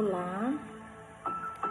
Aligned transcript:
Olá, 0.00 0.56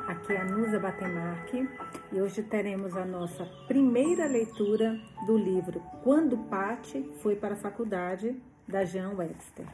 aqui 0.06 0.33
é 0.33 0.42
a 0.42 0.43
Nusa 0.43 0.77
Batemarque 0.82 1.66
e 2.12 2.20
hoje 2.20 2.43
teremos 2.43 2.93
a 2.98 3.06
nossa 3.06 3.46
primeira 3.69 4.25
leitura 4.25 5.00
do 5.25 5.38
livro 5.38 5.80
Quando 6.03 6.37
Patti 6.37 7.09
foi 7.24 7.37
para 7.37 7.53
a 7.53 7.58
Faculdade, 7.58 8.36
da 8.68 8.84
Jean 8.84 9.13
Webster. 9.16 9.66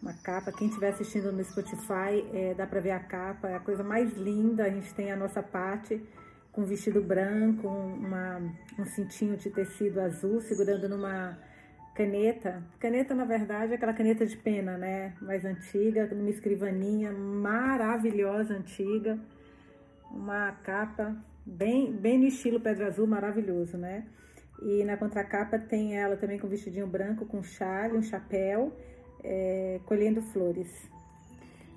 Uma 0.00 0.12
capa, 0.22 0.52
quem 0.52 0.68
estiver 0.68 0.90
assistindo 0.90 1.32
no 1.32 1.42
Spotify, 1.42 2.24
é, 2.32 2.54
dá 2.56 2.64
para 2.64 2.78
ver 2.78 2.92
a 2.92 3.00
capa, 3.00 3.48
é 3.48 3.56
a 3.56 3.60
coisa 3.60 3.82
mais 3.82 4.16
linda. 4.16 4.62
A 4.62 4.70
gente 4.70 4.94
tem 4.94 5.10
a 5.10 5.16
nossa 5.16 5.42
Patti 5.42 6.00
com 6.52 6.64
vestido 6.64 7.02
branco, 7.02 7.66
uma, 7.66 8.40
um 8.78 8.84
cintinho 8.84 9.36
de 9.36 9.50
tecido 9.50 9.98
azul, 10.00 10.40
segurando 10.42 10.88
numa 10.88 11.36
caneta. 11.96 12.62
Caneta, 12.78 13.14
na 13.14 13.24
verdade, 13.24 13.72
é 13.72 13.76
aquela 13.76 13.94
caneta 13.94 14.26
de 14.26 14.36
pena, 14.36 14.76
né? 14.76 15.14
Mais 15.20 15.44
antiga, 15.44 16.06
numa 16.14 16.30
escrivaninha 16.30 17.10
maravilhosa, 17.10 18.54
antiga. 18.54 19.18
Uma 20.10 20.52
capa 20.52 21.16
bem, 21.44 21.90
bem 21.90 22.18
no 22.18 22.26
estilo 22.26 22.60
pedra 22.60 22.88
azul, 22.88 23.06
maravilhoso, 23.06 23.78
né? 23.78 24.06
E 24.62 24.84
na 24.84 24.96
contracapa 24.96 25.58
tem 25.58 25.98
ela 25.98 26.16
também 26.16 26.38
com 26.38 26.48
vestidinho 26.48 26.86
branco, 26.86 27.26
com 27.26 27.42
chale, 27.42 27.96
um 27.96 28.02
chapéu, 28.02 28.72
é, 29.24 29.80
colhendo 29.86 30.20
flores. 30.20 30.70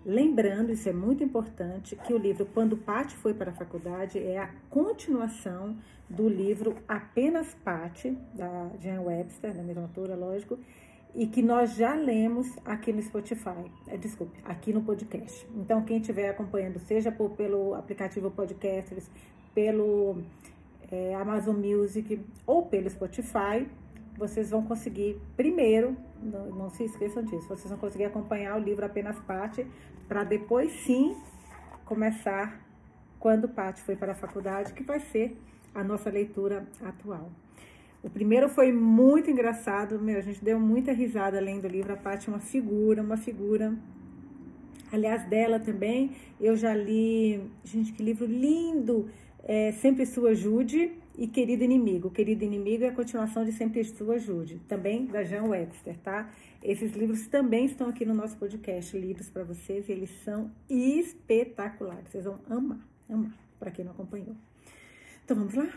Lembrando, 0.10 0.72
isso 0.72 0.90
é 0.90 0.92
muito 0.92 1.24
importante, 1.24 1.96
que 1.96 2.12
o 2.12 2.18
livro 2.18 2.44
Quando 2.44 2.76
Patti 2.76 3.16
foi 3.16 3.32
para 3.32 3.52
a 3.52 3.54
faculdade 3.54 4.18
é 4.18 4.40
a 4.40 4.50
continuação 4.68 5.78
do 6.10 6.28
livro 6.28 6.76
Apenas 6.88 7.54
Patti, 7.64 8.18
da 8.34 8.72
Jane 8.82 9.06
Webster, 9.06 9.54
da 9.54 9.62
mesma 9.62 9.84
autora, 9.84 10.16
lógico, 10.16 10.58
e 11.14 11.28
que 11.28 11.44
nós 11.44 11.76
já 11.76 11.94
lemos 11.94 12.48
aqui 12.66 12.92
no 12.92 13.00
Spotify, 13.04 13.72
é, 13.88 13.98
desculpe, 13.98 14.40
aqui 14.46 14.74
no 14.74 14.82
podcast. 14.82 15.48
Então, 15.56 15.84
quem 15.84 16.00
estiver 16.00 16.28
acompanhando, 16.28 16.80
seja 16.80 17.12
por, 17.12 17.30
pelo 17.36 17.76
aplicativo 17.76 18.32
Podcasters, 18.32 19.08
pelo 19.54 20.24
é, 20.92 21.14
Amazon 21.14 21.56
Music 21.56 22.20
ou 22.48 22.66
pelo 22.66 22.90
Spotify, 22.90 23.68
vocês 24.18 24.50
vão 24.50 24.64
conseguir, 24.64 25.22
primeiro, 25.38 25.96
não, 26.20 26.48
não, 26.48 26.70
se 26.72 26.84
esqueçam 26.84 27.24
disso, 27.24 27.48
vocês 27.48 27.70
vão 27.70 27.78
conseguir 27.78 28.06
acompanhar 28.06 28.58
o 28.58 28.60
livro 28.60 28.84
apenas 28.84 29.20
parte, 29.20 29.66
para 30.10 30.24
depois 30.24 30.72
sim 30.82 31.16
começar 31.86 32.60
quando 33.20 33.48
Paty 33.48 33.82
foi 33.84 33.96
para 33.96 34.14
a 34.14 34.16
faculdade, 34.16 34.74
que 34.74 34.82
vai 34.82 35.00
ser 35.00 35.38
a 35.74 35.84
nossa 35.84 36.10
leitura 36.10 36.68
atual. 36.84 37.32
O 38.02 38.10
primeiro 38.10 38.50
foi 38.50 38.72
muito 38.72 39.30
engraçado, 39.30 40.00
meu, 40.00 40.18
a 40.18 40.22
gente 40.22 40.44
deu 40.44 40.60
muita 40.60 40.92
risada 40.92 41.40
lendo 41.40 41.66
o 41.66 41.68
livro. 41.68 41.94
A 41.94 41.98
Paty 41.98 42.30
é 42.30 42.34
uma 42.34 42.40
figura, 42.40 43.04
uma 43.04 43.18
figura. 43.18 43.76
Aliás, 44.92 45.24
dela 45.30 45.60
também, 45.60 46.12
eu 46.42 46.56
já 46.56 46.74
li. 46.74 47.42
Gente, 47.64 47.92
que 47.92 48.02
livro 48.02 48.26
lindo! 48.26 49.10
É, 49.44 49.72
Sempre 49.74 50.06
Sua 50.06 50.34
Jude 50.34 50.92
e 51.20 51.28
Querido 51.28 51.66
Inimigo. 51.66 52.10
Querido 52.10 52.46
Inimigo 52.46 52.86
é 52.86 52.88
a 52.88 52.94
continuação 52.94 53.44
de 53.44 53.52
Sempre 53.52 53.84
Sua 53.84 54.16
Ajude, 54.16 54.62
também 54.70 55.06
da 55.06 55.22
Jean 55.22 55.44
Webster, 55.44 55.98
tá? 55.98 56.32
Esses 56.64 56.94
livros 56.94 57.28
também 57.28 57.66
estão 57.66 57.90
aqui 57.90 58.06
no 58.06 58.14
nosso 58.14 58.38
podcast, 58.38 58.98
lidos 58.98 59.30
para 59.30 59.44
vocês, 59.44 59.90
e 59.90 59.92
eles 59.92 60.10
são 60.24 60.50
espetaculares. 60.70 62.10
Vocês 62.10 62.24
vão 62.24 62.40
amar, 62.50 62.80
amar, 63.10 63.38
para 63.60 63.70
quem 63.70 63.84
não 63.84 63.92
acompanhou. 63.92 64.34
Então 65.26 65.36
vamos 65.36 65.56
lá? 65.56 65.68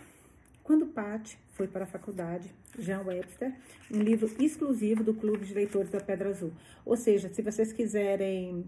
Quando 0.62 0.86
Pat 0.86 1.34
foi 1.50 1.66
para 1.66 1.82
a 1.82 1.88
faculdade, 1.88 2.48
Jean 2.78 3.02
Webster, 3.02 3.52
um 3.92 3.98
livro 3.98 4.30
exclusivo 4.38 5.02
do 5.02 5.12
Clube 5.12 5.44
de 5.44 5.54
Leitores 5.54 5.90
da 5.90 5.98
Pedra 5.98 6.28
Azul. 6.28 6.52
Ou 6.84 6.96
seja, 6.96 7.28
se 7.28 7.42
vocês 7.42 7.72
quiserem 7.72 8.64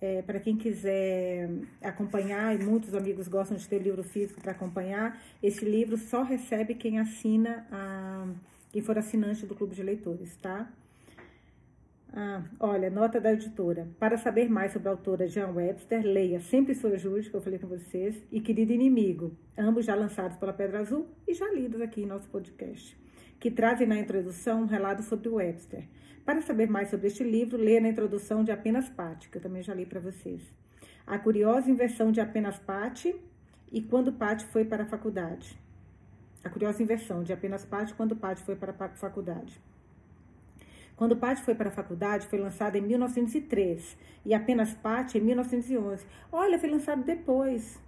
é, 0.00 0.22
para 0.22 0.38
quem 0.38 0.56
quiser 0.56 1.48
acompanhar, 1.82 2.54
e 2.54 2.62
muitos 2.62 2.94
amigos 2.94 3.28
gostam 3.28 3.56
de 3.56 3.66
ter 3.66 3.78
livro 3.78 4.02
físico 4.02 4.40
para 4.40 4.52
acompanhar, 4.52 5.20
esse 5.42 5.64
livro 5.64 5.96
só 5.96 6.22
recebe 6.22 6.74
quem 6.74 6.98
assina, 6.98 7.66
a, 7.70 8.28
quem 8.72 8.82
for 8.82 8.98
assinante 8.98 9.46
do 9.46 9.54
Clube 9.54 9.74
de 9.74 9.82
Leitores, 9.82 10.36
tá? 10.36 10.70
Ah, 12.12 12.42
olha, 12.60 12.88
nota 12.88 13.20
da 13.20 13.32
editora. 13.32 13.86
Para 13.98 14.16
saber 14.16 14.48
mais 14.48 14.72
sobre 14.72 14.88
a 14.88 14.92
autora 14.92 15.28
Jean 15.28 15.48
Webster, 15.48 16.02
leia 16.02 16.40
Sempre 16.40 16.74
Sua 16.74 16.90
Ajude, 16.90 17.28
que 17.28 17.36
eu 17.36 17.42
falei 17.42 17.58
com 17.58 17.66
vocês, 17.66 18.16
e 18.32 18.40
Querido 18.40 18.72
Inimigo, 18.72 19.36
ambos 19.56 19.84
já 19.84 19.94
lançados 19.94 20.36
pela 20.38 20.52
Pedra 20.52 20.80
Azul 20.80 21.06
e 21.26 21.34
já 21.34 21.50
lidos 21.52 21.80
aqui 21.80 22.02
em 22.02 22.06
nosso 22.06 22.28
podcast, 22.28 22.96
que 23.38 23.50
trazem 23.50 23.86
na 23.86 23.98
introdução 23.98 24.62
um 24.62 24.66
relato 24.66 25.02
sobre 25.02 25.28
Webster. 25.28 25.84
Para 26.26 26.42
saber 26.42 26.68
mais 26.68 26.90
sobre 26.90 27.06
este 27.06 27.22
livro, 27.22 27.56
leia 27.56 27.80
na 27.80 27.88
introdução 27.88 28.42
de 28.42 28.50
Apenas 28.50 28.88
Patti, 28.88 29.28
que 29.28 29.38
eu 29.38 29.40
também 29.40 29.62
já 29.62 29.72
li 29.72 29.86
para 29.86 30.00
vocês. 30.00 30.42
A 31.06 31.16
curiosa 31.20 31.70
inversão 31.70 32.10
de 32.10 32.20
Apenas 32.20 32.58
Patti 32.58 33.14
e 33.70 33.80
quando 33.80 34.12
Patti 34.12 34.44
foi 34.46 34.64
para 34.64 34.82
a 34.82 34.86
faculdade. 34.86 35.56
A 36.42 36.50
curiosa 36.50 36.82
inversão 36.82 37.22
de 37.22 37.32
Apenas 37.32 37.64
Patti 37.64 37.94
quando 37.94 38.16
Patti 38.16 38.42
foi 38.42 38.56
para 38.56 38.74
a 38.76 38.88
faculdade. 38.88 39.62
Quando 40.96 41.16
Patti 41.16 41.42
foi 41.42 41.54
para 41.54 41.68
a 41.68 41.72
faculdade, 41.72 42.26
foi 42.26 42.40
lançado 42.40 42.74
em 42.74 42.80
1903 42.80 43.96
e 44.24 44.34
Apenas 44.34 44.74
Patti 44.74 45.18
em 45.18 45.20
1911. 45.20 46.04
Olha, 46.32 46.58
foi 46.58 46.68
lançado 46.68 47.04
depois. 47.04 47.78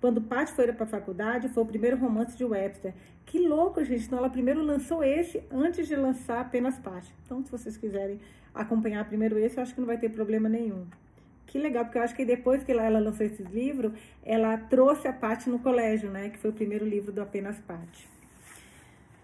Quando 0.00 0.22
Pat 0.22 0.48
foi 0.50 0.72
para 0.72 0.84
a 0.84 0.88
faculdade, 0.88 1.48
foi 1.48 1.62
o 1.62 1.66
primeiro 1.66 1.96
romance 1.96 2.36
de 2.36 2.44
Webster. 2.44 2.94
Que 3.26 3.38
louco, 3.46 3.84
gente. 3.84 4.06
Então, 4.06 4.18
ela 4.18 4.30
primeiro 4.30 4.62
lançou 4.62 5.02
esse 5.02 5.42
antes 5.50 5.88
de 5.88 5.96
lançar 5.96 6.40
apenas 6.40 6.78
Pat. 6.78 7.04
Então, 7.24 7.44
se 7.44 7.50
vocês 7.50 7.76
quiserem 7.76 8.20
acompanhar 8.54 9.04
primeiro 9.06 9.38
esse, 9.38 9.56
eu 9.56 9.62
acho 9.62 9.74
que 9.74 9.80
não 9.80 9.86
vai 9.86 9.98
ter 9.98 10.08
problema 10.08 10.48
nenhum. 10.48 10.86
Que 11.46 11.58
legal, 11.58 11.84
porque 11.84 11.98
eu 11.98 12.02
acho 12.02 12.14
que 12.14 12.24
depois 12.24 12.62
que 12.62 12.70
ela 12.70 12.98
lançou 12.98 13.24
esse 13.24 13.42
livro, 13.42 13.92
ela 14.22 14.56
trouxe 14.56 15.08
a 15.08 15.12
Pat 15.12 15.46
no 15.46 15.58
colégio, 15.58 16.10
né? 16.10 16.28
Que 16.28 16.38
foi 16.38 16.50
o 16.50 16.52
primeiro 16.52 16.84
livro 16.84 17.10
do 17.10 17.22
Apenas 17.22 17.58
Pat. 17.58 17.88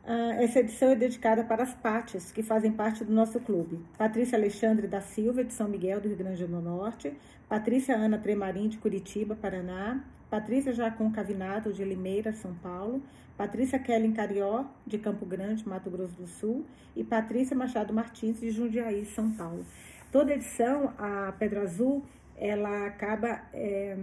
Uh, 0.04 0.42
essa 0.42 0.60
edição 0.60 0.90
é 0.90 0.94
dedicada 0.94 1.44
para 1.44 1.62
as 1.62 1.72
Pátias, 1.72 2.30
que 2.30 2.42
fazem 2.42 2.72
parte 2.72 3.04
do 3.04 3.12
nosso 3.12 3.40
clube. 3.40 3.78
Patrícia 3.96 4.36
Alexandre 4.36 4.86
da 4.86 5.00
Silva, 5.00 5.42
de 5.44 5.52
São 5.52 5.68
Miguel, 5.68 6.00
do 6.00 6.08
Rio 6.08 6.16
Grande 6.16 6.46
do 6.46 6.60
Norte. 6.60 7.12
Patrícia 7.48 7.96
Ana 7.96 8.18
Tremarim, 8.18 8.68
de 8.68 8.78
Curitiba, 8.78 9.34
Paraná. 9.34 10.02
Patrícia 10.34 10.72
Jacon 10.72 11.12
Cavinato, 11.12 11.72
de 11.72 11.84
Limeira, 11.84 12.32
São 12.32 12.52
Paulo, 12.56 13.00
Patrícia 13.36 13.78
Kellen 13.78 14.12
Carió, 14.12 14.64
de 14.84 14.98
Campo 14.98 15.24
Grande, 15.24 15.66
Mato 15.68 15.88
Grosso 15.88 16.16
do 16.16 16.26
Sul, 16.26 16.66
e 16.96 17.04
Patrícia 17.04 17.56
Machado 17.56 17.94
Martins, 17.94 18.40
de 18.40 18.50
Jundiaí, 18.50 19.04
São 19.04 19.30
Paulo. 19.30 19.64
Toda 20.10 20.34
edição, 20.34 20.92
a 20.98 21.30
Pedra 21.38 21.62
Azul, 21.62 22.04
ela 22.36 22.84
acaba 22.84 23.42
é, 23.52 23.96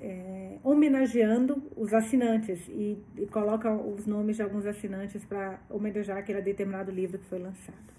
é, 0.00 0.56
homenageando 0.64 1.62
os 1.76 1.92
assinantes 1.92 2.66
e, 2.66 2.96
e 3.18 3.26
coloca 3.26 3.70
os 3.70 4.06
nomes 4.06 4.36
de 4.36 4.42
alguns 4.42 4.64
assinantes 4.64 5.26
para 5.26 5.60
homenagear 5.68 6.16
aquele 6.16 6.40
determinado 6.40 6.90
livro 6.90 7.18
que 7.18 7.26
foi 7.26 7.38
lançado. 7.38 7.92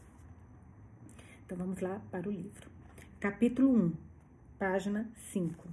Então 1.46 1.56
vamos 1.56 1.80
lá 1.80 2.02
para 2.10 2.28
o 2.28 2.32
livro. 2.32 2.68
Capítulo 3.20 3.70
1, 3.70 3.94
página 4.58 5.08
5. 5.32 5.70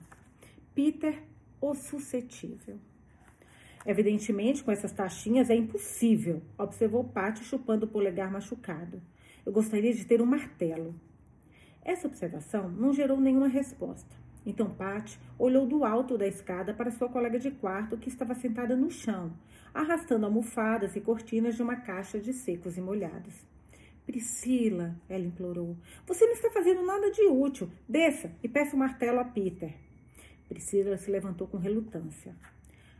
Peter 0.74 1.27
o 1.60 1.74
suscetível. 1.74 2.78
Evidentemente, 3.86 4.62
com 4.62 4.70
essas 4.70 4.92
taxinhas 4.92 5.50
é 5.50 5.54
impossível, 5.54 6.42
observou 6.58 7.04
Patti 7.04 7.44
chupando 7.44 7.86
o 7.86 7.88
polegar 7.88 8.30
machucado. 8.30 9.00
Eu 9.46 9.52
gostaria 9.52 9.94
de 9.94 10.04
ter 10.04 10.20
um 10.20 10.26
martelo. 10.26 10.94
Essa 11.82 12.06
observação 12.06 12.68
não 12.68 12.92
gerou 12.92 13.18
nenhuma 13.18 13.48
resposta. 13.48 14.14
Então 14.44 14.70
Patti 14.70 15.18
olhou 15.38 15.66
do 15.66 15.84
alto 15.84 16.18
da 16.18 16.26
escada 16.26 16.74
para 16.74 16.90
sua 16.90 17.08
colega 17.08 17.38
de 17.38 17.50
quarto 17.50 17.96
que 17.96 18.08
estava 18.08 18.34
sentada 18.34 18.76
no 18.76 18.90
chão, 18.90 19.32
arrastando 19.72 20.26
almofadas 20.26 20.96
e 20.96 21.00
cortinas 21.00 21.56
de 21.56 21.62
uma 21.62 21.76
caixa 21.76 22.18
de 22.18 22.32
secos 22.32 22.76
e 22.76 22.80
molhados. 22.80 23.46
Priscila, 24.06 24.96
ela 25.08 25.24
implorou, 25.24 25.76
você 26.06 26.24
não 26.24 26.32
está 26.32 26.50
fazendo 26.50 26.82
nada 26.82 27.10
de 27.10 27.22
útil. 27.26 27.70
Desça 27.86 28.30
e 28.42 28.48
peça 28.48 28.74
o 28.74 28.78
martelo 28.78 29.20
a 29.20 29.24
Peter. 29.24 29.87
Priscila 30.48 30.96
se 30.96 31.10
levantou 31.10 31.46
com 31.46 31.58
relutância. 31.58 32.34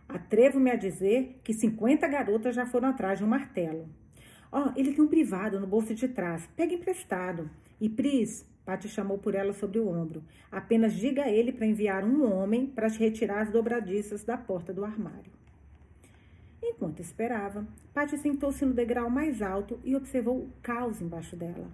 Atrevo-me 0.08 0.70
a 0.70 0.76
dizer 0.76 1.40
que 1.42 1.52
50 1.52 2.06
garotas 2.06 2.54
já 2.54 2.66
foram 2.66 2.88
atrás 2.88 3.18
de 3.18 3.24
um 3.24 3.28
martelo. 3.28 3.88
Ó, 4.50 4.66
oh, 4.66 4.72
ele 4.78 4.92
tem 4.92 5.04
um 5.04 5.08
privado 5.08 5.60
no 5.60 5.66
bolso 5.66 5.94
de 5.94 6.08
trás. 6.08 6.48
Pega 6.56 6.74
emprestado. 6.74 7.50
E 7.80 7.88
Pris, 7.88 8.46
Pati 8.64 8.88
chamou 8.88 9.18
por 9.18 9.34
ela 9.34 9.52
sobre 9.52 9.78
o 9.78 9.88
ombro. 9.88 10.22
Apenas 10.50 10.94
diga 10.94 11.24
a 11.24 11.30
ele 11.30 11.52
para 11.52 11.66
enviar 11.66 12.04
um 12.04 12.30
homem 12.30 12.66
para 12.66 12.90
te 12.90 12.98
retirar 12.98 13.42
as 13.42 13.50
dobradiças 13.50 14.24
da 14.24 14.36
porta 14.36 14.72
do 14.72 14.84
armário. 14.84 15.32
Enquanto 16.62 17.00
esperava, 17.00 17.66
Pati 17.92 18.16
sentou-se 18.16 18.64
no 18.64 18.72
degrau 18.72 19.10
mais 19.10 19.42
alto 19.42 19.78
e 19.84 19.94
observou 19.94 20.38
o 20.38 20.52
caos 20.62 21.00
embaixo 21.00 21.36
dela. 21.36 21.70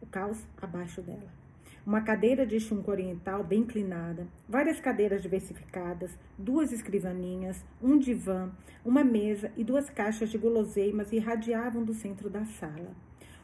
O 0.00 0.06
caos 0.06 0.44
abaixo 0.60 1.00
dela 1.00 1.41
uma 1.84 2.00
cadeira 2.00 2.46
de 2.46 2.60
chumbo 2.60 2.90
oriental 2.90 3.42
bem 3.42 3.60
inclinada, 3.60 4.26
várias 4.48 4.78
cadeiras 4.78 5.20
diversificadas, 5.20 6.16
duas 6.38 6.72
escrivaninhas, 6.72 7.64
um 7.82 7.98
divã, 7.98 8.50
uma 8.84 9.02
mesa 9.02 9.50
e 9.56 9.64
duas 9.64 9.90
caixas 9.90 10.30
de 10.30 10.38
guloseimas 10.38 11.12
irradiavam 11.12 11.82
do 11.82 11.92
centro 11.92 12.30
da 12.30 12.44
sala. 12.44 12.94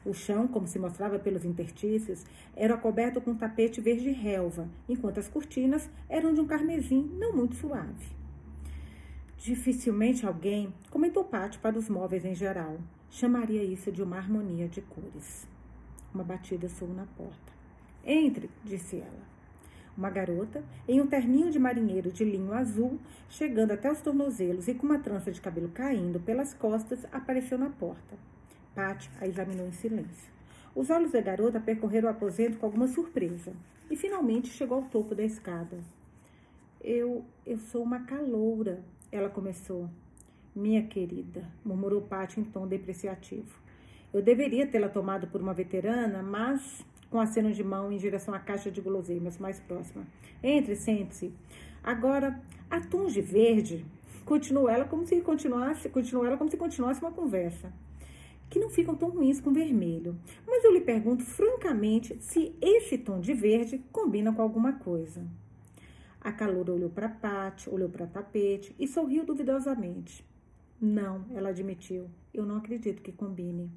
O 0.04 0.14
chão, 0.14 0.46
como 0.46 0.68
se 0.68 0.78
mostrava 0.78 1.18
pelos 1.18 1.44
intertícios, 1.44 2.24
era 2.54 2.76
coberto 2.76 3.20
com 3.20 3.32
um 3.32 3.36
tapete 3.36 3.80
verde 3.80 4.10
relva, 4.10 4.68
enquanto 4.88 5.18
as 5.18 5.28
cortinas 5.28 5.90
eram 6.08 6.32
de 6.32 6.40
um 6.40 6.46
carmesim 6.46 7.10
não 7.18 7.34
muito 7.34 7.56
suave. 7.56 8.16
Dificilmente 9.36 10.24
alguém, 10.24 10.72
comentou 10.90 11.24
Pátio 11.24 11.60
para 11.60 11.78
os 11.78 11.88
móveis 11.88 12.24
em 12.24 12.34
geral, 12.34 12.78
chamaria 13.10 13.64
isso 13.64 13.90
de 13.90 14.02
uma 14.02 14.16
harmonia 14.16 14.68
de 14.68 14.80
cores. 14.80 15.48
Uma 16.14 16.24
batida 16.24 16.68
soou 16.68 16.94
na 16.94 17.04
porta. 17.04 17.57
Entre, 18.04 18.48
disse 18.64 18.96
ela. 18.96 19.28
Uma 19.96 20.10
garota, 20.10 20.64
em 20.86 21.00
um 21.00 21.06
terninho 21.06 21.50
de 21.50 21.58
marinheiro 21.58 22.12
de 22.12 22.24
linho 22.24 22.52
azul, 22.52 23.00
chegando 23.28 23.72
até 23.72 23.90
os 23.90 24.00
tornozelos 24.00 24.68
e 24.68 24.74
com 24.74 24.86
uma 24.86 25.00
trança 25.00 25.32
de 25.32 25.40
cabelo 25.40 25.70
caindo 25.70 26.20
pelas 26.20 26.54
costas, 26.54 27.04
apareceu 27.10 27.58
na 27.58 27.68
porta. 27.68 28.16
Pat 28.74 29.08
a 29.20 29.26
examinou 29.26 29.66
em 29.66 29.72
silêncio. 29.72 30.32
Os 30.72 30.88
olhos 30.90 31.10
da 31.10 31.20
garota 31.20 31.58
percorreram 31.58 32.08
o 32.08 32.12
aposento 32.12 32.58
com 32.58 32.66
alguma 32.66 32.86
surpresa 32.86 33.52
e 33.90 33.96
finalmente 33.96 34.48
chegou 34.48 34.78
ao 34.78 34.84
topo 34.84 35.14
da 35.14 35.24
escada. 35.24 35.78
Eu, 36.80 37.24
eu 37.44 37.58
sou 37.58 37.82
uma 37.82 38.04
caloura, 38.04 38.84
ela 39.10 39.28
começou. 39.28 39.90
Minha 40.54 40.86
querida, 40.86 41.44
murmurou 41.64 42.02
Pat 42.02 42.36
em 42.36 42.44
tom 42.44 42.68
depreciativo. 42.68 43.58
Eu 44.12 44.22
deveria 44.22 44.66
tê-la 44.66 44.88
tomado 44.88 45.26
por 45.26 45.40
uma 45.40 45.52
veterana, 45.52 46.22
mas 46.22 46.84
com 47.10 47.20
aceno 47.20 47.52
de 47.52 47.64
mão 47.64 47.90
em 47.90 47.96
direção 47.96 48.34
à 48.34 48.38
caixa 48.38 48.70
de 48.70 48.80
guloseimas 48.80 49.38
mais 49.38 49.58
próxima. 49.60 50.06
Entre, 50.42 50.76
sente-se. 50.76 51.32
Agora, 51.82 52.40
a 52.70 52.78
de 52.80 53.20
verde, 53.20 53.86
continuou 54.24 54.68
ela 54.68 54.84
como 54.84 55.06
se 55.06 55.20
continuasse, 55.20 55.88
continuou 55.88 56.26
ela 56.26 56.36
como 56.36 56.50
se 56.50 56.56
continuasse 56.56 57.00
uma 57.00 57.10
conversa. 57.10 57.72
Que 58.50 58.58
não 58.58 58.68
ficam 58.70 58.94
tão 58.94 59.10
ruins 59.10 59.40
com 59.40 59.52
vermelho. 59.52 60.18
Mas 60.46 60.64
eu 60.64 60.72
lhe 60.72 60.80
pergunto 60.80 61.24
francamente 61.24 62.16
se 62.20 62.54
esse 62.60 62.98
tom 62.98 63.20
de 63.20 63.34
verde 63.34 63.82
combina 63.92 64.32
com 64.32 64.42
alguma 64.42 64.74
coisa. 64.74 65.26
A 66.20 66.32
caloura 66.32 66.72
olhou 66.72 66.90
para 66.90 67.08
Pat, 67.08 67.66
olhou 67.68 67.88
para 67.88 68.06
tapete 68.06 68.74
e 68.78 68.86
sorriu 68.86 69.24
duvidosamente. 69.24 70.24
Não, 70.80 71.24
ela 71.30 71.50
admitiu. 71.50 72.10
Eu 72.32 72.44
não 72.44 72.56
acredito 72.56 73.02
que 73.02 73.12
combine. 73.12 73.70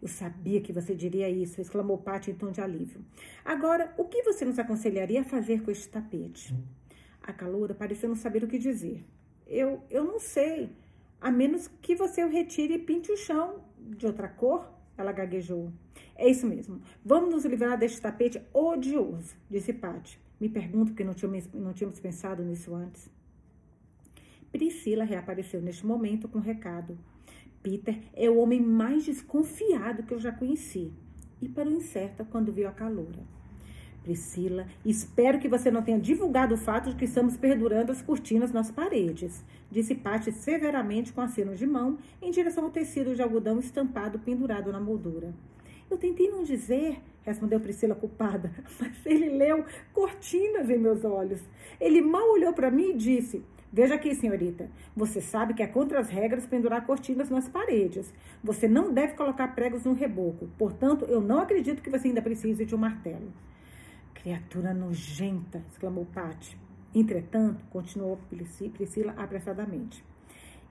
Eu 0.00 0.08
sabia 0.08 0.60
que 0.60 0.72
você 0.72 0.94
diria 0.94 1.28
isso, 1.28 1.60
exclamou 1.60 1.98
Paty 1.98 2.30
em 2.30 2.34
tom 2.34 2.50
de 2.50 2.60
alívio. 2.60 3.04
Agora, 3.44 3.94
o 3.96 4.04
que 4.04 4.22
você 4.22 4.44
nos 4.44 4.58
aconselharia 4.58 5.22
a 5.22 5.24
fazer 5.24 5.62
com 5.62 5.70
este 5.70 5.88
tapete? 5.88 6.54
A 7.22 7.32
caloura 7.32 7.74
pareceu 7.74 8.08
não 8.08 8.16
saber 8.16 8.44
o 8.44 8.48
que 8.48 8.58
dizer. 8.58 9.04
Eu, 9.46 9.82
eu 9.90 10.04
não 10.04 10.18
sei. 10.18 10.70
A 11.20 11.30
menos 11.30 11.68
que 11.80 11.96
você 11.96 12.22
o 12.24 12.28
retire 12.28 12.74
e 12.74 12.78
pinte 12.78 13.10
o 13.10 13.16
chão 13.16 13.64
de 13.78 14.06
outra 14.06 14.28
cor, 14.28 14.70
ela 14.96 15.12
gaguejou. 15.12 15.72
É 16.14 16.28
isso 16.28 16.46
mesmo. 16.46 16.80
Vamos 17.04 17.30
nos 17.30 17.44
livrar 17.44 17.78
deste 17.78 18.00
tapete 18.00 18.40
odioso, 18.52 19.34
disse 19.50 19.72
Paty. 19.72 20.20
Me 20.38 20.48
pergunto 20.48 20.92
porque 20.92 21.04
não 21.04 21.14
tínhamos, 21.14 21.50
não 21.52 21.72
tínhamos 21.72 21.98
pensado 21.98 22.42
nisso 22.42 22.74
antes. 22.74 23.10
Priscila 24.52 25.04
reapareceu 25.04 25.60
neste 25.60 25.84
momento 25.84 26.28
com 26.28 26.38
um 26.38 26.42
recado. 26.42 26.98
Peter 27.66 27.98
é 28.14 28.30
o 28.30 28.36
homem 28.36 28.60
mais 28.60 29.04
desconfiado 29.04 30.04
que 30.04 30.14
eu 30.14 30.20
já 30.20 30.30
conheci. 30.30 30.92
E 31.42 31.48
parou 31.48 31.72
incerta 31.72 32.24
quando 32.24 32.52
viu 32.52 32.68
a 32.68 32.70
caloura. 32.70 33.18
Priscila, 34.04 34.68
espero 34.84 35.40
que 35.40 35.48
você 35.48 35.68
não 35.68 35.82
tenha 35.82 35.98
divulgado 35.98 36.54
o 36.54 36.56
fato 36.56 36.90
de 36.90 36.94
que 36.94 37.06
estamos 37.06 37.36
perdurando 37.36 37.90
as 37.90 38.00
cortinas 38.00 38.52
nas 38.52 38.70
paredes, 38.70 39.44
disse 39.68 39.96
Paty 39.96 40.30
severamente 40.30 41.12
com 41.12 41.20
aceno 41.20 41.56
de 41.56 41.66
mão 41.66 41.98
em 42.22 42.30
direção 42.30 42.66
ao 42.66 42.70
tecido 42.70 43.16
de 43.16 43.20
algodão 43.22 43.58
estampado 43.58 44.20
pendurado 44.20 44.70
na 44.70 44.78
moldura. 44.78 45.34
Eu 45.90 45.98
tentei 45.98 46.30
não 46.30 46.44
dizer, 46.44 47.00
respondeu 47.22 47.58
Priscila 47.58 47.96
culpada, 47.96 48.52
mas 48.78 49.04
ele 49.04 49.30
leu 49.30 49.64
cortinas 49.92 50.70
em 50.70 50.78
meus 50.78 51.04
olhos. 51.04 51.40
Ele 51.80 52.00
mal 52.00 52.30
olhou 52.30 52.52
para 52.52 52.70
mim 52.70 52.90
e 52.90 52.96
disse: 52.96 53.42
Veja 53.76 53.96
aqui, 53.96 54.14
senhorita. 54.14 54.70
Você 54.96 55.20
sabe 55.20 55.52
que 55.52 55.62
é 55.62 55.66
contra 55.66 56.00
as 56.00 56.08
regras 56.08 56.46
pendurar 56.46 56.86
cortinas 56.86 57.28
nas 57.28 57.46
paredes. 57.46 58.10
Você 58.42 58.66
não 58.66 58.90
deve 58.90 59.12
colocar 59.12 59.48
pregos 59.48 59.84
no 59.84 59.92
reboco. 59.92 60.48
Portanto, 60.56 61.04
eu 61.04 61.20
não 61.20 61.40
acredito 61.40 61.82
que 61.82 61.90
você 61.90 62.08
ainda 62.08 62.22
precise 62.22 62.64
de 62.64 62.74
um 62.74 62.78
martelo. 62.78 63.30
Criatura 64.14 64.72
nojenta! 64.72 65.62
exclamou 65.70 66.06
Pat. 66.06 66.56
Entretanto, 66.94 67.66
continuou 67.68 68.18
Priscila 68.72 69.12
apressadamente. 69.14 70.02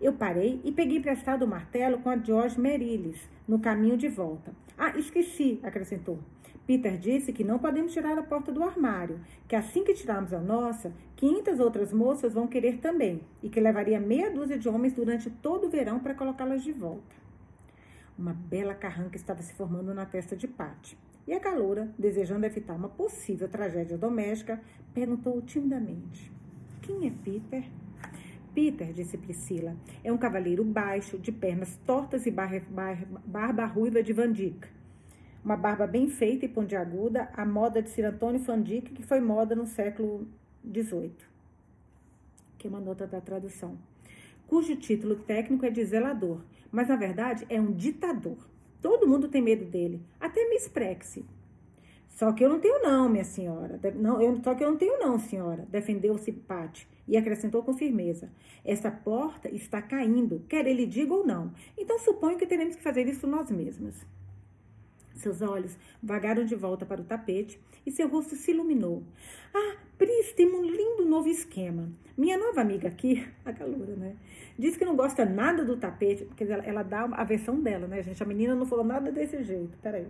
Eu 0.01 0.13
parei 0.13 0.60
e 0.63 0.72
peguei 0.72 0.98
emprestado 0.98 1.44
o 1.46 1.48
martelo 1.48 2.00
com 2.00 2.10
a 2.10 2.18
George 2.18 2.60
Merilis, 2.60 3.30
no 3.48 3.60
caminho 3.60 3.98
de 3.98 4.10
volta. 4.10 4.51
Ah, 4.75 4.98
esqueci, 4.98 5.60
acrescentou. 5.62 6.18
Peter 6.66 6.98
disse 6.98 7.32
que 7.32 7.44
não 7.44 7.60
podemos 7.60 7.94
tirar 7.94 8.18
a 8.18 8.24
porta 8.24 8.52
do 8.52 8.64
armário, 8.64 9.20
que 9.48 9.56
assim 9.56 9.84
que 9.84 9.94
tirarmos 9.94 10.34
a 10.34 10.40
nossa, 10.40 10.92
500 11.16 11.60
outras 11.60 11.94
moças 11.94 12.34
vão 12.34 12.48
querer 12.48 12.80
também, 12.80 13.22
e 13.44 13.50
que 13.50 13.60
levaria 13.60 14.00
meia 14.00 14.32
dúzia 14.32 14.58
de 14.58 14.68
homens 14.68 14.94
durante 14.94 15.30
todo 15.30 15.68
o 15.68 15.70
verão 15.70 16.00
para 16.00 16.16
colocá-las 16.16 16.64
de 16.64 16.72
volta. 16.72 17.16
Uma 18.18 18.34
bela 18.34 18.74
carranca 18.74 19.16
estava 19.16 19.44
se 19.44 19.54
formando 19.54 19.94
na 19.94 20.06
testa 20.06 20.36
de 20.36 20.48
Patty. 20.48 20.98
E 21.28 21.34
a 21.34 21.40
caloura, 21.40 21.92
desejando 21.98 22.46
evitar 22.46 22.76
uma 22.76 22.90
possível 22.90 23.48
tragédia 23.48 23.98
doméstica, 23.98 24.60
perguntou 24.94 25.42
timidamente: 25.42 26.32
Quem 26.82 27.08
é 27.08 27.12
Peter? 27.24 27.64
Peter, 28.54 28.94
disse 28.94 29.18
Priscila, 29.18 29.76
é 30.04 30.14
um 30.14 30.18
cavaleiro 30.18 30.64
baixo, 30.64 31.18
de 31.18 31.32
pernas 31.32 31.78
tortas 31.86 32.26
e 32.26 32.32
barba, 32.32 32.98
barba 33.26 33.66
ruiva 33.66 34.02
de 34.02 34.14
Van 34.14 34.32
Dyck 34.32 34.75
uma 35.46 35.56
barba 35.56 35.86
bem 35.86 36.10
feita 36.10 36.44
e 36.44 36.50
pontiaguda, 36.50 37.30
a 37.32 37.46
moda 37.46 37.80
de 37.80 37.92
Sir 37.92 38.04
Antônio 38.04 38.40
Fandic, 38.40 38.92
que 38.92 39.04
foi 39.04 39.22
moda 39.22 39.56
no 39.56 39.68
século 39.68 40.28
XVIII. 40.68 41.14
Que 42.58 42.66
é 42.66 42.70
uma 42.70 42.80
nota 42.80 43.06
da 43.06 43.22
tradução. 43.22 43.78
Cujo 44.48 44.76
título 44.76 45.18
técnico 45.18 45.64
é 45.64 45.70
de 45.70 45.86
zelador, 45.86 46.42
mas 46.72 46.88
na 46.88 46.96
verdade 46.96 47.46
é 47.48 47.62
um 47.62 47.72
ditador. 47.72 48.38
Todo 48.82 49.08
mundo 49.08 49.28
tem 49.28 49.40
medo 49.40 49.66
dele, 49.66 50.02
até 50.20 50.50
Miss 50.50 50.68
Prexy. 50.68 51.24
Só 52.08 52.32
que 52.32 52.44
eu 52.44 52.50
não 52.50 52.60
tenho 52.60 52.82
não, 52.82 53.08
minha 53.08 53.24
senhora. 53.24 53.80
Não, 53.94 54.20
eu, 54.20 54.42
só 54.44 54.56
que 54.56 54.64
eu 54.64 54.72
não 54.72 54.78
tenho 54.78 54.98
não, 54.98 55.20
senhora, 55.20 55.68
defendeu-se 55.70 56.32
Patti 56.32 56.88
e 57.08 57.18
acrescentou 57.18 57.62
com 57.62 57.74
firmeza. 57.74 58.32
Essa 58.64 58.90
porta 58.90 59.48
está 59.54 59.80
caindo, 59.80 60.44
quer 60.50 60.66
ele 60.66 60.88
diga 60.88 61.14
ou 61.14 61.26
não. 61.26 61.54
Então 61.78 62.00
suponho 62.00 62.38
que 62.38 62.48
teremos 62.48 62.76
que 62.76 62.82
fazer 62.82 63.08
isso 63.08 63.28
nós 63.28 63.52
mesmas. 63.52 64.15
Seus 65.16 65.42
olhos 65.42 65.78
vagaram 66.04 66.46
de 66.46 66.56
volta 66.56 66.86
para 66.86 67.02
o 67.02 67.06
tapete 67.06 67.60
e 67.86 67.92
seu 67.92 68.08
rosto 68.08 68.36
se 68.36 68.52
iluminou. 68.52 69.04
Ah, 69.54 69.78
Pris, 69.98 70.34
tem 70.34 70.54
um 70.54 70.62
lindo 70.62 71.06
novo 71.06 71.30
esquema. 71.30 71.89
Minha 72.18 72.38
nova 72.38 72.62
amiga 72.62 72.88
aqui, 72.88 73.25
a 73.46 73.54
calura, 73.54 73.96
né? 73.96 74.16
Diz 74.60 74.78
que 74.78 74.86
não 74.86 74.96
gosta 74.96 75.25
nada 75.25 75.63
do 75.63 75.78
tapete, 75.78 76.25
porque 76.25 76.44
ela, 76.44 76.63
ela 76.66 76.84
dá 76.84 77.04
a 77.04 77.24
versão 77.24 77.62
dela, 77.62 77.88
né, 77.88 78.04
gente? 78.04 78.22
A 78.22 78.25
menina 78.25 78.56
não 78.56 78.66
falou 78.66 78.86
nada 78.86 79.12
desse 79.12 79.42
jeito. 79.44 79.78
Peraí. 79.82 80.08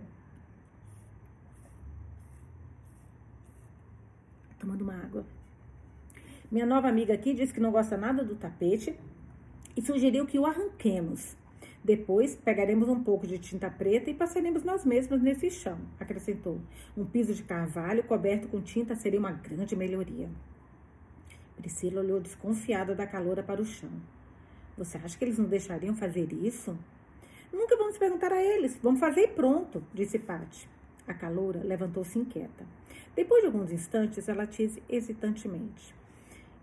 Tomando 4.58 4.82
uma 4.82 4.94
água. 4.94 5.24
Minha 6.50 6.66
nova 6.66 6.88
amiga 6.88 7.14
aqui 7.14 7.34
diz 7.34 7.52
que 7.52 7.60
não 7.60 7.70
gosta 7.70 7.96
nada 7.96 8.24
do 8.24 8.36
tapete 8.36 8.96
e 9.76 9.82
sugeriu 9.82 10.26
que 10.26 10.38
o 10.38 10.46
arranquemos. 10.46 11.36
Depois 11.86 12.34
pegaremos 12.34 12.88
um 12.88 13.00
pouco 13.00 13.28
de 13.28 13.38
tinta 13.38 13.70
preta 13.70 14.10
e 14.10 14.14
passaremos 14.14 14.64
nós 14.64 14.84
mesmos 14.84 15.22
nesse 15.22 15.48
chão, 15.48 15.78
acrescentou. 16.00 16.60
Um 16.96 17.04
piso 17.04 17.32
de 17.32 17.44
carvalho 17.44 18.02
coberto 18.02 18.48
com 18.48 18.60
tinta 18.60 18.96
seria 18.96 19.20
uma 19.20 19.30
grande 19.30 19.76
melhoria. 19.76 20.28
Priscila 21.56 22.00
olhou 22.00 22.18
desconfiada 22.18 22.92
da 22.92 23.06
caloura 23.06 23.40
para 23.40 23.62
o 23.62 23.64
chão. 23.64 23.92
Você 24.76 24.98
acha 24.98 25.16
que 25.16 25.24
eles 25.24 25.38
não 25.38 25.46
deixariam 25.46 25.94
fazer 25.94 26.32
isso? 26.32 26.76
Nunca 27.52 27.76
vamos 27.76 27.96
perguntar 27.96 28.32
a 28.32 28.42
eles. 28.42 28.76
Vamos 28.82 28.98
fazer 28.98 29.20
e 29.20 29.28
pronto, 29.28 29.80
disse 29.94 30.18
Patti. 30.18 30.68
A 31.06 31.14
caloura 31.14 31.62
levantou-se 31.62 32.18
inquieta. 32.18 32.66
Depois 33.14 33.42
de 33.42 33.46
alguns 33.46 33.70
instantes, 33.70 34.28
ela 34.28 34.44
disse 34.44 34.82
hesitantemente. 34.88 35.94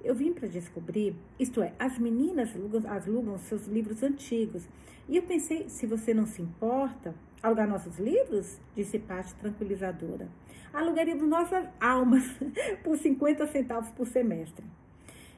Eu 0.04 0.14
vim 0.14 0.34
para 0.34 0.48
descobrir, 0.48 1.16
isto 1.40 1.62
é, 1.62 1.74
as 1.80 1.98
meninas 1.98 2.54
alugam, 2.56 2.82
alugam 2.92 3.38
seus 3.38 3.66
livros 3.68 4.04
antigos 4.04 4.68
e 5.08 5.18
eu 5.18 5.24
pensei, 5.24 5.68
se 5.70 5.86
você 5.86 6.14
não 6.14 6.26
se 6.26 6.42
importa, 6.42 7.14
alugar 7.42 7.68
nossos 7.68 8.00
livros? 8.00 8.60
Disse 8.76 9.00
Paty 9.00 9.36
tranquilizadora. 9.36 10.28
Alugaríamos 10.74 11.28
nossas 11.28 11.68
almas 11.80 12.24
por 12.84 12.98
50 12.98 13.46
centavos 13.48 13.90
por 13.92 14.08
semestre. 14.08 14.66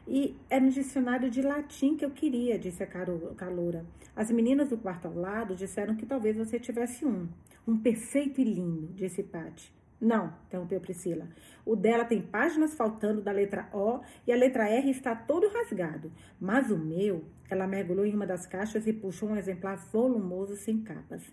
E 0.07 0.35
é 0.49 0.59
no 0.59 0.69
dicionário 0.69 1.31
de 1.31 1.41
latim 1.41 1.97
que 1.97 2.05
eu 2.05 2.11
queria, 2.11 2.59
disse 2.59 2.83
a 2.83 2.87
caloura. 2.87 3.85
As 4.15 4.29
meninas 4.29 4.69
do 4.69 4.77
quarto 4.77 5.07
ao 5.07 5.15
lado 5.15 5.55
disseram 5.55 5.95
que 5.95 6.05
talvez 6.05 6.37
você 6.37 6.59
tivesse 6.59 7.05
um. 7.05 7.27
Um 7.67 7.77
perfeito 7.77 8.39
e 8.39 8.43
lindo, 8.43 8.93
disse 8.93 9.23
Paty. 9.23 9.73
Não, 9.99 10.33
interrompeu 10.47 10.79
Priscila. 10.79 11.27
O 11.65 11.75
dela 11.75 12.05
tem 12.05 12.21
páginas 12.21 12.75
faltando 12.75 13.21
da 13.21 13.31
letra 13.31 13.69
O 13.73 14.01
e 14.27 14.31
a 14.31 14.35
letra 14.35 14.67
R 14.67 14.89
está 14.89 15.15
todo 15.15 15.47
rasgado. 15.49 16.11
Mas 16.39 16.69
o 16.69 16.77
meu, 16.77 17.23
ela 17.49 17.65
mergulhou 17.65 18.05
em 18.05 18.13
uma 18.13 18.27
das 18.27 18.45
caixas 18.45 18.85
e 18.87 18.93
puxou 18.93 19.29
um 19.29 19.37
exemplar 19.37 19.77
volumoso 19.91 20.55
sem 20.55 20.81
capas. 20.81 21.23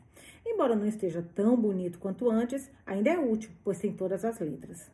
Embora 0.46 0.76
não 0.76 0.86
esteja 0.86 1.26
tão 1.34 1.56
bonito 1.56 1.98
quanto 1.98 2.30
antes, 2.30 2.70
ainda 2.86 3.10
é 3.10 3.18
útil, 3.18 3.50
pois 3.64 3.78
tem 3.78 3.92
todas 3.92 4.24
as 4.24 4.38
letras. 4.38 4.90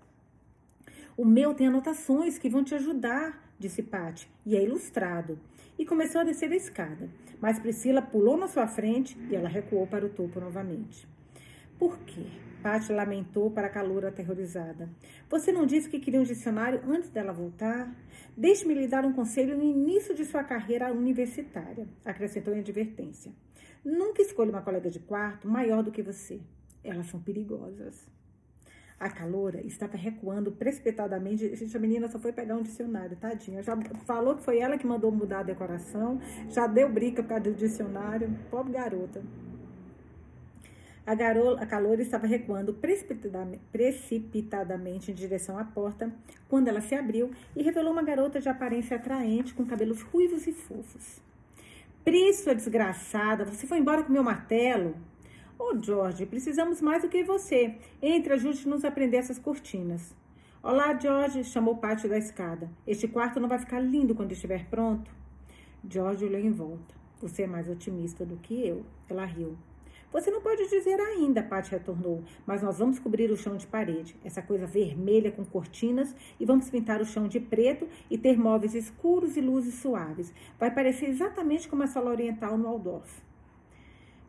O 1.16 1.24
meu 1.24 1.52
tem 1.52 1.66
anotações 1.66 2.38
que 2.38 2.48
vão 2.48 2.62
te 2.62 2.74
ajudar, 2.74 3.52
disse 3.58 3.82
Pati, 3.82 4.30
e 4.46 4.56
é 4.56 4.62
ilustrado. 4.62 5.38
E 5.78 5.84
começou 5.84 6.20
a 6.20 6.24
descer 6.24 6.50
a 6.50 6.56
escada. 6.56 7.08
Mas 7.40 7.58
Priscila 7.58 8.00
pulou 8.00 8.36
na 8.36 8.48
sua 8.48 8.66
frente 8.66 9.16
e 9.30 9.36
ela 9.36 9.48
recuou 9.48 9.86
para 9.86 10.06
o 10.06 10.08
topo 10.08 10.40
novamente. 10.40 11.06
Por 11.78 11.98
quê? 12.00 12.26
Paty 12.62 12.92
lamentou 12.92 13.50
para 13.50 13.68
a 13.68 13.70
caloura 13.70 14.08
aterrorizada. 14.08 14.88
Você 15.30 15.52
não 15.52 15.64
disse 15.64 15.88
que 15.88 16.00
queria 16.00 16.20
um 16.20 16.24
dicionário 16.24 16.80
antes 16.88 17.08
dela 17.08 17.32
voltar? 17.32 17.94
Deixe-me 18.36 18.74
lhe 18.74 18.88
dar 18.88 19.04
um 19.04 19.12
conselho 19.12 19.56
no 19.56 19.62
início 19.62 20.14
de 20.14 20.24
sua 20.24 20.42
carreira 20.42 20.92
universitária, 20.92 21.86
acrescentou 22.04 22.54
em 22.54 22.58
advertência. 22.58 23.32
Nunca 23.84 24.22
escolha 24.22 24.50
uma 24.50 24.62
colega 24.62 24.90
de 24.90 24.98
quarto 24.98 25.48
maior 25.48 25.82
do 25.82 25.92
que 25.92 26.02
você. 26.02 26.40
Elas 26.82 27.06
são 27.06 27.20
perigosas. 27.20 28.08
A 28.98 29.08
caloura 29.08 29.64
estava 29.64 29.96
recuando 29.96 30.50
precipitadamente. 30.50 31.54
Gente, 31.54 31.76
a 31.76 31.80
menina 31.80 32.08
só 32.08 32.18
foi 32.18 32.32
pegar 32.32 32.56
um 32.56 32.62
dicionário, 32.62 33.16
tadinha. 33.16 33.62
Já 33.62 33.76
falou 34.04 34.34
que 34.34 34.42
foi 34.42 34.58
ela 34.58 34.76
que 34.76 34.86
mandou 34.86 35.12
mudar 35.12 35.40
a 35.40 35.44
decoração, 35.44 36.20
já 36.48 36.66
deu 36.66 36.92
briga 36.92 37.22
por 37.22 37.28
causa 37.28 37.44
do 37.44 37.54
dicionário. 37.54 38.36
Pobre 38.50 38.72
garota. 38.72 39.22
A, 41.08 41.14
garola, 41.14 41.62
a 41.62 41.64
calor 41.64 41.98
estava 42.00 42.26
recuando 42.26 42.74
precipitadamente, 42.74 45.10
em 45.10 45.14
direção 45.14 45.58
à 45.58 45.64
porta 45.64 46.14
quando 46.50 46.68
ela 46.68 46.82
se 46.82 46.94
abriu 46.94 47.30
e 47.56 47.62
revelou 47.62 47.94
uma 47.94 48.02
garota 48.02 48.38
de 48.38 48.46
aparência 48.46 48.98
atraente 48.98 49.54
com 49.54 49.64
cabelos 49.64 50.02
ruivos 50.02 50.46
e 50.46 50.52
fofos. 50.52 51.22
Pri, 52.04 52.30
sua 52.34 52.54
desgraçada, 52.54 53.46
você 53.46 53.66
foi 53.66 53.78
embora 53.78 54.02
com 54.02 54.12
meu 54.12 54.22
martelo? 54.22 54.94
Ô, 55.58 55.72
oh, 55.72 55.82
George, 55.82 56.26
precisamos 56.26 56.82
mais 56.82 57.00
do 57.00 57.08
que 57.08 57.24
você. 57.24 57.76
Entre, 58.02 58.34
ajude-nos 58.34 58.84
a 58.84 58.90
prender 58.90 59.20
essas 59.20 59.38
cortinas. 59.38 60.14
Olá, 60.62 60.92
George, 61.00 61.42
chamou 61.42 61.72
o 61.72 61.78
pátio 61.78 62.10
da 62.10 62.18
escada. 62.18 62.68
Este 62.86 63.08
quarto 63.08 63.40
não 63.40 63.48
vai 63.48 63.58
ficar 63.58 63.80
lindo 63.80 64.14
quando 64.14 64.32
estiver 64.32 64.66
pronto? 64.66 65.10
George 65.88 66.26
olhou 66.26 66.38
em 66.38 66.52
volta. 66.52 66.94
Você 67.22 67.44
é 67.44 67.46
mais 67.46 67.66
otimista 67.66 68.26
do 68.26 68.36
que 68.36 68.68
eu. 68.68 68.84
Ela 69.08 69.24
riu. 69.24 69.56
Você 70.10 70.30
não 70.30 70.40
pode 70.40 70.66
dizer 70.68 70.98
ainda, 70.98 71.42
Paty 71.42 71.70
retornou, 71.70 72.24
mas 72.46 72.62
nós 72.62 72.78
vamos 72.78 72.98
cobrir 72.98 73.30
o 73.30 73.36
chão 73.36 73.58
de 73.58 73.66
parede, 73.66 74.16
essa 74.24 74.40
coisa 74.40 74.66
vermelha 74.66 75.30
com 75.30 75.44
cortinas, 75.44 76.14
e 76.40 76.46
vamos 76.46 76.70
pintar 76.70 77.02
o 77.02 77.04
chão 77.04 77.28
de 77.28 77.38
preto 77.38 77.86
e 78.10 78.16
ter 78.16 78.38
móveis 78.38 78.74
escuros 78.74 79.36
e 79.36 79.42
luzes 79.42 79.74
suaves. 79.74 80.32
Vai 80.58 80.72
parecer 80.72 81.10
exatamente 81.10 81.68
como 81.68 81.82
a 81.82 81.86
sala 81.86 82.10
oriental 82.10 82.56
no 82.56 82.64
Waldorf. 82.64 83.20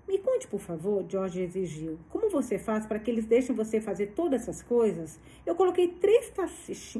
Me 0.05 0.17
conte, 0.17 0.48
por 0.48 0.59
favor, 0.59 1.05
George 1.07 1.39
exigiu. 1.39 1.98
Como 2.09 2.29
você 2.29 2.57
faz 2.57 2.86
para 2.86 3.00
que 3.00 3.09
eles 3.12 3.25
deixem 3.25 3.55
você 3.55 3.79
fazer 3.79 4.07
todas 4.07 4.41
essas 4.41 4.62
coisas? 4.62 5.19
Eu 5.45 5.55
coloquei 5.55 5.88
três 5.88 6.33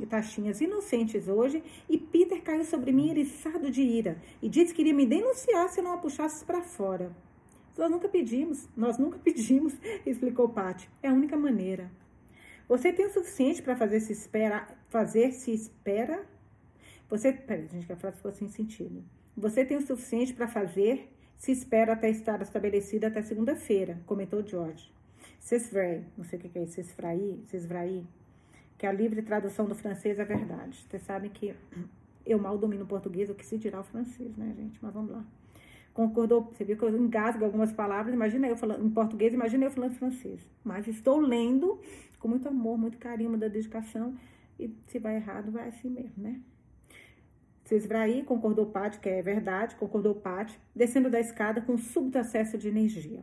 taxinhas 0.08 0.62
inocentes 0.62 1.28
hoje 1.28 1.64
e 1.90 1.98
Peter 1.98 2.42
caiu 2.42 2.64
sobre 2.64 2.92
mim 2.92 3.10
eriçado 3.10 3.72
de 3.72 3.82
ira 3.82 4.22
e 4.42 4.48
disse 4.48 4.74
que 4.74 4.84
iria 4.84 4.94
me 4.94 5.08
denunciar 5.08 5.68
se 5.70 5.80
eu 5.80 5.84
não 5.84 5.94
a 5.94 5.98
puxasse 5.98 6.46
para 6.46 6.62
fora. 6.62 7.12
Nós 7.80 7.90
nunca 7.90 8.10
pedimos, 8.10 8.68
nós 8.76 8.98
nunca 8.98 9.18
pedimos, 9.24 9.74
explicou 10.06 10.50
Paty. 10.50 10.90
É 11.02 11.08
a 11.08 11.14
única 11.14 11.38
maneira. 11.38 11.90
Você 12.68 12.92
tem 12.92 13.06
o 13.06 13.10
suficiente 13.10 13.62
para 13.62 13.74
fazer 13.74 14.02
se 14.02 14.12
espera, 14.12 14.68
fazer 14.90 15.32
se 15.32 15.54
espera? 15.54 16.26
Você, 17.10 17.32
peraí, 17.32 17.70
gente, 17.70 17.86
que 17.86 17.94
a 17.94 17.96
frase 17.96 18.18
ficou 18.18 18.34
sem 18.34 18.50
sentido. 18.50 19.02
Você 19.36 19.64
tem 19.64 19.78
o 19.78 19.82
suficiente 19.82 20.34
para 20.34 20.46
fazer 20.46 21.10
se 21.38 21.54
espera 21.54 21.94
até 21.94 22.10
estar 22.10 22.42
estabelecida 22.42 23.08
até 23.08 23.22
segunda-feira, 23.22 24.02
comentou 24.06 24.46
George. 24.46 24.92
Sesvray, 25.40 26.04
não 26.18 26.26
sei 26.26 26.38
o 26.38 26.42
que 26.42 26.60
é 26.60 26.64
isso, 26.64 26.74
Sesvray, 26.74 27.42
Sesvray, 27.48 28.06
que 28.78 28.86
a 28.86 28.92
livre 28.92 29.22
tradução 29.22 29.66
do 29.66 29.74
francês 29.74 30.20
é 30.20 30.26
verdade. 30.26 30.86
Vocês 30.90 31.04
sabem 31.04 31.32
que 31.32 31.56
eu 32.26 32.40
mal 32.40 32.58
domino 32.58 32.84
o 32.84 32.88
português, 32.88 33.30
o 33.30 33.36
que 33.36 33.46
se 33.46 33.58
dirá 33.58 33.80
o 33.80 33.86
francês, 33.86 34.36
né, 34.36 34.54
gente? 34.54 34.78
Mas 34.82 34.94
vamos 34.94 35.12
lá 35.12 35.26
concordou, 36.00 36.44
você 36.44 36.64
viu 36.64 36.78
que 36.78 36.84
eu 36.84 36.98
engasgo 36.98 37.44
algumas 37.44 37.74
palavras, 37.74 38.14
imagina 38.14 38.48
eu 38.48 38.56
falando 38.56 38.86
em 38.86 38.90
português, 38.90 39.34
imagina 39.34 39.66
eu 39.66 39.72
falando 39.72 39.96
francês. 39.96 40.48
Mas 40.64 40.88
estou 40.88 41.20
lendo 41.20 41.78
com 42.18 42.30
muito 42.30 42.48
amor, 42.48 42.78
muito 42.78 42.98
carinho, 42.98 43.32
muita 43.32 43.50
dedicação, 43.50 44.16
e 44.58 44.74
se 44.88 44.98
vai 44.98 45.18
errado, 45.18 45.52
vai 45.52 45.68
assim 45.68 45.90
mesmo, 45.90 46.24
né? 46.24 46.40
Cisvraí 47.66 48.24
concordou 48.24 48.68
Pati, 48.68 48.98
que 49.00 49.10
é 49.10 49.22
verdade, 49.22 49.76
concordou 49.76 50.16
Pati, 50.16 50.58
descendo 50.74 51.10
da 51.10 51.20
escada 51.20 51.60
com 51.60 51.78
súbito 51.78 52.18
acesso 52.18 52.58
de 52.58 52.70
energia. 52.70 53.22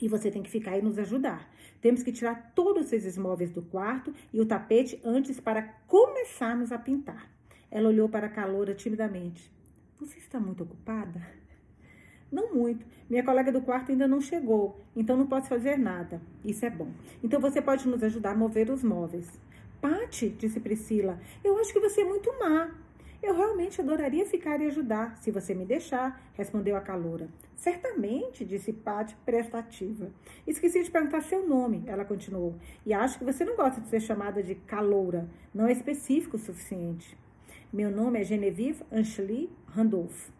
E 0.00 0.06
você 0.06 0.30
tem 0.30 0.42
que 0.42 0.50
ficar 0.50 0.72
aí 0.72 0.82
nos 0.82 1.00
ajudar. 1.00 1.52
Temos 1.80 2.04
que 2.04 2.12
tirar 2.12 2.52
todos 2.54 2.92
esses 2.92 3.18
móveis 3.18 3.50
do 3.50 3.60
quarto 3.60 4.14
e 4.32 4.40
o 4.40 4.46
tapete 4.46 5.00
antes 5.04 5.40
para 5.40 5.62
começarmos 5.88 6.70
a 6.70 6.78
pintar. 6.78 7.28
Ela 7.68 7.88
olhou 7.88 8.08
para 8.08 8.28
a 8.28 8.30
caloura 8.30 8.72
timidamente. 8.72 9.52
Você 9.98 10.18
está 10.18 10.38
muito 10.38 10.62
ocupada? 10.62 11.41
Não 12.32 12.54
muito. 12.54 12.86
Minha 13.10 13.22
colega 13.22 13.52
do 13.52 13.60
quarto 13.60 13.92
ainda 13.92 14.08
não 14.08 14.18
chegou, 14.18 14.80
então 14.96 15.18
não 15.18 15.26
posso 15.26 15.48
fazer 15.48 15.76
nada. 15.76 16.18
Isso 16.42 16.64
é 16.64 16.70
bom. 16.70 16.88
Então 17.22 17.38
você 17.38 17.60
pode 17.60 17.86
nos 17.86 18.02
ajudar 18.02 18.30
a 18.30 18.34
mover 18.34 18.70
os 18.70 18.82
móveis. 18.82 19.38
Pati, 19.82 20.30
disse 20.30 20.58
Priscila, 20.58 21.20
eu 21.44 21.58
acho 21.58 21.74
que 21.74 21.80
você 21.80 22.00
é 22.00 22.04
muito 22.04 22.32
má. 22.40 22.70
Eu 23.22 23.36
realmente 23.36 23.80
adoraria 23.80 24.24
ficar 24.24 24.60
e 24.60 24.66
ajudar, 24.66 25.16
se 25.18 25.30
você 25.30 25.54
me 25.54 25.66
deixar, 25.66 26.20
respondeu 26.32 26.74
a 26.74 26.80
caloura. 26.80 27.28
Certamente, 27.54 28.46
disse 28.46 28.72
Pati, 28.72 29.14
prestativa. 29.26 30.10
Esqueci 30.46 30.82
de 30.82 30.90
perguntar 30.90 31.20
seu 31.20 31.46
nome, 31.46 31.84
ela 31.86 32.04
continuou. 32.04 32.54
E 32.86 32.94
acho 32.94 33.18
que 33.18 33.24
você 33.24 33.44
não 33.44 33.56
gosta 33.56 33.80
de 33.80 33.88
ser 33.88 34.00
chamada 34.00 34.42
de 34.42 34.54
caloura. 34.54 35.28
Não 35.54 35.66
é 35.66 35.72
específico 35.72 36.36
o 36.36 36.40
suficiente. 36.40 37.14
Meu 37.70 37.90
nome 37.90 38.20
é 38.20 38.24
Genevieve 38.24 38.82
Anchely 38.90 39.50
Randolph. 39.66 40.30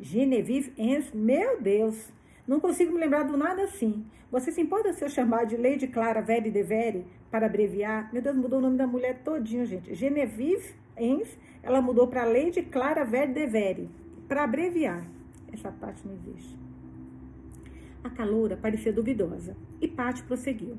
Genevieve 0.00 0.72
Enns, 0.78 1.12
meu 1.12 1.60
Deus, 1.60 2.12
não 2.46 2.60
consigo 2.60 2.92
me 2.92 3.00
lembrar 3.00 3.24
do 3.24 3.36
nada 3.36 3.64
assim. 3.64 4.06
Você 4.30 4.52
se 4.52 4.60
importa 4.60 4.92
se 4.92 5.04
eu 5.04 5.08
chamar 5.08 5.44
de 5.44 5.56
Lady 5.56 5.88
Clara 5.88 6.20
Vere 6.20 6.50
de 6.50 6.62
Vere 6.62 7.06
para 7.30 7.46
abreviar? 7.46 8.12
Meu 8.12 8.22
Deus, 8.22 8.36
mudou 8.36 8.58
o 8.58 8.62
nome 8.62 8.76
da 8.76 8.86
mulher 8.86 9.22
todinho, 9.24 9.66
gente. 9.66 9.94
Genevieve 9.94 10.74
Enns, 10.96 11.36
ela 11.62 11.80
mudou 11.82 12.06
para 12.06 12.24
Lady 12.24 12.62
Clara 12.62 13.04
Vere 13.04 13.32
de 13.32 13.46
Vere, 13.46 13.90
para 14.28 14.44
abreviar. 14.44 15.06
Essa 15.52 15.72
parte 15.72 16.06
não 16.06 16.14
existe. 16.14 16.56
A 18.04 18.10
caloura 18.10 18.56
parecia 18.56 18.92
duvidosa 18.92 19.56
e 19.80 19.88
Paty 19.88 20.22
prosseguiu. 20.22 20.78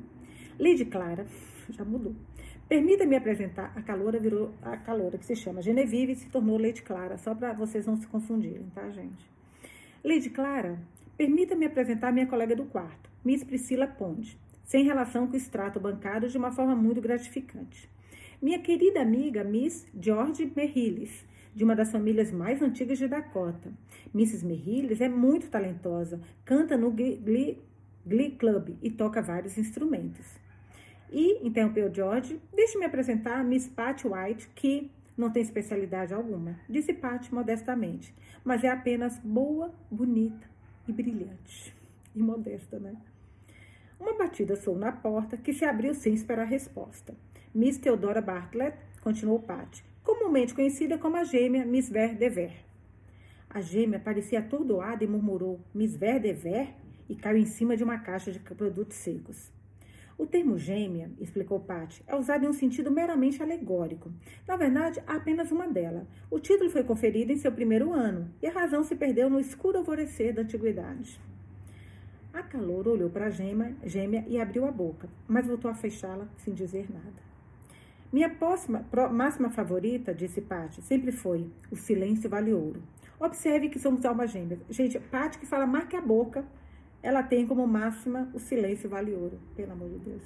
Lady 0.57 0.85
Clara, 0.85 1.25
já 1.69 1.83
mudou. 1.83 2.15
Permita-me 2.69 3.15
apresentar, 3.15 3.73
a 3.75 3.81
caloura 3.81 4.19
virou 4.19 4.53
a 4.61 4.77
caloura, 4.77 5.17
que 5.17 5.25
se 5.25 5.35
chama 5.35 5.59
Genevieve 5.59 6.11
e 6.11 6.15
se 6.15 6.29
tornou 6.29 6.55
Leite 6.55 6.83
Clara, 6.83 7.17
só 7.17 7.33
para 7.33 7.51
vocês 7.51 7.87
não 7.87 7.97
se 7.97 8.05
confundirem, 8.05 8.69
tá, 8.75 8.87
gente? 8.91 9.27
Lady 10.03 10.29
Clara, 10.29 10.77
permita-me 11.17 11.65
apresentar 11.65 12.13
minha 12.13 12.27
colega 12.27 12.55
do 12.55 12.65
quarto, 12.65 13.09
Miss 13.25 13.43
Priscila 13.43 13.87
Ponde, 13.87 14.37
sem 14.63 14.83
relação 14.83 15.25
com 15.25 15.33
o 15.33 15.35
extrato 15.35 15.79
bancário 15.79 16.29
de 16.29 16.37
uma 16.37 16.51
forma 16.51 16.75
muito 16.75 17.01
gratificante. 17.01 17.89
Minha 18.39 18.59
querida 18.59 19.01
amiga 19.01 19.43
Miss 19.43 19.87
George 19.99 20.53
Merriles, 20.55 21.25
de 21.55 21.63
uma 21.63 21.75
das 21.75 21.91
famílias 21.91 22.31
mais 22.31 22.61
antigas 22.61 22.99
de 22.99 23.07
Dakota. 23.07 23.73
Mrs. 24.13 24.45
Merriles 24.45 25.01
é 25.01 25.09
muito 25.09 25.49
talentosa, 25.49 26.21
canta 26.45 26.77
no 26.77 26.91
Glee, 26.91 27.57
Glee 28.05 28.29
Club 28.37 28.77
e 28.79 28.91
toca 28.91 29.23
vários 29.23 29.57
instrumentos. 29.57 30.37
E, 31.11 31.45
interrompeu 31.45 31.93
George, 31.93 32.39
deixe-me 32.53 32.85
apresentar 32.85 33.43
Miss 33.43 33.67
Pat 33.67 34.03
White, 34.05 34.47
que 34.49 34.91
não 35.17 35.31
tem 35.31 35.41
especialidade 35.41 36.13
alguma, 36.13 36.59
disse 36.69 36.93
Pat 36.93 37.29
modestamente, 37.31 38.13
mas 38.43 38.63
é 38.63 38.69
apenas 38.69 39.17
boa, 39.19 39.73
bonita 39.89 40.47
e 40.87 40.93
brilhante. 40.93 41.75
E 42.15 42.21
modesta, 42.21 42.79
né? 42.79 42.95
Uma 43.99 44.17
batida 44.17 44.55
soou 44.55 44.77
na 44.77 44.91
porta, 44.91 45.35
que 45.35 45.51
se 45.51 45.65
abriu 45.65 45.93
sem 45.93 46.13
esperar 46.13 46.45
resposta. 46.45 47.13
Miss 47.53 47.77
Theodora 47.77 48.21
Bartlett, 48.21 48.77
continuou 49.01 49.39
Pat, 49.39 49.81
comumente 50.03 50.53
conhecida 50.53 50.97
como 50.97 51.17
a 51.17 51.23
gêmea 51.23 51.65
Miss 51.65 51.89
Ver 51.89 52.15
de 52.15 52.29
Ver. 52.29 52.53
A 53.49 53.61
gêmea 53.61 53.99
parecia 53.99 54.39
atordoada 54.39 55.03
e 55.03 55.07
murmurou 55.07 55.59
Miss 55.73 55.97
Ver 55.97 56.19
de 56.19 56.31
Ver 56.31 56.75
e 57.09 57.15
caiu 57.15 57.39
em 57.39 57.45
cima 57.45 57.75
de 57.75 57.83
uma 57.83 57.97
caixa 57.97 58.31
de 58.31 58.39
produtos 58.39 58.95
secos. 58.95 59.51
O 60.19 60.27
termo 60.27 60.57
gêmea, 60.57 61.09
explicou 61.17 61.61
Patty, 61.61 62.03
é 62.05 62.13
usado 62.13 62.43
em 62.43 62.49
um 62.49 62.53
sentido 62.53 62.91
meramente 62.91 63.41
alegórico. 63.41 64.11
Na 64.45 64.57
verdade, 64.57 65.01
há 65.07 65.15
apenas 65.15 65.49
uma 65.49 65.65
dela. 65.65 66.05
O 66.29 66.41
título 66.41 66.69
foi 66.69 66.83
conferido 66.83 67.31
em 67.31 67.37
seu 67.37 67.53
primeiro 67.53 67.93
ano 67.93 68.29
e 68.41 68.47
a 68.47 68.51
razão 68.51 68.83
se 68.83 68.97
perdeu 68.97 69.29
no 69.29 69.39
escuro 69.39 69.77
alvorecer 69.77 70.33
da 70.33 70.41
antiguidade. 70.41 71.17
A 72.33 72.43
calor 72.43 72.85
olhou 72.89 73.09
para 73.09 73.27
a 73.27 73.29
gêmea, 73.29 73.73
gêmea 73.85 74.25
e 74.27 74.37
abriu 74.37 74.65
a 74.65 74.71
boca, 74.73 75.07
mas 75.25 75.47
voltou 75.47 75.71
a 75.71 75.73
fechá-la 75.73 76.27
sem 76.35 76.53
dizer 76.53 76.91
nada. 76.91 77.29
Minha 78.11 78.29
próxima, 78.29 78.85
máxima 79.13 79.49
favorita, 79.49 80.13
disse 80.13 80.41
Paty, 80.41 80.81
sempre 80.81 81.13
foi: 81.13 81.49
o 81.71 81.77
silêncio 81.77 82.29
vale 82.29 82.51
ouro. 82.51 82.83
Observe 83.17 83.69
que 83.69 83.79
somos 83.79 84.03
almas 84.03 84.31
gêmeas. 84.31 84.59
Gente, 84.69 84.99
Paty 84.99 85.39
que 85.39 85.45
fala 85.45 85.65
marque 85.65 85.95
a 85.95 86.01
boca, 86.01 86.43
ela 87.01 87.23
tem 87.23 87.47
como 87.47 87.65
máxima 87.65 88.29
o 88.33 88.39
silêncio 88.39 88.89
vale 88.89 89.13
ouro, 89.13 89.39
pelo 89.55 89.71
amor 89.71 89.89
de 89.89 89.99
Deus. 89.99 90.23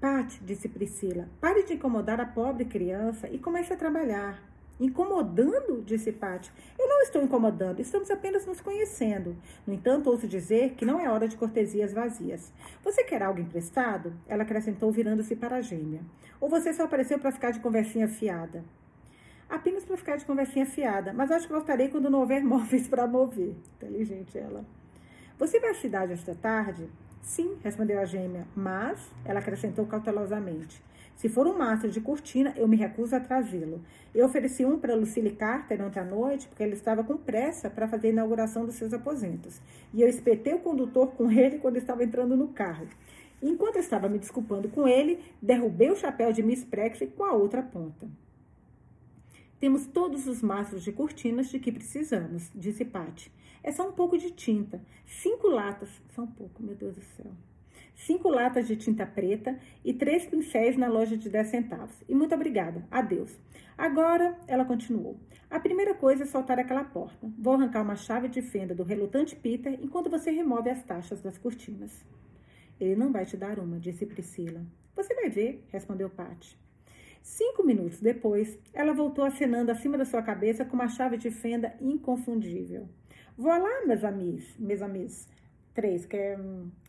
Paty, 0.00 0.40
disse 0.42 0.68
Priscila, 0.68 1.28
pare 1.40 1.62
de 1.62 1.74
incomodar 1.74 2.20
a 2.20 2.24
pobre 2.24 2.64
criança 2.64 3.28
e 3.28 3.38
comece 3.38 3.72
a 3.72 3.76
trabalhar. 3.76 4.42
Incomodando? 4.80 5.82
disse 5.84 6.10
Paty. 6.10 6.50
Eu 6.78 6.88
não 6.88 7.02
estou 7.02 7.22
incomodando, 7.22 7.80
estamos 7.80 8.10
apenas 8.10 8.46
nos 8.46 8.62
conhecendo. 8.62 9.36
No 9.66 9.74
entanto, 9.74 10.08
ouço 10.08 10.26
dizer 10.26 10.70
que 10.70 10.86
não 10.86 10.98
é 10.98 11.08
hora 11.10 11.28
de 11.28 11.36
cortesias 11.36 11.92
vazias. 11.92 12.50
Você 12.82 13.04
quer 13.04 13.22
algo 13.22 13.40
emprestado? 13.40 14.14
Ela 14.26 14.42
acrescentou, 14.42 14.90
virando-se 14.90 15.36
para 15.36 15.56
a 15.56 15.60
gêmea. 15.60 16.00
Ou 16.40 16.48
você 16.48 16.72
só 16.72 16.84
apareceu 16.84 17.18
para 17.18 17.30
ficar 17.30 17.50
de 17.50 17.60
conversinha 17.60 18.08
fiada? 18.08 18.64
Apenas 19.50 19.84
para 19.84 19.98
ficar 19.98 20.16
de 20.16 20.24
conversinha 20.24 20.64
fiada, 20.64 21.12
mas 21.12 21.30
acho 21.30 21.46
que 21.46 21.52
voltarei 21.52 21.88
quando 21.88 22.08
não 22.08 22.20
houver 22.20 22.40
móveis 22.44 22.88
para 22.88 23.06
mover. 23.06 23.54
Inteligente 23.76 24.38
ela. 24.38 24.64
Você 25.40 25.58
vai 25.58 25.70
à 25.70 25.74
cidade 25.74 26.12
esta 26.12 26.34
tarde? 26.34 26.86
Sim, 27.22 27.56
respondeu 27.64 27.98
a 27.98 28.04
gêmea, 28.04 28.46
mas, 28.54 29.10
ela 29.24 29.40
acrescentou 29.40 29.86
cautelosamente, 29.86 30.82
se 31.16 31.30
for 31.30 31.46
um 31.46 31.56
mastro 31.56 31.90
de 31.90 31.98
cortina, 31.98 32.52
eu 32.58 32.68
me 32.68 32.76
recuso 32.76 33.16
a 33.16 33.20
trazê-lo. 33.20 33.82
Eu 34.14 34.26
ofereci 34.26 34.66
um 34.66 34.78
para 34.78 34.94
Lucille 34.94 35.30
Carter 35.30 35.82
ontem 35.82 35.98
à 35.98 36.04
noite, 36.04 36.46
porque 36.46 36.62
ele 36.62 36.74
estava 36.74 37.02
com 37.02 37.16
pressa 37.16 37.70
para 37.70 37.88
fazer 37.88 38.08
a 38.08 38.10
inauguração 38.10 38.66
dos 38.66 38.74
seus 38.74 38.92
aposentos. 38.92 39.62
E 39.94 40.02
eu 40.02 40.08
espetei 40.08 40.52
o 40.52 40.60
condutor 40.60 41.12
com 41.12 41.30
ele 41.32 41.58
quando 41.58 41.78
estava 41.78 42.04
entrando 42.04 42.36
no 42.36 42.48
carro. 42.48 42.86
Enquanto 43.42 43.76
eu 43.76 43.80
estava 43.80 44.10
me 44.10 44.18
desculpando 44.18 44.68
com 44.68 44.86
ele, 44.86 45.20
derrubei 45.40 45.90
o 45.90 45.96
chapéu 45.96 46.34
de 46.34 46.42
Miss 46.42 46.64
Prexy 46.64 47.06
com 47.06 47.24
a 47.24 47.32
outra 47.32 47.62
ponta. 47.62 48.06
Temos 49.58 49.86
todos 49.86 50.26
os 50.26 50.42
mastros 50.42 50.82
de 50.82 50.92
cortinas 50.92 51.48
de 51.48 51.58
que 51.58 51.72
precisamos, 51.72 52.50
disse 52.54 52.84
Patty. 52.84 53.32
É 53.62 53.72
só 53.72 53.88
um 53.88 53.92
pouco 53.92 54.16
de 54.18 54.30
tinta. 54.30 54.80
Cinco 55.06 55.48
latas. 55.48 55.90
Só 56.10 56.22
um 56.22 56.26
pouco, 56.26 56.62
meu 56.62 56.74
Deus 56.74 56.94
do 56.94 57.02
céu 57.02 57.32
cinco 58.00 58.28
latas 58.28 58.66
de 58.66 58.76
tinta 58.76 59.06
preta 59.06 59.58
e 59.84 59.92
três 59.92 60.26
pincéis 60.26 60.76
na 60.76 60.88
loja 60.88 61.16
de 61.16 61.28
10 61.28 61.46
centavos. 61.46 62.02
E 62.08 62.14
muito 62.14 62.34
obrigada. 62.34 62.86
Adeus. 62.90 63.38
Agora, 63.76 64.38
ela 64.46 64.64
continuou. 64.64 65.18
A 65.50 65.58
primeira 65.58 65.94
coisa 65.94 66.24
é 66.24 66.26
soltar 66.26 66.58
aquela 66.58 66.84
porta. 66.84 67.30
Vou 67.38 67.54
arrancar 67.54 67.82
uma 67.82 67.96
chave 67.96 68.28
de 68.28 68.40
fenda 68.42 68.74
do 68.74 68.84
relutante 68.84 69.36
Peter 69.36 69.78
enquanto 69.82 70.10
você 70.10 70.30
remove 70.30 70.70
as 70.70 70.82
taxas 70.82 71.20
das 71.20 71.38
cortinas. 71.38 72.04
Ele 72.78 72.96
não 72.96 73.12
vai 73.12 73.26
te 73.26 73.36
dar 73.36 73.58
uma, 73.58 73.78
disse 73.78 74.06
Priscila. 74.06 74.64
Você 74.94 75.14
vai 75.14 75.28
ver, 75.28 75.64
respondeu 75.68 76.08
Patty. 76.08 76.58
Cinco 77.22 77.62
minutos 77.62 78.00
depois, 78.00 78.58
ela 78.72 78.94
voltou 78.94 79.24
acenando 79.24 79.70
acima 79.70 79.98
da 79.98 80.06
sua 80.06 80.22
cabeça 80.22 80.64
com 80.64 80.74
uma 80.74 80.88
chave 80.88 81.18
de 81.18 81.30
fenda 81.30 81.74
inconfundível. 81.80 82.88
Vou 83.40 83.58
lá, 83.58 83.86
meus 83.86 84.04
amigos, 84.04 84.44
meus 84.58 84.82
amigos. 84.82 85.26
3, 85.72 86.04
que 86.04 86.14
é. 86.14 86.38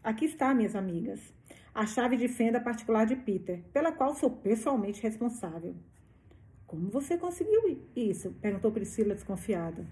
Aqui 0.03 0.25
está, 0.25 0.53
minhas 0.53 0.75
amigas. 0.75 1.33
A 1.73 1.85
chave 1.85 2.17
de 2.17 2.27
fenda 2.27 2.59
particular 2.59 3.05
de 3.05 3.15
Peter, 3.15 3.61
pela 3.71 3.93
qual 3.93 4.13
sou 4.15 4.29
pessoalmente 4.29 5.01
responsável. 5.01 5.73
Como 6.67 6.89
você 6.89 7.17
conseguiu 7.17 7.79
isso? 7.95 8.31
perguntou 8.41 8.69
Priscila 8.69 9.13
desconfiada. 9.13 9.85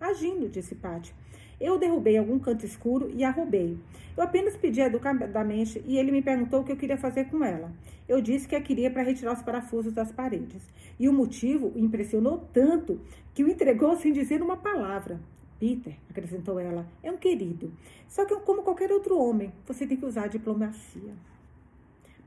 Agindo, 0.00 0.48
disse 0.48 0.76
Patty. 0.76 1.12
Eu 1.60 1.80
derrubei 1.80 2.16
algum 2.16 2.38
canto 2.38 2.64
escuro 2.64 3.10
e 3.12 3.24
a 3.24 3.32
roubei. 3.32 3.76
Eu 4.16 4.22
apenas 4.22 4.56
pedi 4.56 4.80
educadamente 4.82 5.82
e 5.84 5.98
ele 5.98 6.12
me 6.12 6.22
perguntou 6.22 6.60
o 6.60 6.64
que 6.64 6.70
eu 6.70 6.76
queria 6.76 6.96
fazer 6.96 7.24
com 7.24 7.42
ela. 7.42 7.72
Eu 8.06 8.20
disse 8.20 8.46
que 8.46 8.54
a 8.54 8.60
queria 8.60 8.88
para 8.88 9.02
retirar 9.02 9.32
os 9.32 9.42
parafusos 9.42 9.92
das 9.92 10.12
paredes. 10.12 10.62
E 10.96 11.08
o 11.08 11.12
motivo 11.12 11.72
o 11.74 11.78
impressionou 11.80 12.48
tanto 12.52 13.00
que 13.34 13.42
o 13.42 13.48
entregou 13.48 13.96
sem 13.96 14.12
dizer 14.12 14.40
uma 14.40 14.56
palavra. 14.56 15.18
Peter, 15.64 15.96
acrescentou 16.10 16.60
ela, 16.60 16.86
é 17.02 17.10
um 17.10 17.16
querido. 17.16 17.72
Só 18.06 18.26
que, 18.26 18.36
como 18.40 18.62
qualquer 18.62 18.92
outro 18.92 19.18
homem, 19.18 19.50
você 19.66 19.86
tem 19.86 19.96
que 19.96 20.04
usar 20.04 20.26
diplomacia. 20.26 21.14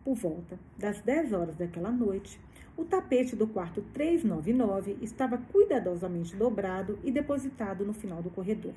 Por 0.03 0.15
volta 0.15 0.57
das 0.75 1.01
10 1.01 1.33
horas 1.33 1.55
daquela 1.55 1.91
noite, 1.91 2.39
o 2.75 2.83
tapete 2.83 3.35
do 3.35 3.45
quarto 3.45 3.83
399 3.93 4.97
estava 5.03 5.37
cuidadosamente 5.37 6.35
dobrado 6.35 6.97
e 7.03 7.11
depositado 7.11 7.85
no 7.85 7.93
final 7.93 8.23
do 8.23 8.31
corredor, 8.31 8.73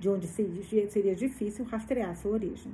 de 0.00 0.08
onde 0.08 0.26
seria 0.26 1.14
difícil 1.14 1.64
rastrear 1.66 2.16
sua 2.16 2.32
origem. 2.32 2.72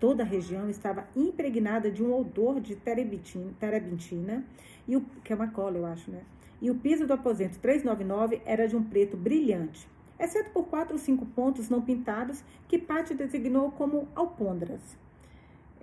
Toda 0.00 0.22
a 0.22 0.26
região 0.26 0.70
estava 0.70 1.06
impregnada 1.14 1.90
de 1.90 2.02
um 2.02 2.18
odor 2.18 2.62
de 2.62 2.76
terebintina, 2.76 4.42
e 4.88 4.96
o, 4.96 5.02
que 5.22 5.34
é 5.34 5.36
uma 5.36 5.48
cola, 5.48 5.76
eu 5.76 5.84
acho, 5.84 6.10
né? 6.10 6.22
E 6.62 6.70
o 6.70 6.74
piso 6.76 7.06
do 7.06 7.12
aposento 7.12 7.58
399 7.58 8.40
era 8.46 8.66
de 8.66 8.74
um 8.74 8.82
preto 8.82 9.18
brilhante, 9.18 9.86
exceto 10.22 10.50
por 10.50 10.64
quatro 10.66 10.94
ou 10.94 10.98
cinco 10.98 11.26
pontos 11.26 11.68
não 11.68 11.82
pintados 11.82 12.42
que 12.68 12.78
Patti 12.78 13.14
designou 13.14 13.72
como 13.72 14.08
alpôndras. 14.14 14.80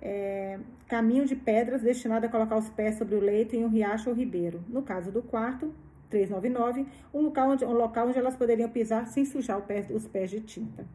É, 0.02 0.58
caminho 0.88 1.26
de 1.26 1.36
pedras 1.36 1.82
destinado 1.82 2.24
a 2.24 2.28
colocar 2.28 2.56
os 2.56 2.70
pés 2.70 2.96
sobre 2.96 3.14
o 3.14 3.20
leito 3.20 3.54
em 3.54 3.64
um 3.64 3.68
riacho 3.68 4.08
ou 4.08 4.16
ribeiro. 4.16 4.64
No 4.66 4.82
caso 4.82 5.12
do 5.12 5.22
quarto, 5.22 5.74
399, 6.08 6.86
um 7.12 7.22
local 7.22 7.50
onde, 7.50 7.64
um 7.64 7.72
local 7.72 8.08
onde 8.08 8.18
elas 8.18 8.34
poderiam 8.34 8.68
pisar 8.70 9.06
sem 9.06 9.24
sujar 9.24 9.60
pé, 9.62 9.86
os 9.90 10.08
pés 10.08 10.30
de 10.30 10.40
tinta. 10.40 10.86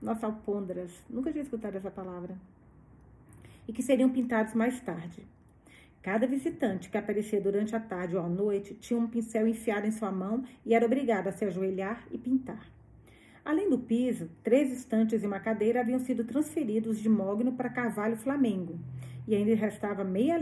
Nossa, 0.00 0.26
alpôndras, 0.26 0.92
nunca 1.08 1.32
tinha 1.32 1.42
escutado 1.42 1.76
essa 1.76 1.90
palavra. 1.90 2.36
E 3.66 3.72
que 3.72 3.82
seriam 3.82 4.10
pintados 4.10 4.52
mais 4.52 4.78
tarde. 4.80 5.26
Cada 6.02 6.26
visitante 6.26 6.90
que 6.90 6.98
aparecia 6.98 7.40
durante 7.40 7.74
a 7.74 7.80
tarde 7.80 8.14
ou 8.14 8.22
à 8.22 8.28
noite 8.28 8.74
tinha 8.74 9.00
um 9.00 9.08
pincel 9.08 9.48
enfiado 9.48 9.86
em 9.86 9.90
sua 9.90 10.12
mão 10.12 10.44
e 10.64 10.74
era 10.74 10.84
obrigado 10.84 11.28
a 11.28 11.32
se 11.32 11.46
ajoelhar 11.46 12.06
e 12.10 12.18
pintar. 12.18 12.73
Além 13.44 13.68
do 13.68 13.78
piso, 13.78 14.30
três 14.42 14.72
estantes 14.72 15.22
e 15.22 15.26
uma 15.26 15.38
cadeira 15.38 15.80
haviam 15.80 15.98
sido 15.98 16.24
transferidos 16.24 16.98
de 16.98 17.08
mogno 17.08 17.52
para 17.52 17.68
Carvalho 17.68 18.16
Flamengo, 18.16 18.78
e 19.28 19.34
ainda 19.34 19.54
restava 19.54 20.02
meia 20.02 20.38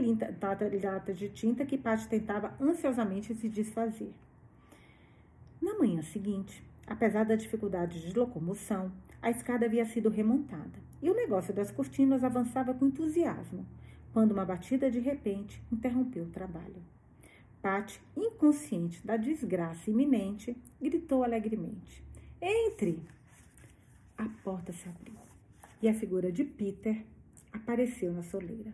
lata 0.82 1.12
de 1.12 1.28
tinta 1.28 1.64
que 1.64 1.78
Paty 1.78 2.08
tentava 2.08 2.54
ansiosamente 2.60 3.34
se 3.34 3.48
desfazer. 3.48 4.12
Na 5.60 5.74
manhã 5.78 6.02
seguinte, 6.02 6.62
apesar 6.86 7.24
da 7.24 7.36
dificuldade 7.36 8.00
de 8.00 8.16
locomoção, 8.16 8.92
a 9.20 9.30
escada 9.30 9.66
havia 9.66 9.84
sido 9.84 10.08
remontada 10.08 10.80
e 11.00 11.10
o 11.10 11.14
negócio 11.14 11.52
das 11.52 11.70
cortinas 11.70 12.22
avançava 12.22 12.74
com 12.74 12.86
entusiasmo, 12.86 13.66
quando 14.12 14.32
uma 14.32 14.44
batida 14.44 14.90
de 14.90 15.00
repente 15.00 15.60
interrompeu 15.72 16.24
o 16.24 16.30
trabalho. 16.30 16.82
Pat, 17.60 18.00
inconsciente 18.16 19.04
da 19.06 19.16
desgraça 19.16 19.90
iminente, 19.90 20.56
gritou 20.80 21.22
alegremente: 21.22 22.04
entre! 22.42 22.98
A 24.18 24.28
porta 24.42 24.72
se 24.72 24.88
abriu 24.88 25.22
e 25.80 25.88
a 25.88 25.94
figura 25.94 26.30
de 26.30 26.44
Peter 26.44 27.04
apareceu 27.52 28.12
na 28.12 28.22
soleira. 28.22 28.72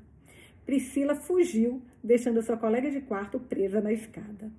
Priscila 0.67 1.15
fugiu, 1.15 1.81
deixando 2.05 2.43
sua 2.43 2.57
colega 2.57 2.91
de 2.91 3.01
quarto 3.01 3.41
presa 3.41 3.81
na 3.81 3.93
escada. 3.93 4.51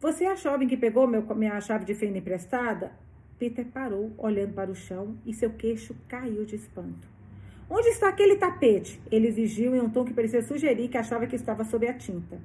Você 0.00 0.24
é 0.24 0.32
a 0.32 0.34
jovem 0.34 0.66
que 0.66 0.76
pegou 0.76 1.06
meu, 1.06 1.22
minha 1.36 1.60
chave 1.60 1.84
de 1.84 1.94
fenda 1.94 2.18
emprestada? 2.18 2.92
Peter 3.38 3.64
parou, 3.66 4.12
olhando 4.18 4.54
para 4.54 4.70
o 4.70 4.74
chão, 4.74 5.16
e 5.24 5.32
seu 5.32 5.50
queixo 5.50 5.94
caiu 6.08 6.44
de 6.44 6.56
espanto. 6.56 7.08
Onde 7.68 7.88
está 7.88 8.08
aquele 8.08 8.36
tapete? 8.36 9.00
Ele 9.10 9.28
exigiu 9.28 9.74
em 9.74 9.80
um 9.80 9.90
tom 9.90 10.04
que 10.04 10.14
parecia 10.14 10.42
sugerir 10.42 10.88
que 10.88 10.98
achava 10.98 11.26
que 11.26 11.36
estava 11.36 11.64
sob 11.64 11.86
a 11.86 11.94
tinta. 11.94 12.38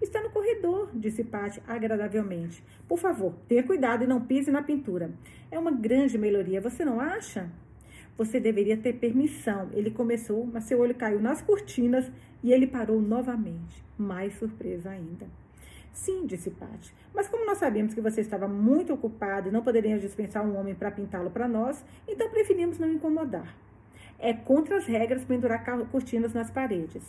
Está 0.00 0.22
no 0.22 0.30
corredor, 0.30 0.90
disse 0.94 1.24
Patty 1.24 1.62
agradavelmente. 1.66 2.62
Por 2.86 2.98
favor, 2.98 3.34
tenha 3.48 3.62
cuidado 3.62 4.04
e 4.04 4.06
não 4.06 4.20
pise 4.20 4.50
na 4.50 4.62
pintura. 4.62 5.10
É 5.50 5.58
uma 5.58 5.70
grande 5.70 6.18
melhoria, 6.18 6.60
você 6.60 6.84
não 6.84 7.00
acha? 7.00 7.50
Você 8.18 8.38
deveria 8.38 8.76
ter 8.76 8.94
permissão. 8.94 9.70
Ele 9.72 9.90
começou, 9.90 10.46
mas 10.46 10.64
seu 10.64 10.80
olho 10.80 10.94
caiu 10.94 11.20
nas 11.20 11.40
cortinas 11.40 12.10
e 12.42 12.52
ele 12.52 12.66
parou 12.66 13.00
novamente, 13.00 13.82
mais 13.98 14.34
surpresa 14.34 14.90
ainda. 14.90 15.26
Sim, 15.92 16.26
disse 16.26 16.50
Patty. 16.50 16.94
Mas 17.14 17.26
como 17.26 17.46
nós 17.46 17.56
sabemos 17.56 17.94
que 17.94 18.00
você 18.02 18.20
estava 18.20 18.46
muito 18.46 18.92
ocupado 18.92 19.48
e 19.48 19.52
não 19.52 19.62
poderíamos 19.62 20.02
dispensar 20.02 20.44
um 20.44 20.58
homem 20.58 20.74
para 20.74 20.90
pintá-lo 20.90 21.30
para 21.30 21.48
nós, 21.48 21.82
então 22.06 22.28
preferimos 22.28 22.78
não 22.78 22.92
incomodar. 22.92 23.56
É 24.18 24.34
contra 24.34 24.76
as 24.76 24.86
regras 24.86 25.24
pendurar 25.24 25.64
cortinas 25.90 26.34
nas 26.34 26.50
paredes. 26.50 27.02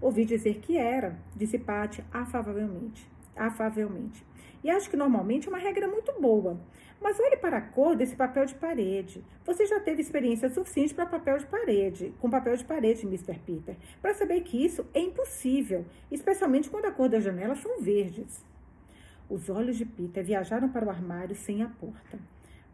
Ouvi 0.00 0.24
dizer 0.24 0.58
que 0.58 0.76
era, 0.76 1.16
disse 1.34 1.58
Patti 1.58 2.04
afavelmente. 2.12 3.08
Afavelmente. 3.34 4.24
E 4.62 4.70
acho 4.70 4.90
que 4.90 4.96
normalmente 4.96 5.46
é 5.46 5.50
uma 5.50 5.58
regra 5.58 5.88
muito 5.88 6.12
boa. 6.20 6.58
Mas 7.00 7.20
olhe 7.20 7.36
para 7.36 7.58
a 7.58 7.60
cor 7.60 7.94
desse 7.94 8.16
papel 8.16 8.46
de 8.46 8.54
parede. 8.54 9.22
Você 9.44 9.66
já 9.66 9.78
teve 9.80 10.00
experiência 10.00 10.48
suficiente 10.48 10.94
para 10.94 11.06
papel 11.06 11.38
de 11.38 11.46
parede, 11.46 12.12
com 12.20 12.30
papel 12.30 12.56
de 12.56 12.64
parede, 12.64 13.06
Mr. 13.06 13.38
Peter, 13.38 13.76
para 14.00 14.14
saber 14.14 14.40
que 14.42 14.64
isso 14.64 14.84
é 14.94 15.00
impossível, 15.00 15.84
especialmente 16.10 16.70
quando 16.70 16.86
a 16.86 16.92
cor 16.92 17.08
das 17.08 17.22
janelas 17.22 17.58
são 17.58 17.80
verdes. 17.80 18.44
Os 19.28 19.50
olhos 19.50 19.76
de 19.76 19.84
Peter 19.84 20.24
viajaram 20.24 20.68
para 20.68 20.86
o 20.86 20.90
armário 20.90 21.34
sem 21.34 21.62
a 21.62 21.68
porta. 21.68 22.18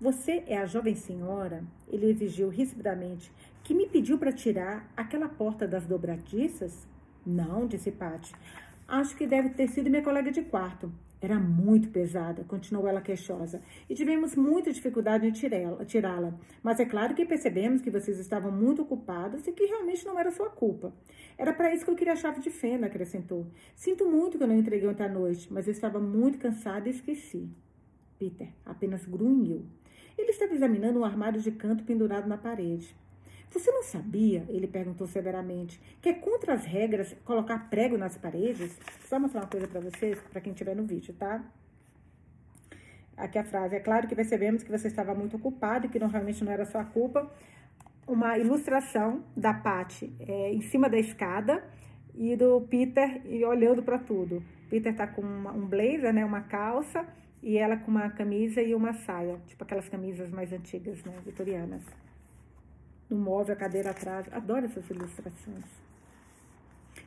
Você 0.01 0.43
é 0.47 0.59
a 0.59 0.67
jovem 0.67 0.95
senhora? 0.95 1.65
Ele 1.89 2.07
exigiu 2.07 2.49
rispidamente, 2.49 3.33
que 3.63 3.75
me 3.75 3.87
pediu 3.87 4.19
para 4.19 4.33
tirar 4.33 4.91
aquela 4.97 5.29
porta 5.29 5.67
das 5.67 5.87
dobradiças? 5.87 6.87
Não, 7.25 7.67
disse 7.67 7.93
Paty. 7.93 8.33
Acho 8.89 9.17
que 9.17 9.27
deve 9.27 9.51
ter 9.51 9.69
sido 9.69 9.89
minha 9.89 10.03
colega 10.03 10.31
de 10.31 10.43
quarto. 10.43 10.93
Era 11.21 11.39
muito 11.39 11.89
pesada, 11.91 12.43
continuou 12.43 12.89
ela 12.89 13.01
queixosa, 13.01 13.63
e 13.89 13.95
tivemos 13.95 14.35
muita 14.35 14.73
dificuldade 14.73 15.25
em 15.25 15.31
tirá-la. 15.31 16.35
Mas 16.61 16.81
é 16.81 16.85
claro 16.85 17.15
que 17.15 17.25
percebemos 17.25 17.81
que 17.81 17.93
vocês 17.93 18.19
estavam 18.19 18.51
muito 18.51 18.83
ocupados 18.83 19.47
e 19.47 19.53
que 19.53 19.65
realmente 19.65 20.05
não 20.05 20.19
era 20.19 20.33
sua 20.33 20.51
culpa. 20.51 20.93
Era 21.39 21.53
para 21.53 21.73
isso 21.73 21.85
que 21.85 21.93
eu 21.93 21.95
queria 21.95 22.15
a 22.15 22.17
chave 22.17 22.41
de 22.41 22.51
fenda, 22.51 22.87
acrescentou. 22.87 23.47
Sinto 23.77 24.05
muito 24.05 24.37
que 24.37 24.43
eu 24.43 24.49
não 24.49 24.59
entreguei 24.59 24.89
ontem 24.89 25.05
à 25.05 25.09
noite, 25.09 25.47
mas 25.53 25.69
eu 25.69 25.73
estava 25.73 26.01
muito 26.01 26.39
cansada 26.39 26.89
e 26.89 26.91
esqueci. 26.91 27.49
Peter 28.19 28.49
apenas 28.67 29.05
grunhiu. 29.05 29.65
Ele 30.19 30.31
estava 30.31 30.53
examinando 30.53 30.99
um 30.99 31.05
armário 31.05 31.41
de 31.41 31.53
canto 31.53 31.85
pendurado 31.85 32.29
na 32.29 32.37
parede. 32.37 32.97
Você 33.53 33.71
não 33.71 33.83
sabia, 33.83 34.47
ele 34.49 34.67
perguntou 34.67 35.07
severamente, 35.07 35.79
que 36.01 36.09
é 36.09 36.15
contra 36.15 36.55
as 36.55 36.65
regras 36.65 37.15
colocar 37.23 37.69
prego 37.69 37.99
nas 37.99 38.17
paredes? 38.17 38.75
Só 39.05 39.21
mostrar 39.21 39.43
uma 39.43 39.47
coisa 39.47 39.69
para 39.69 39.79
vocês, 39.79 40.19
para 40.31 40.41
quem 40.41 40.53
estiver 40.53 40.75
no 40.75 40.85
vídeo, 40.85 41.15
tá? 41.19 41.45
Aqui 43.15 43.38
a 43.38 43.45
frase. 43.45 43.77
É 43.77 43.81
claro 43.81 44.09
que 44.09 44.15
percebemos 44.15 44.62
que 44.62 44.71
você 44.71 44.88
estava 44.88 45.15
muito 45.15 45.37
ocupado 45.37 45.85
e 45.85 45.91
que 45.91 45.99
não, 45.99 46.09
realmente 46.09 46.43
não 46.43 46.51
era 46.51 46.65
sua 46.65 46.83
culpa. 46.83 47.31
Uma 48.07 48.38
ilustração 48.38 49.23
da 49.37 49.53
Paty 49.53 50.11
é, 50.21 50.51
em 50.51 50.62
cima 50.62 50.88
da 50.88 50.99
escada 50.99 51.62
e 52.15 52.35
do 52.35 52.62
Peter 52.62 53.21
e 53.27 53.45
olhando 53.45 53.83
para 53.83 53.99
tudo. 53.99 54.43
Peter 54.71 54.97
tá 54.97 55.07
com 55.07 55.21
uma, 55.21 55.53
um 55.53 55.67
blazer, 55.67 56.11
né, 56.15 56.25
uma 56.25 56.41
calça, 56.41 57.07
e 57.43 57.59
ela 57.59 57.77
com 57.77 57.91
uma 57.91 58.09
camisa 58.09 58.62
e 58.62 58.75
uma 58.75 58.95
saia, 58.95 59.38
tipo 59.47 59.62
aquelas 59.62 59.91
camisas 59.91 60.31
mais 60.31 60.51
antigas, 60.55 61.05
né, 61.05 61.12
vitorianas 61.23 61.83
no 63.12 63.18
móvel, 63.18 63.55
a 63.55 63.59
cadeira 63.59 63.90
atrás. 63.90 64.27
Adoro 64.33 64.66
essas 64.66 64.88
ilustrações. 64.88 65.64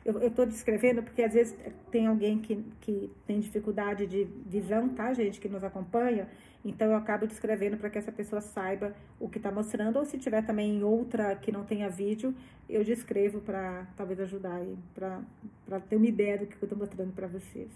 Eu 0.04 0.28
estou 0.28 0.46
descrevendo 0.46 1.02
porque 1.02 1.22
às 1.22 1.32
vezes 1.32 1.56
tem 1.90 2.06
alguém 2.06 2.38
que, 2.38 2.64
que 2.80 3.10
tem 3.26 3.40
dificuldade 3.40 4.06
de 4.06 4.24
visão, 4.46 4.88
tá, 4.88 5.12
gente, 5.12 5.40
que 5.40 5.48
nos 5.48 5.64
acompanha. 5.64 6.28
Então 6.64 6.88
eu 6.88 6.96
acabo 6.96 7.26
descrevendo 7.26 7.76
para 7.76 7.90
que 7.90 7.98
essa 7.98 8.12
pessoa 8.12 8.40
saiba 8.40 8.94
o 9.18 9.28
que 9.28 9.38
está 9.38 9.50
mostrando. 9.50 9.96
Ou 9.96 10.04
se 10.04 10.16
tiver 10.16 10.42
também 10.46 10.82
outra 10.84 11.34
que 11.34 11.50
não 11.50 11.64
tenha 11.64 11.88
vídeo, 11.88 12.34
eu 12.68 12.84
descrevo 12.84 13.40
para 13.40 13.86
talvez 13.96 14.20
ajudar 14.20 14.54
aí, 14.54 14.76
para 14.94 15.80
ter 15.88 15.96
uma 15.96 16.06
ideia 16.06 16.38
do 16.38 16.46
que 16.46 16.54
eu 16.54 16.66
estou 16.66 16.78
mostrando 16.78 17.12
para 17.12 17.26
vocês. 17.26 17.70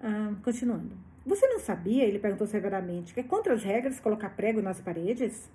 Ah, 0.00 0.34
continuando. 0.42 0.96
Você 1.24 1.46
não 1.46 1.60
sabia, 1.60 2.04
ele 2.04 2.18
perguntou 2.18 2.46
severamente, 2.46 3.14
que 3.14 3.20
é 3.20 3.22
contra 3.22 3.54
as 3.54 3.62
regras 3.62 4.00
colocar 4.00 4.30
prego 4.30 4.60
nas 4.60 4.80
paredes? 4.80 5.48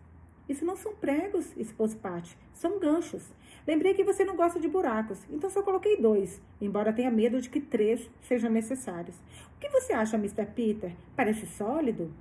Isso 0.47 0.65
não 0.65 0.75
são 0.75 0.95
pregos, 0.95 1.55
expôs 1.57 1.93
Patty. 1.93 2.37
São 2.53 2.79
ganchos. 2.79 3.33
Lembrei 3.67 3.93
que 3.93 4.03
você 4.03 4.23
não 4.23 4.35
gosta 4.35 4.59
de 4.59 4.67
buracos, 4.67 5.19
então 5.29 5.49
só 5.49 5.61
coloquei 5.61 5.97
dois, 6.01 6.41
embora 6.61 6.93
tenha 6.93 7.11
medo 7.11 7.41
de 7.41 7.49
que 7.49 7.59
três 7.59 8.09
sejam 8.21 8.49
necessários. 8.49 9.17
O 9.55 9.59
que 9.59 9.69
você 9.69 9.91
acha, 9.91 10.15
Mr. 10.15 10.45
Peter? 10.45 10.93
Parece 11.15 11.45
sólido? 11.45 12.13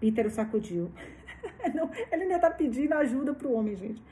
Peter 0.00 0.26
o 0.26 0.30
sacudiu. 0.30 0.90
não, 1.74 1.90
ele 2.10 2.22
ainda 2.22 2.36
está 2.36 2.50
pedindo 2.50 2.94
ajuda 2.94 3.34
para 3.34 3.48
o 3.48 3.52
homem, 3.52 3.76
gente. 3.76 4.02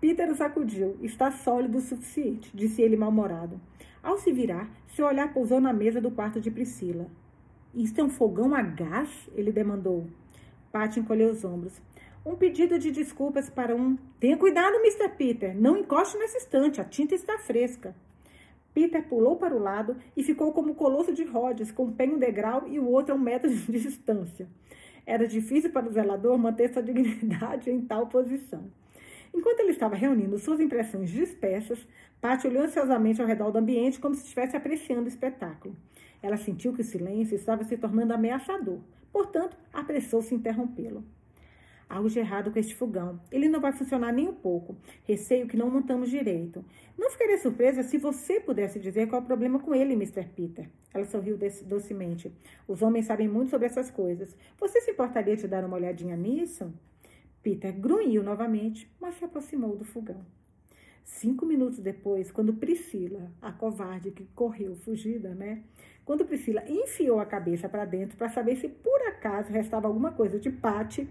Peter 0.00 0.30
o 0.30 0.36
sacudiu. 0.36 0.96
Está 1.02 1.32
sólido 1.32 1.78
o 1.78 1.80
suficiente, 1.80 2.50
disse 2.54 2.80
ele 2.80 2.96
mal-humorado. 2.96 3.60
Ao 4.00 4.16
se 4.16 4.32
virar, 4.32 4.70
seu 4.86 5.06
olhar 5.06 5.32
pousou 5.32 5.60
na 5.60 5.72
mesa 5.72 6.00
do 6.00 6.10
quarto 6.10 6.40
de 6.40 6.50
Priscila. 6.50 7.08
Isto 7.74 8.00
é 8.00 8.04
um 8.04 8.08
fogão 8.08 8.54
a 8.54 8.62
gás? 8.62 9.28
Ele 9.34 9.50
demandou. 9.50 10.06
Patty 10.70 11.00
encolheu 11.00 11.30
os 11.30 11.44
ombros. 11.44 11.80
Um 12.28 12.36
pedido 12.36 12.78
de 12.78 12.90
desculpas 12.90 13.48
para 13.48 13.74
um. 13.74 13.96
Tenha 14.20 14.36
cuidado, 14.36 14.76
Mr. 14.80 15.08
Peter. 15.16 15.58
Não 15.58 15.78
encoste 15.78 16.18
nessa 16.18 16.36
estante, 16.36 16.78
a 16.78 16.84
tinta 16.84 17.14
está 17.14 17.38
fresca. 17.38 17.96
Peter 18.74 19.02
pulou 19.08 19.36
para 19.36 19.56
o 19.56 19.58
lado 19.58 19.96
e 20.14 20.22
ficou 20.22 20.52
como 20.52 20.72
o 20.72 20.74
colosso 20.74 21.14
de 21.14 21.24
Rhodes, 21.24 21.72
com 21.72 21.84
um 21.84 21.90
pé 21.90 22.04
em 22.04 22.10
um 22.10 22.18
degrau 22.18 22.68
e 22.68 22.78
o 22.78 22.86
outro 22.86 23.14
a 23.14 23.16
um 23.16 23.18
metro 23.18 23.48
de 23.48 23.56
distância. 23.72 24.46
Era 25.06 25.26
difícil 25.26 25.72
para 25.72 25.88
o 25.88 25.90
zelador 25.90 26.36
manter 26.36 26.70
sua 26.70 26.82
dignidade 26.82 27.70
em 27.70 27.80
tal 27.80 28.08
posição. 28.08 28.70
Enquanto 29.34 29.60
ele 29.60 29.70
estava 29.70 29.96
reunindo 29.96 30.38
suas 30.38 30.60
impressões 30.60 31.08
dispersas, 31.08 31.78
Patty 32.20 32.46
olhou 32.46 32.64
ansiosamente 32.64 33.22
ao 33.22 33.26
redor 33.26 33.50
do 33.50 33.58
ambiente 33.58 33.98
como 33.98 34.14
se 34.14 34.24
estivesse 34.24 34.54
apreciando 34.54 35.06
o 35.06 35.08
espetáculo. 35.08 35.74
Ela 36.22 36.36
sentiu 36.36 36.74
que 36.74 36.82
o 36.82 36.84
silêncio 36.84 37.34
estava 37.34 37.64
se 37.64 37.78
tornando 37.78 38.12
ameaçador, 38.12 38.80
portanto, 39.10 39.56
apressou-se 39.72 40.34
interrompê-lo. 40.34 41.02
Algo 41.88 42.10
de 42.10 42.18
errado 42.18 42.50
com 42.50 42.58
este 42.58 42.74
fogão. 42.74 43.18
Ele 43.32 43.48
não 43.48 43.60
vai 43.60 43.72
funcionar 43.72 44.12
nem 44.12 44.28
um 44.28 44.34
pouco. 44.34 44.76
Receio 45.04 45.46
que 45.46 45.56
não 45.56 45.70
montamos 45.70 46.10
direito. 46.10 46.62
Não 46.98 47.10
ficaria 47.10 47.38
surpresa 47.38 47.82
se 47.82 47.96
você 47.96 48.40
pudesse 48.40 48.78
dizer 48.78 49.08
qual 49.08 49.22
é 49.22 49.24
o 49.24 49.26
problema 49.26 49.58
com 49.58 49.74
ele, 49.74 49.94
Mr. 49.94 50.24
Peter. 50.36 50.68
Ela 50.92 51.06
sorriu 51.06 51.38
docemente. 51.64 52.30
Os 52.66 52.82
homens 52.82 53.06
sabem 53.06 53.26
muito 53.26 53.50
sobre 53.50 53.66
essas 53.66 53.90
coisas. 53.90 54.36
Você 54.60 54.80
se 54.82 54.90
importaria 54.90 55.36
de 55.36 55.48
dar 55.48 55.64
uma 55.64 55.76
olhadinha 55.76 56.16
nisso? 56.16 56.70
Peter 57.42 57.72
grunhiu 57.72 58.22
novamente, 58.22 58.90
mas 59.00 59.14
se 59.14 59.24
aproximou 59.24 59.74
do 59.74 59.84
fogão. 59.84 60.20
Cinco 61.04 61.46
minutos 61.46 61.78
depois, 61.78 62.30
quando 62.30 62.52
Priscila, 62.52 63.32
a 63.40 63.50
covarde 63.50 64.10
que 64.10 64.26
correu 64.34 64.76
fugida, 64.76 65.34
né? 65.34 65.62
Quando 66.04 66.24
Priscila 66.24 66.62
enfiou 66.68 67.18
a 67.18 67.26
cabeça 67.26 67.68
para 67.68 67.86
dentro 67.86 68.16
para 68.16 68.28
saber 68.28 68.56
se 68.56 68.68
por 68.68 69.00
acaso 69.08 69.50
restava 69.50 69.86
alguma 69.86 70.12
coisa 70.12 70.38
de 70.38 70.50
pate, 70.50 71.08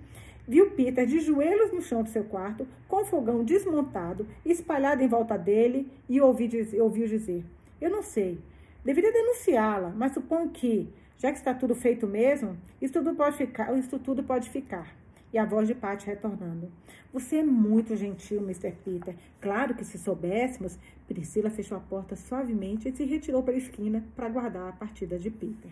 viu 0.48 0.72
Peter 0.72 1.06
de 1.06 1.20
joelhos 1.20 1.72
no 1.72 1.82
chão 1.82 2.02
do 2.02 2.10
seu 2.10 2.24
quarto, 2.24 2.68
com 2.88 3.02
o 3.02 3.06
fogão 3.06 3.44
desmontado, 3.44 4.26
espalhado 4.46 5.04
em 5.04 5.08
volta 5.08 5.38
dele, 5.38 5.92
e 6.08 6.22
ouviu 6.22 6.48
dizer, 6.48 6.82
ouviu 6.82 7.08
dizer: 7.08 7.44
Eu 7.82 7.90
não 7.90 8.02
sei, 8.02 8.40
deveria 8.86 9.12
denunciá-la, 9.12 9.90
mas 9.90 10.14
suponho 10.14 10.50
que, 10.50 10.90
já 11.18 11.32
que 11.32 11.38
está 11.38 11.54
tudo 11.54 11.76
feito 11.76 12.08
mesmo, 12.08 12.58
isso 12.82 12.94
tudo 12.94 13.16
pode 13.16 13.36
ficar. 13.36 13.76
Isso 13.78 14.00
tudo 14.00 14.24
pode 14.24 14.50
ficar. 14.50 14.96
E 15.34 15.38
a 15.38 15.46
voz 15.46 15.68
de 15.68 15.76
Patty 15.76 16.06
retornando. 16.06 16.72
Você 17.12 17.38
é 17.38 17.44
muito 17.44 17.96
gentil, 17.96 18.40
Mr. 18.42 18.72
Peter. 18.86 19.16
Claro 19.42 19.76
que 19.76 19.84
se 19.84 19.98
soubéssemos. 19.98 20.78
Priscila 21.08 21.50
fechou 21.50 21.78
a 21.78 21.82
porta 21.82 22.16
suavemente 22.16 22.88
e 22.88 22.96
se 22.96 23.04
retirou 23.04 23.44
para 23.44 23.54
a 23.54 23.58
esquina 23.58 24.06
para 24.16 24.30
guardar 24.30 24.70
a 24.70 24.74
partida 24.74 25.18
de 25.18 25.30
Peter. 25.30 25.72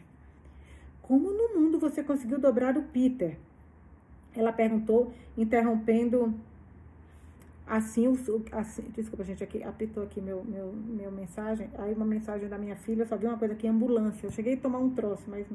Como 1.02 1.32
no 1.32 1.60
mundo 1.60 1.80
você 1.80 2.04
conseguiu 2.04 2.40
dobrar 2.40 2.76
o 2.78 2.84
Peter? 2.84 3.38
Ela 4.36 4.52
perguntou, 4.52 5.14
interrompendo 5.38 6.34
assim, 7.66 8.06
assim 8.52 8.84
desculpa 8.94 9.24
gente, 9.24 9.44
aqui, 9.44 9.64
apitou 9.64 10.04
aqui 10.04 10.22
meu, 10.22 10.44
meu, 10.44 10.74
meu 10.74 11.12
mensagem, 11.12 11.70
aí 11.78 11.94
uma 11.94 12.06
mensagem 12.06 12.48
da 12.48 12.58
minha 12.58 12.76
filha, 12.76 13.06
só 13.06 13.18
vi 13.18 13.26
uma 13.26 13.38
coisa 13.38 13.54
aqui, 13.54 13.68
ambulância, 13.68 14.28
eu 14.28 14.32
cheguei 14.32 14.54
a 14.54 14.58
tomar 14.58 14.80
um 14.80 14.92
troço, 14.92 15.24
mas 15.28 15.48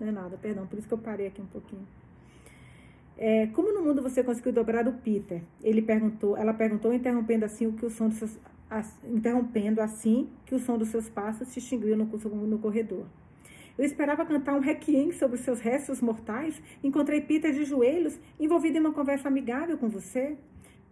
não 0.00 0.08
é 0.08 0.10
nada, 0.10 0.36
perdão, 0.38 0.66
por 0.66 0.78
isso 0.78 0.88
que 0.88 0.94
eu 0.94 0.98
parei 0.98 1.26
aqui 1.26 1.42
um 1.42 1.46
pouquinho. 1.46 1.86
É, 3.16 3.48
como 3.48 3.72
no 3.74 3.82
mundo 3.82 4.00
você 4.00 4.22
conseguiu 4.22 4.52
dobrar 4.52 4.86
o 4.86 4.92
Peter? 4.92 5.42
Ele 5.60 5.82
perguntou, 5.82 6.36
ela 6.36 6.54
perguntou, 6.54 6.92
interrompendo 6.92 7.44
assim 7.44 7.66
o 7.66 7.72
que 7.72 7.84
o 7.84 7.90
som 7.90 8.08
dos 8.08 8.18
seus, 8.18 8.38
interrompendo 9.04 9.80
assim 9.80 10.28
que 10.46 10.54
o 10.54 10.58
som 10.58 10.78
dos 10.78 10.88
seus 10.88 11.08
passos 11.08 11.48
se 11.48 11.58
extinguiu 11.58 11.96
no, 11.96 12.04
no 12.04 12.58
corredor. 12.60 13.06
Eu 13.78 13.84
esperava 13.84 14.26
cantar 14.26 14.54
um 14.54 14.60
requiem 14.60 15.12
sobre 15.12 15.36
os 15.38 15.44
seus 15.44 15.60
restos 15.60 16.00
mortais. 16.00 16.60
Encontrei 16.82 17.20
Peter 17.20 17.52
de 17.52 17.64
joelhos, 17.64 18.18
envolvido 18.40 18.76
em 18.76 18.80
uma 18.80 18.92
conversa 18.92 19.28
amigável 19.28 19.78
com 19.78 19.88
você. 19.88 20.36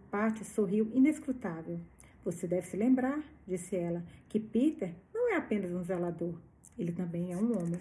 Patty 0.09 0.45
sorriu 0.45 0.89
inescrutável. 0.93 1.81
Você 2.23 2.47
deve 2.47 2.65
se 2.67 2.77
lembrar, 2.77 3.21
disse 3.45 3.75
ela, 3.75 4.03
que 4.29 4.39
Peter 4.39 4.93
não 5.13 5.33
é 5.33 5.35
apenas 5.35 5.71
um 5.73 5.83
zelador. 5.83 6.35
Ele 6.79 6.93
também 6.93 7.33
é 7.33 7.35
um 7.35 7.57
homem. 7.57 7.79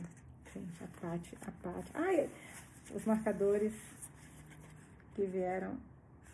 Gente, 0.53 0.83
a 0.83 1.01
Patty, 1.01 1.39
a 1.41 1.51
Patty. 1.53 1.91
Ai, 1.95 2.29
os 2.93 3.05
marcadores 3.05 3.73
que 5.15 5.25
vieram, 5.25 5.77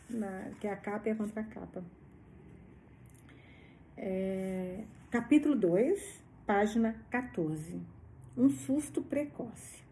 na, 0.09 0.51
que 0.61 0.67
é 0.67 0.73
a 0.73 0.77
capa 0.77 1.09
e 1.09 1.13
a 1.13 1.15
contracapa. 1.15 1.85
É, 3.99 4.85
capítulo 5.11 5.55
2, 5.55 6.23
página 6.47 6.97
14. 7.11 8.02
Um 8.35 8.49
susto 8.49 9.03
precoce. 9.03 9.83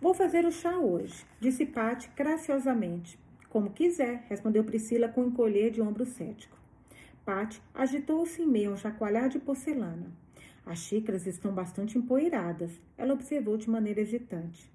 Vou 0.00 0.14
fazer 0.14 0.44
o 0.44 0.52
chá 0.52 0.78
hoje, 0.78 1.26
disse 1.40 1.66
Pati 1.66 2.08
graciosamente. 2.14 3.18
Como 3.50 3.70
quiser, 3.70 4.24
respondeu 4.28 4.62
Priscila 4.62 5.08
com 5.08 5.22
um 5.22 5.26
encolher 5.26 5.72
de 5.72 5.82
ombro 5.82 6.06
cético. 6.06 6.56
Pati 7.24 7.60
agitou-se 7.74 8.40
em 8.40 8.46
meio 8.46 8.70
a 8.70 8.74
um 8.74 8.76
chacoalhar 8.76 9.28
de 9.28 9.40
porcelana. 9.40 10.12
As 10.64 10.78
xícaras 10.78 11.26
estão 11.26 11.52
bastante 11.52 11.98
empoeiradas, 11.98 12.80
ela 12.96 13.12
observou 13.12 13.56
de 13.56 13.68
maneira 13.68 14.02
hesitante. 14.02 14.70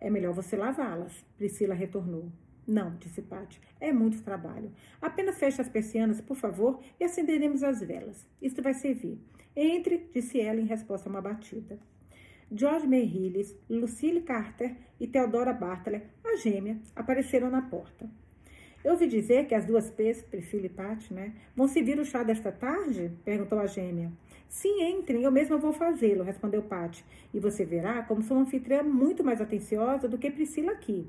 É 0.00 0.10
melhor 0.10 0.34
você 0.34 0.56
lavá-las, 0.56 1.24
Priscila 1.38 1.72
retornou. 1.72 2.32
Não, 2.66 2.96
disse 2.96 3.22
Pati, 3.22 3.60
é 3.80 3.92
muito 3.92 4.24
trabalho. 4.24 4.72
Apenas 5.00 5.38
feche 5.38 5.60
as 5.60 5.68
persianas, 5.68 6.20
por 6.20 6.36
favor, 6.36 6.80
e 6.98 7.04
acenderemos 7.04 7.62
as 7.62 7.78
velas. 7.78 8.26
Isto 8.42 8.60
vai 8.60 8.74
servir. 8.74 9.20
Entre, 9.54 10.10
disse 10.12 10.40
ela 10.40 10.60
em 10.60 10.66
resposta 10.66 11.08
a 11.08 11.10
uma 11.10 11.22
batida. 11.22 11.78
George 12.56 12.86
Merrilles, 12.86 13.56
Lucille 13.68 14.20
Carter 14.20 14.76
e 15.00 15.08
Theodora 15.08 15.52
Bartlett, 15.52 16.06
a 16.24 16.36
gêmea, 16.36 16.78
apareceram 16.94 17.50
na 17.50 17.62
porta. 17.62 18.08
Eu 18.84 18.92
ouvi 18.92 19.08
dizer 19.08 19.46
que 19.46 19.54
as 19.56 19.64
duas 19.64 19.90
P's, 19.90 20.22
Priscila 20.22 20.66
e 20.66 20.68
Paty, 20.68 21.12
né, 21.12 21.34
vão 21.56 21.66
servir 21.66 21.98
o 21.98 22.04
chá 22.04 22.22
desta 22.22 22.52
tarde? 22.52 23.10
Perguntou 23.24 23.58
a 23.58 23.66
gêmea. 23.66 24.12
Sim, 24.48 24.82
entrem, 24.82 25.22
eu 25.22 25.32
mesma 25.32 25.56
vou 25.56 25.72
fazê-lo, 25.72 26.22
respondeu 26.22 26.62
Paty. 26.62 27.04
E 27.32 27.40
você 27.40 27.64
verá 27.64 28.02
como 28.02 28.22
sou 28.22 28.36
uma 28.36 28.44
anfitriã 28.44 28.84
muito 28.84 29.24
mais 29.24 29.40
atenciosa 29.40 30.06
do 30.06 30.16
que 30.16 30.30
Priscila 30.30 30.72
aqui. 30.72 31.08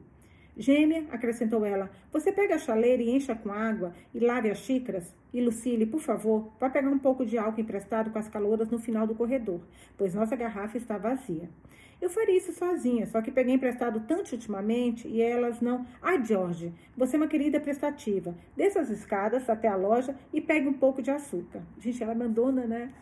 Gêmea, 0.58 1.06
acrescentou 1.12 1.66
ela, 1.66 1.92
você 2.14 2.32
pega 2.32 2.56
a 2.56 2.60
chaleira 2.60 3.04
e 3.04 3.10
encha 3.10 3.36
com 3.36 3.52
água 3.52 3.94
e 4.14 4.20
lave 4.20 4.50
as 4.50 4.60
xícaras? 4.60 5.14
E 5.34 5.42
Lucille, 5.42 5.86
por 5.86 6.00
favor, 6.00 6.50
vá 6.58 6.70
pegar 6.70 6.90
um 6.90 6.98
pouco 6.98 7.26
de 7.26 7.38
álcool 7.38 7.60
emprestado 7.60 8.10
com 8.10 8.18
as 8.18 8.30
calouras 8.30 8.70
no 8.70 8.80
final 8.80 9.06
do 9.06 9.14
corredor, 9.14 9.60
pois 9.98 10.16
nossa 10.16 10.34
garrafa 10.36 10.78
está 10.78 10.98
vazia. 10.98 11.50
Eu 12.02 12.10
faria 12.10 12.38
isso 12.38 12.54
sozinha, 12.54 13.06
só 13.08 13.22
que 13.22 13.32
peguei 13.32 13.54
emprestado 13.54 14.02
tanto 14.08 14.32
ultimamente 14.32 15.08
e 15.08 15.22
elas 15.22 15.60
não. 15.60 15.86
Ai, 16.02 16.24
George, 16.24 16.74
você 16.96 17.16
é 17.16 17.20
uma 17.20 17.28
querida 17.28 17.60
prestativa. 17.60 18.36
Desça 18.56 18.80
as 18.80 18.90
escadas 18.90 19.50
até 19.50 19.68
a 19.68 19.76
loja 19.76 20.16
e 20.32 20.40
pegue 20.40 20.68
um 20.68 20.74
pouco 20.74 21.02
de 21.02 21.12
açúcar. 21.12 21.62
Gente, 21.80 22.02
ela 22.02 22.12
abandona, 22.12 22.66
né? 22.66 22.94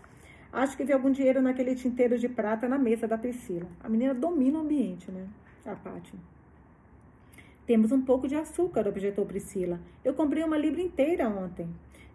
Acho 0.51 0.77
que 0.77 0.83
vi 0.83 0.93
algum 0.93 1.11
dinheiro 1.11 1.41
naquele 1.41 1.75
tinteiro 1.75 2.17
de 2.17 2.29
prata 2.29 2.67
na 2.67 2.77
mesa 2.77 3.07
da 3.07 3.17
Priscila. 3.17 3.67
A 3.83 3.89
menina 3.89 4.13
domina 4.13 4.59
o 4.59 4.61
ambiente, 4.61 5.11
né? 5.11 5.27
A 5.65 5.75
Paty. 5.75 6.13
Temos 7.65 7.91
um 7.91 8.01
pouco 8.01 8.27
de 8.27 8.35
açúcar, 8.35 8.87
objetou 8.87 9.25
Priscila. 9.25 9.79
Eu 10.03 10.13
comprei 10.13 10.43
uma 10.43 10.57
libra 10.57 10.81
inteira 10.81 11.29
ontem. 11.29 11.67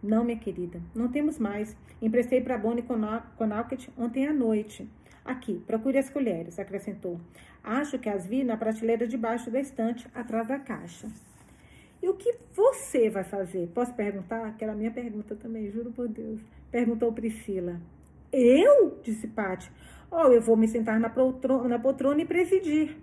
Não, 0.02 0.22
minha 0.22 0.38
querida, 0.38 0.80
não 0.94 1.08
temos 1.08 1.38
mais. 1.38 1.76
Emprestei 2.00 2.40
para 2.40 2.58
Bonnie 2.58 2.84
Connaught 2.84 3.90
ontem 3.96 4.26
à 4.26 4.32
noite. 4.32 4.88
Aqui, 5.24 5.62
procure 5.66 5.98
as 5.98 6.08
colheres, 6.08 6.58
acrescentou. 6.58 7.18
Acho 7.64 7.98
que 7.98 8.08
as 8.08 8.26
vi 8.26 8.44
na 8.44 8.56
prateleira 8.56 9.06
debaixo 9.06 9.50
da 9.50 9.60
estante, 9.60 10.06
atrás 10.14 10.46
da 10.46 10.58
caixa. 10.58 11.08
E 12.02 12.08
o 12.08 12.14
que 12.14 12.34
você 12.54 13.10
vai 13.10 13.24
fazer? 13.24 13.68
Posso 13.74 13.92
perguntar? 13.94 14.56
Que 14.56 14.64
era 14.64 14.74
minha 14.74 14.90
pergunta 14.90 15.34
também, 15.34 15.70
juro 15.70 15.90
por 15.90 16.08
Deus. 16.08 16.40
Perguntou 16.70 17.12
Priscila. 17.12 17.80
Eu? 18.32 18.98
Disse 19.02 19.26
Pati. 19.26 19.70
Oh, 20.10 20.28
eu 20.28 20.40
vou 20.40 20.56
me 20.56 20.68
sentar 20.68 21.00
na 21.00 21.10
poltrona, 21.10 21.68
na 21.68 21.78
poltrona 21.78 22.22
e 22.22 22.24
presidir. 22.24 22.96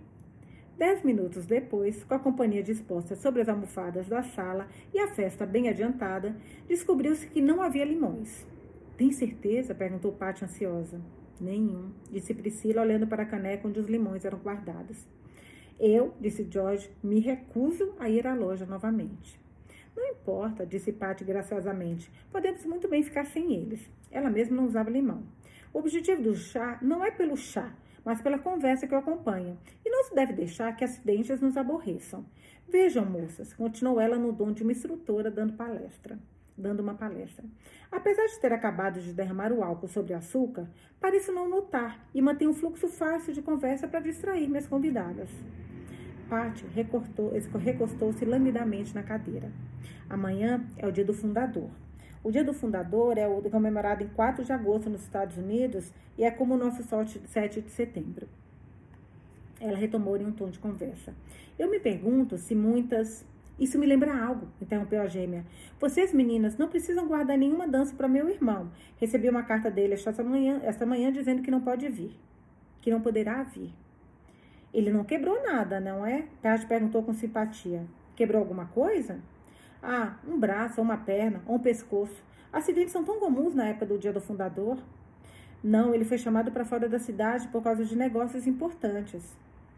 Dez 0.78 1.02
minutos 1.04 1.46
depois, 1.46 2.04
com 2.04 2.16
a 2.16 2.20
companhia 2.20 2.62
disposta 2.62 3.16
sobre 3.16 3.42
as 3.42 3.48
almofadas 3.48 4.10
da 4.10 4.22
sala 4.22 4.68
e 4.94 5.00
a 5.00 5.08
festa 5.08 5.46
bem 5.46 5.70
adiantada, 5.70 6.36
descobriu-se 6.68 7.28
que 7.28 7.42
não 7.42 7.62
havia 7.62 7.86
limões. 7.86 8.46
Tem 8.98 9.10
certeza? 9.10 9.74
perguntou 9.74 10.12
Paty 10.12 10.44
ansiosa. 10.44 11.00
Nenhum, 11.40 11.92
disse 12.12 12.34
Priscila, 12.34 12.82
olhando 12.82 13.08
para 13.08 13.24
a 13.24 13.26
caneca 13.26 13.66
onde 13.70 13.80
os 13.80 13.88
limões 13.88 14.26
eram 14.26 14.38
guardados. 14.40 15.08
Eu, 15.80 16.14
disse 16.20 16.46
George, 16.52 16.90
me 17.02 17.22
recuso 17.22 17.94
a 17.98 18.10
ir 18.10 18.28
à 18.28 18.36
loja 18.36 18.66
novamente. 18.66 19.40
Não 19.96 20.06
importa, 20.06 20.66
disse 20.66 20.92
Paty 20.92 21.24
graciosamente. 21.24 22.12
Podemos 22.30 22.66
muito 22.66 22.90
bem 22.90 23.02
ficar 23.02 23.26
sem 23.26 23.54
eles. 23.54 23.90
Ela 24.12 24.30
mesma 24.30 24.58
não 24.58 24.66
usava 24.66 24.90
limão. 24.90 25.24
O 25.74 25.80
objetivo 25.80 26.22
do 26.22 26.36
chá 26.36 26.78
não 26.82 27.04
é 27.04 27.12
pelo 27.12 27.38
chá, 27.38 27.74
mas 28.06 28.22
pela 28.22 28.38
conversa 28.38 28.88
que 28.88 28.94
o 28.94 28.98
acompanha. 28.98 29.58
E 29.84 29.90
não 29.90 30.04
se 30.04 30.14
deve 30.14 30.32
deixar 30.32 30.76
que 30.76 30.84
acidentes 30.84 31.42
nos 31.42 31.58
aborreçam. 31.58 32.24
Vejam, 32.70 33.06
moças, 33.06 33.52
continuou 33.54 34.00
ela 34.00 34.18
no 34.18 34.32
dom 34.32 34.52
de 34.52 34.64
uma 34.64 34.72
instrutora 34.72 35.32
dando 35.32 35.54
palestra, 35.54 36.20
dando 36.56 36.82
uma 36.82 36.94
palestra. 36.94 37.44
Apesar 37.92 38.26
de 38.28 38.40
ter 38.40 38.54
acabado 38.54 39.00
de 39.00 39.14
derramar 39.14 39.52
o 39.52 39.64
álcool 39.64 39.88
sobre 39.88 40.14
o 40.14 40.18
açúcar, 40.18 40.70
pareço 41.00 41.32
não 41.32 41.50
notar 41.50 42.08
e 42.14 42.22
mantém 42.22 42.48
um 42.48 42.54
fluxo 42.54 42.88
fácil 42.88 43.34
de 43.34 43.42
conversa 43.42 43.88
para 43.88 44.00
distrair 44.00 44.48
minhas 44.48 44.68
convidadas. 44.68 45.30
Paty 46.30 46.66
recostou-se 46.74 48.26
languidamente 48.26 48.96
na 48.96 49.04
cadeira. 49.04 49.52
Amanhã 50.10 50.66
é 50.78 50.88
o 50.88 50.92
dia 50.92 51.06
do 51.06 51.14
fundador. 51.14 51.70
O 52.26 52.32
dia 52.32 52.44
do 52.44 52.56
fundador 52.56 53.20
é 53.20 53.28
comemorado 53.52 54.04
em 54.04 54.08
4 54.08 54.44
de 54.44 54.52
agosto 54.52 54.90
nos 54.90 55.04
Estados 55.04 55.38
Unidos 55.38 55.94
e 56.18 56.24
é 56.24 56.32
como 56.32 56.56
o 56.56 56.58
nosso 56.58 56.82
7 56.82 57.62
de 57.62 57.70
setembro. 57.70 58.28
Ela 59.62 59.78
retomou 59.78 60.18
em 60.18 60.26
um 60.26 60.32
tom 60.32 60.50
de 60.50 60.58
conversa. 60.58 61.14
Eu 61.60 61.70
me 61.70 61.80
pergunto 61.80 62.36
se 62.40 62.56
muitas. 62.56 63.24
Isso 63.60 63.78
me 63.78 63.86
lembra 63.86 64.26
algo, 64.26 64.48
interrompeu 64.60 65.04
a 65.04 65.08
gêmea. 65.08 65.46
Vocês, 65.80 66.12
meninas, 66.16 66.58
não 66.58 66.68
precisam 66.68 67.08
guardar 67.08 67.38
nenhuma 67.38 67.68
dança 67.68 67.94
para 67.96 68.08
meu 68.08 68.28
irmão. 68.28 68.72
Recebi 68.98 69.30
uma 69.30 69.44
carta 69.44 69.70
dele 69.70 69.94
esta 69.94 70.24
manhã, 70.24 70.60
esta 70.64 70.84
manhã 70.84 71.12
dizendo 71.12 71.44
que 71.44 71.52
não 71.52 71.62
pode 71.62 71.88
vir. 71.90 72.18
Que 72.82 72.90
não 72.90 73.02
poderá 73.02 73.44
vir. 73.44 73.72
Ele 74.74 74.92
não 74.92 75.04
quebrou 75.04 75.44
nada, 75.44 75.80
não 75.80 76.04
é? 76.04 76.26
Tati 76.42 76.66
perguntou 76.66 77.04
com 77.04 77.14
simpatia. 77.14 77.86
Quebrou 78.16 78.42
alguma 78.42 78.66
coisa? 78.66 79.20
Ah, 79.82 80.16
um 80.28 80.40
braço, 80.40 80.82
uma 80.82 80.98
perna, 80.98 81.42
ou 81.46 81.56
um 81.56 81.60
pescoço. 81.60 82.24
Acidentes 82.52 82.92
são 82.92 83.04
tão 83.04 83.20
comuns 83.20 83.54
na 83.54 83.66
época 83.66 83.86
do 83.86 83.98
dia 83.98 84.14
do 84.14 84.22
fundador. 84.22 84.78
Não, 85.64 85.94
ele 85.94 86.06
foi 86.06 86.18
chamado 86.18 86.52
para 86.52 86.64
fora 86.64 86.88
da 86.88 87.00
cidade 87.00 87.48
por 87.50 87.64
causa 87.64 87.84
de 87.84 87.96
negócios 87.96 88.48
importantes. 88.48 89.24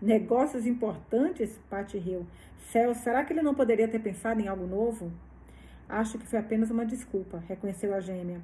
Negócios 0.01 0.65
importantes? 0.65 1.59
Patty 1.69 1.97
riu. 1.97 2.27
Céu, 2.71 2.93
será 2.93 3.23
que 3.23 3.33
ele 3.33 3.41
não 3.41 3.55
poderia 3.55 3.87
ter 3.87 3.99
pensado 3.99 4.39
em 4.39 4.47
algo 4.47 4.67
novo? 4.67 5.11
Acho 5.89 6.17
que 6.17 6.27
foi 6.27 6.39
apenas 6.39 6.69
uma 6.69 6.85
desculpa, 6.85 7.41
reconheceu 7.47 7.95
a 7.95 7.99
gêmea. 7.99 8.41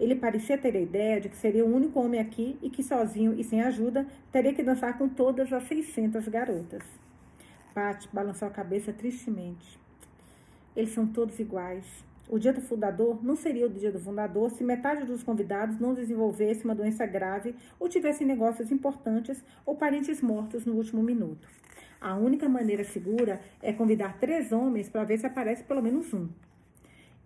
Ele 0.00 0.14
parecia 0.14 0.58
ter 0.58 0.74
a 0.74 0.80
ideia 0.80 1.20
de 1.20 1.28
que 1.28 1.36
seria 1.36 1.64
o 1.64 1.74
único 1.74 2.00
homem 2.00 2.20
aqui 2.20 2.58
e 2.62 2.70
que 2.70 2.82
sozinho 2.82 3.38
e 3.38 3.44
sem 3.44 3.62
ajuda 3.62 4.06
teria 4.32 4.54
que 4.54 4.62
dançar 4.62 4.96
com 4.98 5.08
todas 5.08 5.52
as 5.52 5.62
600 5.64 6.26
garotas. 6.28 6.82
Pat 7.74 8.06
balançou 8.12 8.48
a 8.48 8.50
cabeça 8.50 8.92
tristemente. 8.92 9.78
Eles 10.76 10.90
são 10.90 11.06
todos 11.06 11.38
iguais. 11.38 11.84
O 12.28 12.38
dia 12.38 12.52
do 12.52 12.60
fundador 12.60 13.24
não 13.24 13.36
seria 13.36 13.66
o 13.66 13.70
dia 13.70 13.90
do 13.90 14.00
fundador 14.00 14.50
se 14.50 14.62
metade 14.64 15.06
dos 15.06 15.22
convidados 15.22 15.78
não 15.78 15.94
desenvolvesse 15.94 16.64
uma 16.64 16.74
doença 16.74 17.06
grave 17.06 17.54
ou 17.78 17.88
tivesse 17.88 18.24
negócios 18.24 18.70
importantes 18.70 19.42
ou 19.64 19.76
parentes 19.76 20.20
mortos 20.20 20.66
no 20.66 20.74
último 20.74 21.02
minuto. 21.02 21.48
A 22.00 22.16
única 22.16 22.48
maneira 22.48 22.84
segura 22.84 23.40
é 23.62 23.72
convidar 23.72 24.18
três 24.18 24.52
homens 24.52 24.88
para 24.88 25.04
ver 25.04 25.18
se 25.18 25.26
aparece 25.26 25.62
pelo 25.64 25.82
menos 25.82 26.12
um. 26.12 26.28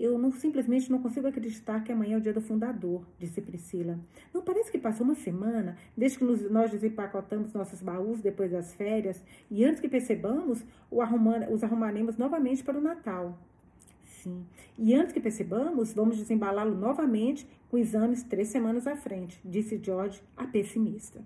Eu 0.01 0.19
não, 0.19 0.33
simplesmente 0.33 0.91
não 0.91 0.99
consigo 0.99 1.27
acreditar 1.27 1.85
que 1.85 1.93
amanhã 1.93 2.15
é 2.15 2.17
o 2.17 2.23
dia 2.23 2.33
do 2.33 2.41
fundador, 2.41 3.07
disse 3.19 3.43
Priscila. 3.43 4.01
Não 4.33 4.41
parece 4.41 4.73
que 4.73 4.79
passou 4.79 5.05
uma 5.05 5.15
semana 5.15 5.77
desde 5.95 6.17
que 6.17 6.25
nós 6.25 6.71
desempacotamos 6.71 7.53
nossos 7.53 7.83
baús 7.83 8.19
depois 8.23 8.51
das 8.51 8.73
férias 8.73 9.23
e 9.51 9.63
antes 9.63 9.79
que 9.79 9.91
percebamos, 9.91 10.65
os 10.91 11.63
arrumaremos 11.63 12.17
novamente 12.17 12.65
para 12.65 12.79
o 12.79 12.81
Natal. 12.81 13.39
Sim. 14.07 14.47
E 14.79 14.95
antes 14.95 15.13
que 15.13 15.21
percebamos, 15.21 15.93
vamos 15.93 16.17
desembalá-lo 16.17 16.75
novamente 16.75 17.47
com 17.71 17.77
exames 17.77 18.23
três 18.23 18.49
semanas 18.49 18.87
à 18.87 18.97
frente, 18.97 19.39
disse 19.45 19.79
George, 19.83 20.23
a 20.35 20.47
pessimista. 20.47 21.23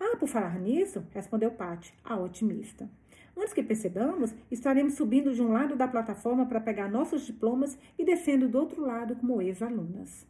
Ah, 0.00 0.16
por 0.16 0.28
falar 0.28 0.58
nisso, 0.58 1.04
respondeu 1.12 1.50
Patty, 1.50 1.92
a 2.02 2.16
otimista. 2.16 2.88
Antes 3.36 3.52
que 3.52 3.62
percebamos, 3.62 4.34
estaremos 4.50 4.94
subindo 4.94 5.34
de 5.34 5.42
um 5.42 5.52
lado 5.52 5.74
da 5.74 5.88
plataforma 5.88 6.46
para 6.46 6.60
pegar 6.60 6.90
nossos 6.90 7.26
diplomas 7.26 7.78
e 7.98 8.04
descendo 8.04 8.48
do 8.48 8.58
outro 8.58 8.82
lado 8.82 9.16
como 9.16 9.40
ex-alunas. 9.40 10.26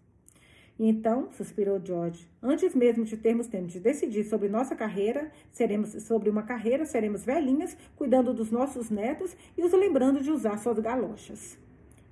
Então, 0.79 1.31
suspirou 1.33 1.81
George, 1.85 2.27
antes 2.43 2.75
mesmo 2.75 3.05
de 3.05 3.17
termos 3.17 3.47
tempo 3.47 3.69
de 3.69 3.79
decidir 3.79 4.25
sobre 4.25 4.49
nossa 4.49 4.75
carreira, 4.75 5.31
seremos 5.51 5.91
sobre 6.03 6.31
uma 6.31 6.43
carreira, 6.43 6.85
seremos 6.85 7.25
velhinhas, 7.25 7.77
cuidando 7.95 8.33
dos 8.33 8.51
nossos 8.51 8.89
netos 8.89 9.37
e 9.57 9.63
os 9.63 9.73
lembrando 9.73 10.21
de 10.21 10.31
usar 10.31 10.57
suas 10.59 10.79
galochas. 10.79 11.59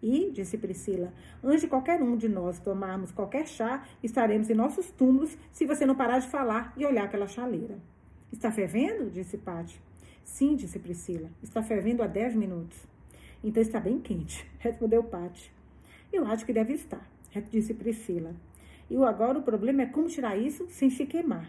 E, 0.02 0.30
disse 0.30 0.56
Priscila, 0.56 1.12
antes 1.42 1.62
de 1.62 1.68
qualquer 1.68 2.02
um 2.02 2.16
de 2.16 2.28
nós 2.28 2.58
tomarmos 2.58 3.12
qualquer 3.12 3.46
chá, 3.46 3.84
estaremos 4.02 4.48
em 4.48 4.54
nossos 4.54 4.90
túmulos 4.90 5.36
se 5.52 5.66
você 5.66 5.84
não 5.84 5.94
parar 5.94 6.18
de 6.18 6.28
falar 6.28 6.72
e 6.76 6.84
olhar 6.86 7.04
aquela 7.04 7.26
chaleira. 7.26 7.78
Está 8.32 8.50
fervendo? 8.50 9.10
disse 9.10 9.36
Patti. 9.36 9.80
Sim, 10.24 10.56
disse 10.56 10.78
Priscila. 10.78 11.28
Está 11.42 11.62
fervendo 11.62 12.02
há 12.02 12.06
dez 12.06 12.34
minutos. 12.34 12.78
Então 13.42 13.62
está 13.62 13.80
bem 13.80 13.98
quente, 13.98 14.46
respondeu 14.58 15.02
Paty. 15.02 15.50
Eu 16.12 16.26
acho 16.26 16.44
que 16.44 16.52
deve 16.52 16.74
estar, 16.74 17.08
disse 17.50 17.72
Priscila. 17.72 18.34
E 18.90 18.96
agora 18.96 19.38
o 19.38 19.42
problema 19.42 19.82
é 19.82 19.86
como 19.86 20.08
tirar 20.08 20.36
isso 20.36 20.66
sem 20.68 20.90
se 20.90 21.06
queimar. 21.06 21.48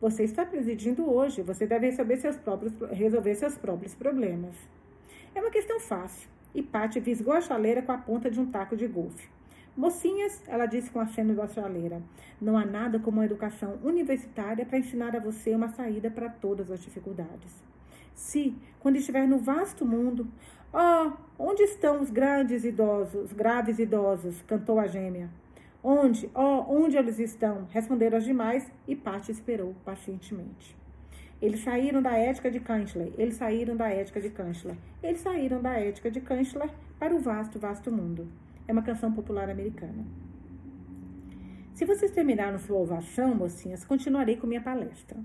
Você 0.00 0.24
está 0.24 0.44
presidindo 0.44 1.08
hoje, 1.10 1.42
você 1.42 1.66
deve 1.66 1.86
resolver 1.86 2.16
seus 2.16 2.36
próprios, 2.36 2.72
resolver 2.90 3.34
seus 3.34 3.56
próprios 3.56 3.94
problemas. 3.94 4.54
É 5.34 5.40
uma 5.40 5.50
questão 5.50 5.80
fácil. 5.80 6.28
E 6.54 6.62
Paty 6.62 7.00
visgou 7.00 7.32
a 7.32 7.40
chaleira 7.40 7.80
com 7.80 7.92
a 7.92 7.98
ponta 7.98 8.30
de 8.30 8.38
um 8.38 8.50
taco 8.50 8.76
de 8.76 8.86
golfe. 8.86 9.28
Mocinhas, 9.74 10.42
ela 10.46 10.66
disse 10.66 10.90
com 10.90 11.00
aceno 11.00 11.34
da 11.34 11.46
chaleira, 11.46 12.02
não 12.38 12.58
há 12.58 12.64
nada 12.66 12.98
como 12.98 13.18
uma 13.18 13.24
educação 13.24 13.78
universitária 13.82 14.66
para 14.66 14.78
ensinar 14.78 15.16
a 15.16 15.20
você 15.20 15.54
uma 15.54 15.68
saída 15.68 16.10
para 16.10 16.28
todas 16.28 16.70
as 16.70 16.82
dificuldades. 16.82 17.71
Se, 18.14 18.54
quando 18.80 18.96
estiver 18.96 19.26
no 19.26 19.38
vasto 19.38 19.84
mundo, 19.84 20.26
oh, 20.72 21.12
onde 21.38 21.62
estão 21.62 22.00
os 22.00 22.10
grandes 22.10 22.64
idosos, 22.64 23.32
graves 23.32 23.78
idosos? 23.78 24.42
cantou 24.42 24.78
a 24.78 24.86
gêmea. 24.86 25.30
Onde? 25.82 26.30
Oh, 26.34 26.64
onde 26.68 26.96
eles 26.96 27.18
estão? 27.18 27.66
Responderam 27.70 28.18
as 28.18 28.24
demais 28.24 28.70
e 28.86 28.94
Patti 28.94 29.32
esperou 29.32 29.74
pacientemente. 29.84 30.76
Eles 31.40 31.60
saíram 31.64 32.00
da 32.00 32.16
ética 32.16 32.48
de 32.48 32.60
Kanzler. 32.60 33.12
Eles 33.18 33.34
saíram 33.34 33.76
da 33.76 33.88
ética 33.88 34.20
de 34.20 34.30
Kanzler. 34.30 34.76
Eles 35.02 35.20
saíram 35.20 35.60
da 35.60 35.72
ética 35.72 36.08
de 36.08 36.20
Kanzler 36.20 36.70
para 37.00 37.12
o 37.12 37.18
vasto, 37.18 37.58
vasto 37.58 37.90
mundo. 37.90 38.28
É 38.68 38.72
uma 38.72 38.82
canção 38.82 39.10
popular 39.10 39.50
americana. 39.50 40.04
Se 41.74 41.86
vocês 41.86 42.10
terminaram 42.10 42.58
sua 42.58 42.76
ovação, 42.76 43.34
mocinhas, 43.34 43.82
continuarei 43.82 44.36
com 44.36 44.46
minha 44.46 44.60
palestra. 44.60 45.18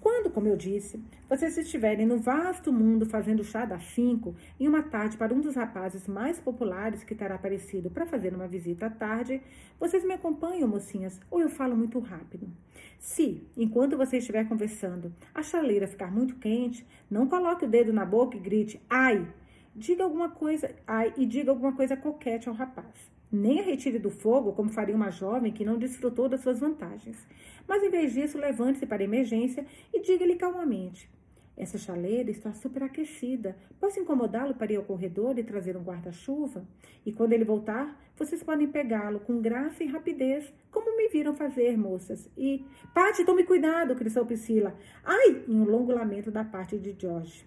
Quando, 0.00 0.30
como 0.30 0.46
eu 0.46 0.56
disse, 0.56 1.02
vocês 1.28 1.58
estiverem 1.58 2.06
no 2.06 2.18
vasto 2.18 2.72
mundo 2.72 3.04
fazendo 3.04 3.42
chá 3.42 3.64
das 3.64 3.82
cinco, 3.86 4.36
em 4.60 4.68
uma 4.68 4.80
tarde 4.80 5.16
para 5.16 5.34
um 5.34 5.40
dos 5.40 5.56
rapazes 5.56 6.06
mais 6.06 6.38
populares 6.38 7.02
que 7.02 7.16
terá 7.16 7.34
aparecido 7.34 7.90
para 7.90 8.06
fazer 8.06 8.32
uma 8.32 8.46
visita 8.46 8.86
à 8.86 8.90
tarde, 8.90 9.42
vocês 9.78 10.04
me 10.04 10.14
acompanham, 10.14 10.68
mocinhas, 10.68 11.20
ou 11.28 11.40
eu 11.40 11.48
falo 11.48 11.76
muito 11.76 11.98
rápido. 11.98 12.48
Se, 13.00 13.44
enquanto 13.56 13.96
você 13.96 14.18
estiver 14.18 14.48
conversando, 14.48 15.12
a 15.34 15.42
chaleira 15.42 15.88
ficar 15.88 16.12
muito 16.12 16.36
quente, 16.36 16.86
não 17.10 17.26
coloque 17.26 17.64
o 17.64 17.68
dedo 17.68 17.92
na 17.92 18.04
boca 18.04 18.36
e 18.36 18.40
grite 18.40 18.80
ai. 18.88 19.26
Diga 19.74 20.04
alguma 20.04 20.28
coisa, 20.28 20.72
ai, 20.86 21.12
e 21.16 21.26
diga 21.26 21.50
alguma 21.50 21.74
coisa 21.74 21.96
coquete 21.96 22.48
ao 22.48 22.54
rapaz. 22.54 23.17
Nem 23.30 23.60
a 23.60 23.62
retire 23.62 23.98
do 23.98 24.10
fogo, 24.10 24.52
como 24.52 24.70
faria 24.70 24.96
uma 24.96 25.10
jovem 25.10 25.52
que 25.52 25.64
não 25.64 25.78
desfrutou 25.78 26.28
das 26.28 26.40
suas 26.40 26.60
vantagens. 26.60 27.26
Mas, 27.66 27.82
em 27.82 27.90
vez 27.90 28.14
disso, 28.14 28.38
levante-se 28.38 28.86
para 28.86 29.02
a 29.02 29.04
emergência 29.04 29.66
e 29.92 30.00
diga-lhe 30.00 30.36
calmamente: 30.36 31.10
Essa 31.54 31.76
chaleira 31.76 32.30
está 32.30 32.54
superaquecida. 32.54 33.54
Posso 33.78 34.00
incomodá-lo 34.00 34.54
para 34.54 34.72
ir 34.72 34.76
ao 34.76 34.82
corredor 34.82 35.38
e 35.38 35.44
trazer 35.44 35.76
um 35.76 35.82
guarda-chuva? 35.82 36.66
E 37.04 37.12
quando 37.12 37.34
ele 37.34 37.44
voltar, 37.44 38.00
vocês 38.16 38.42
podem 38.42 38.66
pegá-lo 38.66 39.20
com 39.20 39.42
graça 39.42 39.84
e 39.84 39.86
rapidez, 39.86 40.50
como 40.70 40.96
me 40.96 41.08
viram 41.08 41.34
fazer, 41.36 41.76
moças. 41.76 42.30
E. 42.34 42.64
Pati, 42.94 43.26
tome 43.26 43.44
cuidado, 43.44 43.94
gritou 43.94 44.24
Priscila. 44.24 44.74
Ai! 45.04 45.44
em 45.46 45.60
um 45.60 45.64
longo 45.64 45.92
lamento 45.92 46.30
da 46.30 46.44
parte 46.44 46.78
de 46.78 46.96
George. 46.98 47.46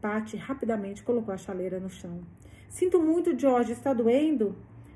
Pati 0.00 0.36
rapidamente 0.36 1.02
colocou 1.02 1.34
a 1.34 1.36
chaleira 1.36 1.80
no 1.80 1.90
chão. 1.90 2.20
Sinto 2.68 3.02
muito, 3.02 3.36
George, 3.36 3.72
está 3.72 3.92
doendo? 3.92 4.54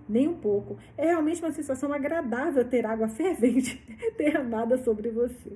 Nem 0.08 0.28
um 0.28 0.36
pouco. 0.36 0.78
É 0.96 1.06
realmente 1.06 1.42
uma 1.42 1.52
sensação 1.52 1.92
agradável 1.92 2.64
ter 2.64 2.84
água 2.86 3.08
fervente 3.10 3.82
derramada 4.16 4.76
sobre 4.78 5.10
você. 5.10 5.52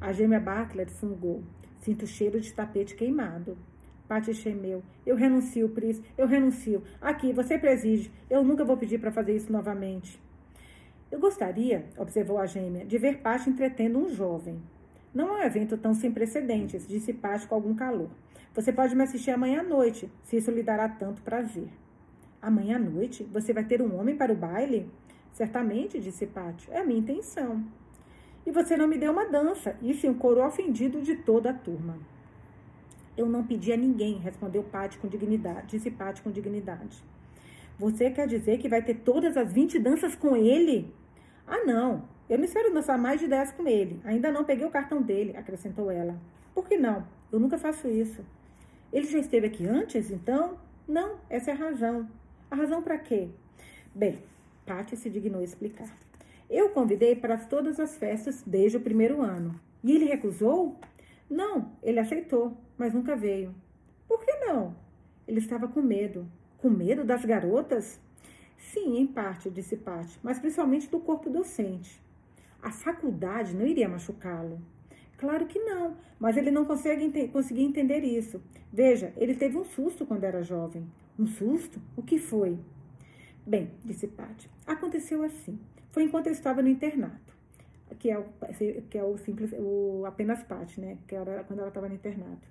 A 0.00 0.12
gêmea 0.12 0.40
Bartlett 0.40 0.92
fungou. 0.92 1.42
Sinto 1.80 2.04
o 2.04 2.08
cheiro 2.08 2.40
de 2.40 2.52
tapete 2.52 2.94
queimado. 2.94 3.56
Paty 4.08 4.32
gemeu. 4.32 4.82
Eu 5.06 5.14
renuncio, 5.14 5.68
Pris. 5.68 6.02
Eu 6.18 6.26
renuncio. 6.26 6.82
Aqui, 7.00 7.32
você 7.32 7.56
preside. 7.56 8.10
Eu 8.28 8.42
nunca 8.42 8.64
vou 8.64 8.76
pedir 8.76 8.98
para 8.98 9.12
fazer 9.12 9.36
isso 9.36 9.52
novamente. 9.52 10.20
Eu 11.10 11.20
gostaria, 11.20 11.86
observou 11.96 12.38
a 12.38 12.46
gêmea, 12.46 12.84
de 12.84 12.98
ver 12.98 13.18
Paty 13.18 13.50
entretendo 13.50 13.98
um 13.98 14.08
jovem. 14.08 14.60
Não 15.12 15.36
é 15.36 15.42
um 15.42 15.44
evento 15.44 15.76
tão 15.76 15.92
sem 15.92 16.10
precedentes, 16.10 16.86
disse 16.86 17.12
Paty 17.12 17.46
com 17.46 17.54
algum 17.54 17.74
calor. 17.74 18.10
Você 18.54 18.72
pode 18.72 18.96
me 18.96 19.02
assistir 19.02 19.30
amanhã 19.30 19.60
à 19.60 19.64
noite, 19.64 20.10
se 20.24 20.36
isso 20.36 20.50
lhe 20.50 20.62
dará 20.62 20.88
tanto 20.88 21.22
prazer. 21.22 21.68
Amanhã 22.42 22.76
à 22.76 22.78
noite 22.78 23.22
você 23.24 23.52
vai 23.52 23.64
ter 23.64 23.82
um 23.82 23.98
homem 23.98 24.16
para 24.16 24.32
o 24.32 24.36
baile? 24.36 24.90
Certamente, 25.32 26.00
disse 26.00 26.26
Pátio. 26.26 26.72
É 26.72 26.80
a 26.80 26.84
minha 26.84 26.98
intenção. 26.98 27.64
E 28.46 28.50
você 28.50 28.76
não 28.76 28.88
me 28.88 28.96
deu 28.96 29.12
uma 29.12 29.26
dança. 29.26 29.76
Isso 29.82 30.12
coro 30.14 30.44
ofendido 30.44 31.02
de 31.02 31.16
toda 31.16 31.50
a 31.50 31.54
turma. 31.54 31.98
Eu 33.16 33.26
não 33.26 33.44
pedi 33.44 33.72
a 33.72 33.76
ninguém, 33.76 34.18
respondeu 34.18 34.62
Pátio 34.62 35.00
com 35.00 35.08
dignidade, 35.08 35.68
disse 35.68 35.90
Pátio 35.90 36.24
com 36.24 36.30
dignidade. 36.30 37.02
Você 37.78 38.10
quer 38.10 38.26
dizer 38.26 38.58
que 38.58 38.68
vai 38.68 38.82
ter 38.82 38.94
todas 38.94 39.36
as 39.36 39.52
20 39.52 39.78
danças 39.78 40.14
com 40.14 40.36
ele? 40.36 40.92
Ah, 41.46 41.64
não. 41.64 42.04
Eu 42.28 42.38
não 42.38 42.44
espero 42.44 42.72
dançar 42.72 42.96
mais 42.98 43.20
de 43.20 43.26
10 43.26 43.52
com 43.52 43.66
ele. 43.66 44.00
Ainda 44.04 44.30
não 44.30 44.44
peguei 44.44 44.64
o 44.64 44.70
cartão 44.70 45.02
dele, 45.02 45.36
acrescentou 45.36 45.90
ela. 45.90 46.16
Por 46.54 46.66
que 46.66 46.76
não? 46.76 47.06
Eu 47.30 47.38
nunca 47.40 47.58
faço 47.58 47.88
isso. 47.88 48.24
Ele 48.92 49.06
já 49.06 49.18
esteve 49.18 49.46
aqui 49.46 49.66
antes, 49.66 50.10
então? 50.10 50.58
Não, 50.86 51.16
essa 51.28 51.50
é 51.50 51.54
a 51.54 51.56
razão. 51.56 52.08
A 52.50 52.56
razão 52.56 52.82
para 52.82 52.98
quê? 52.98 53.28
Bem, 53.94 54.18
Paty 54.66 54.96
se 54.96 55.08
dignou 55.08 55.40
explicar. 55.40 55.96
Eu 56.50 56.70
convidei 56.70 57.14
para 57.14 57.38
todas 57.38 57.78
as 57.78 57.96
festas 57.96 58.42
desde 58.44 58.76
o 58.76 58.80
primeiro 58.80 59.22
ano. 59.22 59.54
E 59.84 59.92
ele 59.94 60.06
recusou? 60.06 60.76
Não, 61.30 61.70
ele 61.80 62.00
aceitou, 62.00 62.56
mas 62.76 62.92
nunca 62.92 63.14
veio. 63.14 63.54
Por 64.08 64.24
que 64.24 64.32
não? 64.38 64.74
Ele 65.28 65.38
estava 65.38 65.68
com 65.68 65.80
medo. 65.80 66.26
Com 66.58 66.68
medo 66.68 67.04
das 67.04 67.24
garotas? 67.24 68.00
Sim, 68.58 68.98
em 68.98 69.06
parte, 69.06 69.48
disse 69.48 69.76
Paty, 69.76 70.18
mas 70.20 70.40
principalmente 70.40 70.90
do 70.90 70.98
corpo 70.98 71.30
docente. 71.30 72.02
A 72.60 72.72
faculdade 72.72 73.54
não 73.54 73.64
iria 73.64 73.88
machucá-lo. 73.88 74.60
Claro 75.16 75.46
que 75.46 75.60
não, 75.60 75.96
mas 76.18 76.36
ele 76.36 76.50
não 76.50 76.64
consegue 76.64 77.04
ente 77.04 77.28
conseguir 77.28 77.62
entender 77.62 78.00
isso. 78.00 78.42
Veja, 78.72 79.12
ele 79.16 79.36
teve 79.36 79.56
um 79.56 79.64
susto 79.64 80.04
quando 80.04 80.24
era 80.24 80.42
jovem. 80.42 80.84
Um 81.20 81.26
susto? 81.26 81.78
O 81.94 82.02
que 82.02 82.18
foi? 82.18 82.58
Bem, 83.46 83.70
disse 83.84 84.08
Paty, 84.08 84.48
aconteceu 84.66 85.22
assim. 85.22 85.60
Foi 85.92 86.04
enquanto 86.04 86.28
eu 86.28 86.32
estava 86.32 86.62
no 86.62 86.68
internato, 86.70 87.36
que 87.98 88.10
é 88.10 88.18
o, 88.18 88.24
que 88.88 88.96
é 88.96 89.04
o 89.04 89.18
simples, 89.18 89.52
o 89.58 90.04
apenas 90.06 90.42
Paty, 90.42 90.80
né? 90.80 90.96
Que 91.06 91.14
era 91.14 91.44
quando 91.44 91.58
ela 91.58 91.68
estava 91.68 91.90
no 91.90 91.94
internato. 91.94 92.48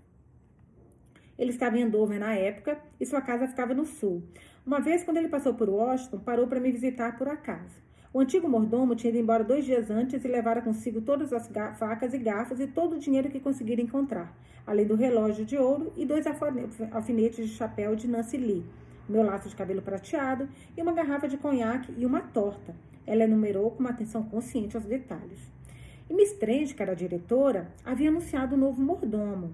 Ele 1.35 1.49
estava 1.49 1.79
em 1.79 1.83
Andover 1.83 2.19
na 2.19 2.35
época 2.35 2.79
e 2.99 3.05
sua 3.07 3.21
casa 3.21 3.47
ficava 3.47 3.73
no 3.73 3.87
sul. 3.87 4.21
Uma 4.63 4.79
vez, 4.79 5.03
quando 5.03 5.17
ele 5.17 5.29
passou 5.29 5.55
por 5.55 5.67
Washington, 5.67 6.19
parou 6.19 6.45
para 6.45 6.59
me 6.59 6.71
visitar 6.71 7.17
por 7.17 7.27
acaso. 7.27 7.81
O 8.11 8.19
antigo 8.19 8.49
mordomo 8.49 8.95
tinha 8.95 9.11
ido 9.11 9.19
embora 9.19 9.43
dois 9.43 9.63
dias 9.65 9.91
antes 9.91 10.25
e 10.25 10.27
levara 10.27 10.63
consigo 10.63 10.99
todas 10.99 11.31
as 11.31 11.47
facas 11.77 12.11
e 12.11 12.17
garfos 12.17 12.59
e 12.59 12.65
todo 12.65 12.95
o 12.95 12.99
dinheiro 12.99 13.29
que 13.29 13.39
conseguira 13.39 13.83
encontrar, 13.83 14.35
além 14.65 14.87
do 14.87 14.95
relógio 14.95 15.45
de 15.45 15.55
ouro 15.55 15.93
e 15.95 16.07
dois 16.07 16.25
alfinetes 16.91 17.47
de 17.47 17.53
chapéu 17.53 17.95
de 17.95 18.07
Nancy 18.07 18.37
Lee, 18.37 18.65
meu 19.07 19.21
laço 19.21 19.47
de 19.47 19.55
cabelo 19.55 19.83
prateado 19.83 20.49
e 20.75 20.81
uma 20.81 20.91
garrafa 20.91 21.27
de 21.27 21.37
conhaque 21.37 21.93
e 21.95 22.03
uma 22.03 22.19
torta. 22.19 22.75
Ela 23.05 23.25
enumerou 23.25 23.69
com 23.69 23.81
uma 23.81 23.91
atenção 23.91 24.23
consciente 24.23 24.75
aos 24.75 24.87
detalhes. 24.87 25.39
E 26.09 26.13
Miss 26.15 26.33
Trent, 26.33 26.73
que 26.73 26.81
era 26.81 26.93
a 26.93 26.95
diretora, 26.95 27.71
havia 27.85 28.09
anunciado 28.09 28.55
um 28.55 28.59
novo 28.59 28.81
mordomo. 28.81 29.53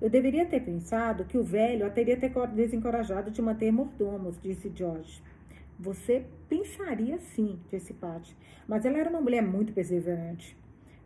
Eu 0.00 0.10
deveria 0.10 0.46
ter 0.46 0.64
pensado 0.64 1.24
que 1.24 1.38
o 1.38 1.44
velho 1.44 1.86
a 1.86 1.90
teria 1.90 2.18
desencorajado 2.52 3.30
de 3.30 3.40
manter 3.40 3.70
mordomos, 3.70 4.36
disse 4.42 4.68
George. 4.74 5.22
Você 5.80 6.24
pensaria 6.48 7.18
sim, 7.18 7.60
disse 7.70 7.94
Patty, 7.94 8.36
mas 8.66 8.84
ela 8.84 8.98
era 8.98 9.08
uma 9.08 9.20
mulher 9.20 9.42
muito 9.42 9.72
perseverante. 9.72 10.56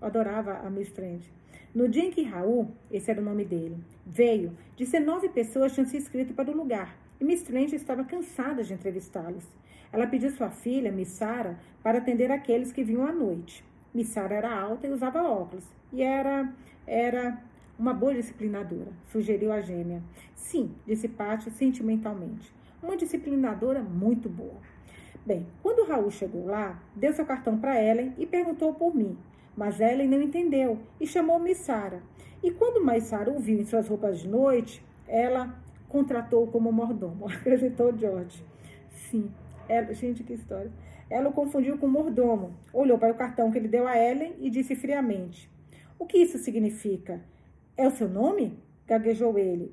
Eu 0.00 0.06
adorava 0.06 0.54
a 0.66 0.70
Miss 0.70 0.90
Trent. 0.90 1.26
No 1.74 1.86
dia 1.90 2.04
em 2.04 2.10
que 2.10 2.22
Raul, 2.22 2.70
esse 2.90 3.10
era 3.10 3.20
o 3.20 3.24
nome 3.24 3.44
dele, 3.44 3.76
veio, 4.06 4.56
19 4.78 5.28
pessoas 5.28 5.74
tinham 5.74 5.86
se 5.86 5.98
inscrito 5.98 6.32
para 6.32 6.50
o 6.50 6.56
lugar 6.56 6.96
e 7.20 7.24
Miss 7.24 7.42
Trent 7.42 7.74
estava 7.74 8.02
cansada 8.02 8.64
de 8.64 8.72
entrevistá-los. 8.72 9.46
Ela 9.92 10.06
pediu 10.06 10.30
sua 10.30 10.48
filha, 10.48 10.90
Miss 10.90 11.08
Sarah, 11.08 11.58
para 11.82 11.98
atender 11.98 12.30
aqueles 12.30 12.72
que 12.72 12.82
vinham 12.82 13.06
à 13.06 13.12
noite. 13.12 13.62
Miss 13.92 14.08
Sarah 14.08 14.36
era 14.36 14.58
alta 14.58 14.86
e 14.86 14.90
usava 14.90 15.22
óculos 15.22 15.66
e 15.92 16.00
era 16.02 16.50
era 16.86 17.38
uma 17.78 17.92
boa 17.92 18.14
disciplinadora, 18.14 18.90
sugeriu 19.04 19.52
a 19.52 19.60
gêmea. 19.60 20.02
Sim, 20.34 20.74
disse 20.86 21.08
Patty 21.08 21.50
sentimentalmente 21.50 22.61
uma 22.82 22.96
disciplinadora 22.96 23.80
muito 23.80 24.28
boa. 24.28 24.60
Bem, 25.24 25.46
quando 25.62 25.86
Raul 25.86 26.10
chegou 26.10 26.46
lá, 26.46 26.82
deu 26.96 27.12
seu 27.12 27.24
cartão 27.24 27.58
para 27.58 27.80
Ellen 27.80 28.12
e 28.18 28.26
perguntou 28.26 28.74
por 28.74 28.94
mim, 28.94 29.16
mas 29.56 29.80
Ellen 29.80 30.08
não 30.08 30.20
entendeu 30.20 30.78
e 31.00 31.06
chamou 31.06 31.38
Miss 31.38 31.58
Sara. 31.58 32.02
E 32.42 32.50
quando 32.50 32.84
Miss 32.84 33.04
Sara 33.04 33.30
o 33.30 33.38
viu 33.38 33.60
em 33.60 33.64
suas 33.64 33.86
roupas 33.86 34.18
de 34.18 34.28
noite, 34.28 34.84
ela 35.06 35.56
contratou 35.88 36.46
como 36.48 36.72
mordomo, 36.72 37.26
acrescentou 37.30 37.96
George. 37.96 38.44
Sim, 38.90 39.30
ela, 39.68 39.94
gente, 39.94 40.24
que 40.24 40.32
história. 40.32 40.72
Ela 41.08 41.28
o 41.28 41.32
confundiu 41.32 41.78
com 41.78 41.86
mordomo, 41.86 42.54
olhou 42.72 42.98
para 42.98 43.12
o 43.12 43.16
cartão 43.16 43.52
que 43.52 43.58
ele 43.58 43.68
deu 43.68 43.86
a 43.86 43.96
Ellen 43.96 44.34
e 44.40 44.50
disse 44.50 44.74
friamente: 44.74 45.48
O 45.98 46.06
que 46.06 46.18
isso 46.18 46.38
significa? 46.38 47.20
É 47.76 47.86
o 47.86 47.90
seu 47.90 48.08
nome? 48.08 48.58
gaguejou 48.86 49.38
ele. 49.38 49.72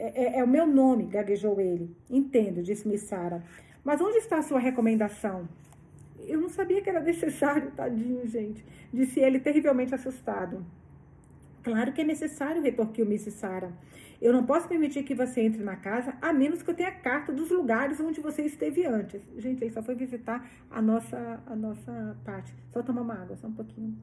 É, 0.00 0.24
é, 0.24 0.38
é, 0.38 0.44
o 0.44 0.48
meu 0.48 0.66
nome, 0.66 1.04
gaguejou 1.04 1.60
ele. 1.60 1.94
Entendo, 2.08 2.62
disse 2.62 2.88
Miss 2.88 3.02
Sara. 3.02 3.44
Mas 3.84 4.00
onde 4.00 4.16
está 4.16 4.38
a 4.38 4.42
sua 4.42 4.58
recomendação? 4.58 5.46
Eu 6.26 6.40
não 6.40 6.48
sabia 6.48 6.80
que 6.80 6.88
era 6.88 7.00
necessário, 7.00 7.70
tadinho, 7.76 8.26
gente. 8.26 8.64
Disse 8.90 9.20
ele, 9.20 9.38
terrivelmente 9.38 9.94
assustado. 9.94 10.64
Claro 11.62 11.92
que 11.92 12.00
é 12.00 12.04
necessário, 12.04 12.62
retorquiu 12.62 13.04
Miss 13.04 13.30
Sara. 13.34 13.70
Eu 14.22 14.32
não 14.32 14.44
posso 14.44 14.66
permitir 14.66 15.02
que 15.02 15.14
você 15.14 15.42
entre 15.42 15.62
na 15.62 15.76
casa 15.76 16.14
a 16.22 16.32
menos 16.32 16.62
que 16.62 16.70
eu 16.70 16.74
tenha 16.74 16.92
carta 16.92 17.30
dos 17.30 17.50
lugares 17.50 18.00
onde 18.00 18.22
você 18.22 18.40
esteve 18.42 18.86
antes. 18.86 19.20
Gente, 19.36 19.62
ele 19.62 19.70
só 19.70 19.82
foi 19.82 19.94
visitar 19.94 20.50
a 20.70 20.80
nossa, 20.80 21.42
a 21.46 21.54
nossa 21.54 22.16
parte. 22.24 22.54
Só 22.70 22.82
tomar 22.82 23.02
uma 23.02 23.14
água, 23.14 23.36
só 23.36 23.48
um 23.48 23.52
pouquinho. 23.52 23.98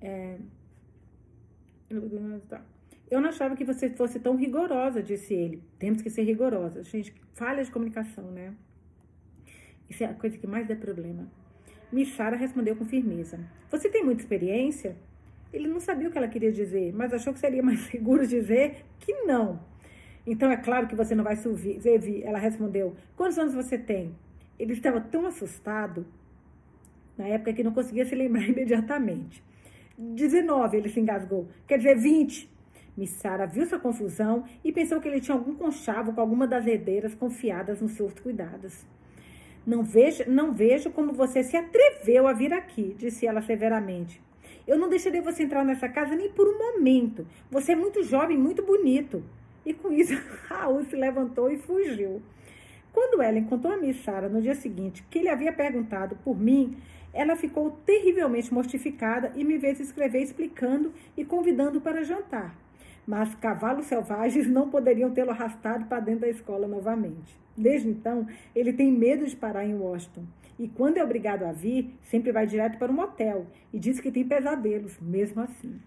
É... 0.00 0.36
Eu 3.10 3.20
não 3.20 3.30
achava 3.30 3.56
que 3.56 3.64
você 3.64 3.88
fosse 3.88 4.20
tão 4.20 4.36
rigorosa, 4.36 5.02
disse 5.02 5.32
ele. 5.32 5.62
Temos 5.78 6.02
que 6.02 6.10
ser 6.10 6.22
rigorosa. 6.22 6.82
Gente, 6.84 7.14
falha 7.34 7.64
de 7.64 7.70
comunicação, 7.70 8.30
né? 8.30 8.54
Isso 9.88 10.04
é 10.04 10.06
a 10.06 10.14
coisa 10.14 10.36
que 10.36 10.46
mais 10.46 10.68
dá 10.68 10.76
problema. 10.76 11.26
Miss 11.90 12.14
Sara 12.14 12.36
respondeu 12.36 12.76
com 12.76 12.84
firmeza. 12.84 13.40
Você 13.70 13.88
tem 13.88 14.04
muita 14.04 14.20
experiência? 14.20 14.94
Ele 15.50 15.66
não 15.66 15.80
sabia 15.80 16.08
o 16.08 16.10
que 16.10 16.18
ela 16.18 16.28
queria 16.28 16.52
dizer, 16.52 16.92
mas 16.92 17.12
achou 17.14 17.32
que 17.32 17.38
seria 17.38 17.62
mais 17.62 17.80
seguro 17.88 18.26
dizer 18.26 18.84
que 19.00 19.12
não. 19.22 19.60
Então 20.26 20.50
é 20.50 20.56
claro 20.58 20.86
que 20.86 20.94
você 20.94 21.14
não 21.14 21.24
vai 21.24 21.36
subir. 21.36 21.80
Ela 22.22 22.38
respondeu: 22.38 22.94
Quantos 23.16 23.38
anos 23.38 23.54
você 23.54 23.78
tem? 23.78 24.14
Ele 24.58 24.74
estava 24.74 25.00
tão 25.00 25.24
assustado 25.24 26.06
na 27.16 27.26
época 27.26 27.54
que 27.54 27.64
não 27.64 27.72
conseguia 27.72 28.04
se 28.04 28.14
lembrar 28.14 28.44
imediatamente. 28.46 29.42
19, 29.98 30.76
ele 30.76 30.88
se 30.88 31.00
engasgou. 31.00 31.48
Quer 31.66 31.78
dizer, 31.78 31.96
20. 31.96 32.48
Miss 32.96 33.10
Sara 33.10 33.46
viu 33.46 33.66
sua 33.66 33.78
confusão 33.78 34.44
e 34.64 34.72
pensou 34.72 35.00
que 35.00 35.08
ele 35.08 35.20
tinha 35.20 35.36
algum 35.36 35.54
conchavo 35.54 36.12
com 36.12 36.20
alguma 36.20 36.46
das 36.46 36.66
herdeiras 36.66 37.14
confiadas 37.14 37.80
nos 37.80 37.92
seus 37.92 38.12
cuidados. 38.14 38.86
Não 39.66 39.82
vejo, 39.84 40.24
não 40.28 40.52
vejo 40.52 40.90
como 40.90 41.12
você 41.12 41.42
se 41.42 41.56
atreveu 41.56 42.26
a 42.26 42.32
vir 42.32 42.52
aqui, 42.52 42.96
disse 42.98 43.26
ela 43.26 43.42
severamente. 43.42 44.20
Eu 44.66 44.78
não 44.78 44.88
deixarei 44.88 45.20
você 45.20 45.42
entrar 45.42 45.64
nessa 45.64 45.88
casa 45.88 46.14
nem 46.14 46.30
por 46.30 46.48
um 46.48 46.58
momento. 46.58 47.26
Você 47.50 47.72
é 47.72 47.76
muito 47.76 48.02
jovem, 48.02 48.36
muito 48.36 48.62
bonito. 48.62 49.22
E 49.64 49.72
com 49.72 49.92
isso, 49.92 50.14
Raul 50.48 50.84
se 50.84 50.96
levantou 50.96 51.50
e 51.50 51.58
fugiu. 51.58 52.22
Quando 52.92 53.22
ela 53.22 53.38
encontrou 53.38 53.72
a 53.72 53.76
Miss 53.76 54.02
Sara 54.02 54.28
no 54.28 54.42
dia 54.42 54.54
seguinte, 54.54 55.04
que 55.10 55.18
ele 55.18 55.28
havia 55.28 55.52
perguntado 55.52 56.16
por 56.24 56.38
mim, 56.38 56.76
ela 57.12 57.36
ficou 57.36 57.70
terrivelmente 57.84 58.52
mortificada 58.52 59.32
e 59.34 59.44
me 59.44 59.58
fez 59.58 59.80
escrever 59.80 60.22
explicando 60.22 60.92
e 61.16 61.24
convidando 61.24 61.80
para 61.80 62.04
jantar. 62.04 62.54
Mas 63.06 63.34
cavalos 63.36 63.86
selvagens 63.86 64.46
não 64.46 64.68
poderiam 64.68 65.10
tê-lo 65.10 65.30
arrastado 65.30 65.86
para 65.86 66.00
dentro 66.00 66.20
da 66.20 66.28
escola 66.28 66.68
novamente. 66.68 67.38
Desde 67.56 67.88
então, 67.88 68.26
ele 68.54 68.72
tem 68.72 68.92
medo 68.92 69.26
de 69.26 69.34
parar 69.34 69.64
em 69.64 69.74
Washington. 69.74 70.24
E 70.58 70.68
quando 70.68 70.98
é 70.98 71.04
obrigado 71.04 71.44
a 71.44 71.52
vir, 71.52 71.94
sempre 72.02 72.32
vai 72.32 72.46
direto 72.46 72.78
para 72.78 72.90
um 72.92 72.94
motel 72.94 73.46
e 73.72 73.78
diz 73.78 74.00
que 74.00 74.10
tem 74.10 74.26
pesadelos, 74.26 74.98
mesmo 75.00 75.40
assim. 75.40 75.80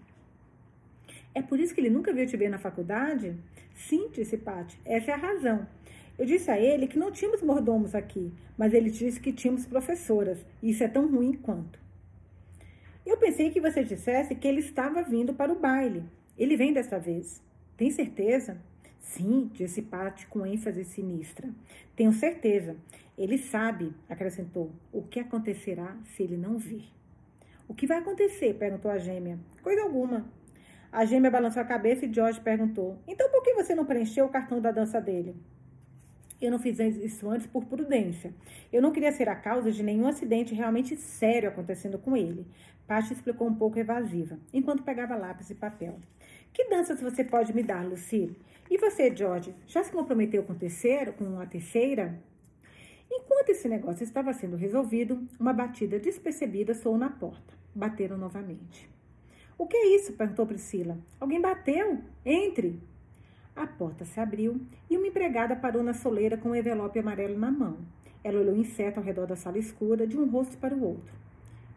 É 1.34 1.40
por 1.40 1.60
isso 1.60 1.74
que 1.74 1.80
ele 1.80 1.90
nunca 1.90 2.12
veio 2.12 2.26
te 2.26 2.36
ver 2.36 2.48
na 2.48 2.58
faculdade? 2.58 3.36
Sim, 3.74 4.08
disse 4.12 4.36
Paty, 4.36 4.78
essa 4.84 5.10
é 5.10 5.14
a 5.14 5.16
razão. 5.16 5.66
Eu 6.18 6.26
disse 6.26 6.50
a 6.50 6.58
ele 6.60 6.86
que 6.86 6.98
não 6.98 7.10
tínhamos 7.10 7.42
mordomos 7.42 7.94
aqui, 7.94 8.32
mas 8.56 8.74
ele 8.74 8.90
disse 8.90 9.20
que 9.20 9.32
tínhamos 9.32 9.66
professoras, 9.66 10.44
e 10.62 10.70
isso 10.70 10.84
é 10.84 10.88
tão 10.88 11.10
ruim 11.10 11.32
quanto. 11.32 11.78
Eu 13.04 13.16
pensei 13.16 13.50
que 13.50 13.60
você 13.60 13.82
dissesse 13.82 14.34
que 14.34 14.46
ele 14.46 14.60
estava 14.60 15.02
vindo 15.02 15.34
para 15.34 15.52
o 15.52 15.58
baile. 15.58 16.04
Ele 16.38 16.56
vem 16.56 16.72
desta 16.72 16.98
vez. 16.98 17.42
Tem 17.76 17.90
certeza? 17.90 18.56
Sim, 19.00 19.50
disse 19.52 19.82
Pat 19.82 20.26
com 20.26 20.46
ênfase 20.46 20.84
sinistra. 20.84 21.48
Tenho 21.96 22.12
certeza. 22.12 22.76
Ele 23.18 23.36
sabe, 23.36 23.92
acrescentou, 24.08 24.70
o 24.92 25.02
que 25.02 25.18
acontecerá 25.18 25.96
se 26.14 26.22
ele 26.22 26.36
não 26.36 26.56
vir. 26.58 26.84
O 27.68 27.74
que 27.74 27.86
vai 27.86 27.98
acontecer? 27.98 28.54
perguntou 28.54 28.90
a 28.90 28.98
gêmea. 28.98 29.38
Coisa 29.62 29.82
alguma. 29.82 30.26
A 30.92 31.04
gêmea 31.04 31.30
balançou 31.30 31.62
a 31.62 31.64
cabeça 31.64 32.06
e 32.06 32.12
George 32.12 32.40
perguntou: 32.40 32.98
Então 33.08 33.30
por 33.30 33.42
que 33.42 33.54
você 33.54 33.74
não 33.74 33.84
preencheu 33.84 34.26
o 34.26 34.28
cartão 34.28 34.60
da 34.60 34.70
dança 34.70 35.00
dele? 35.00 35.34
Eu 36.42 36.50
não 36.50 36.58
fiz 36.58 36.80
isso 36.80 37.30
antes 37.30 37.46
por 37.46 37.64
prudência. 37.66 38.34
Eu 38.72 38.82
não 38.82 38.90
queria 38.90 39.12
ser 39.12 39.28
a 39.28 39.36
causa 39.36 39.70
de 39.70 39.80
nenhum 39.80 40.08
acidente 40.08 40.56
realmente 40.56 40.96
sério 40.96 41.48
acontecendo 41.48 41.98
com 41.98 42.16
ele. 42.16 42.44
Paty 42.84 43.12
explicou 43.12 43.46
um 43.46 43.54
pouco 43.54 43.78
evasiva, 43.78 44.36
enquanto 44.52 44.82
pegava 44.82 45.14
lápis 45.14 45.50
e 45.50 45.54
papel. 45.54 46.00
Que 46.52 46.68
danças 46.68 47.00
você 47.00 47.22
pode 47.22 47.54
me 47.54 47.62
dar, 47.62 47.86
Lucille? 47.86 48.36
E 48.68 48.76
você, 48.76 49.14
George, 49.14 49.54
já 49.68 49.84
se 49.84 49.92
comprometeu 49.92 50.42
com, 50.42 50.52
terceiro, 50.52 51.12
com 51.12 51.38
a 51.38 51.46
terceira? 51.46 52.20
Enquanto 53.08 53.50
esse 53.50 53.68
negócio 53.68 54.02
estava 54.02 54.32
sendo 54.32 54.56
resolvido, 54.56 55.24
uma 55.38 55.52
batida 55.52 56.00
despercebida 56.00 56.74
soou 56.74 56.98
na 56.98 57.08
porta. 57.08 57.54
Bateram 57.72 58.18
novamente. 58.18 58.90
O 59.56 59.64
que 59.64 59.76
é 59.76 59.94
isso? 59.94 60.14
perguntou 60.14 60.44
Priscila. 60.44 60.98
Alguém 61.20 61.40
bateu? 61.40 62.00
Entre! 62.26 62.80
A 63.54 63.66
porta 63.66 64.04
se 64.04 64.18
abriu 64.18 64.60
e 64.88 64.96
uma 64.96 65.06
empregada 65.06 65.54
parou 65.54 65.82
na 65.82 65.92
soleira 65.92 66.36
com 66.36 66.50
um 66.50 66.54
envelope 66.54 66.98
amarelo 66.98 67.38
na 67.38 67.50
mão. 67.50 67.76
Ela 68.24 68.40
olhou 68.40 68.56
incerta 68.56 68.98
ao 68.98 69.04
redor 69.04 69.26
da 69.26 69.36
sala 69.36 69.58
escura, 69.58 70.06
de 70.06 70.16
um 70.16 70.28
rosto 70.28 70.56
para 70.56 70.74
o 70.74 70.82
outro. 70.82 71.12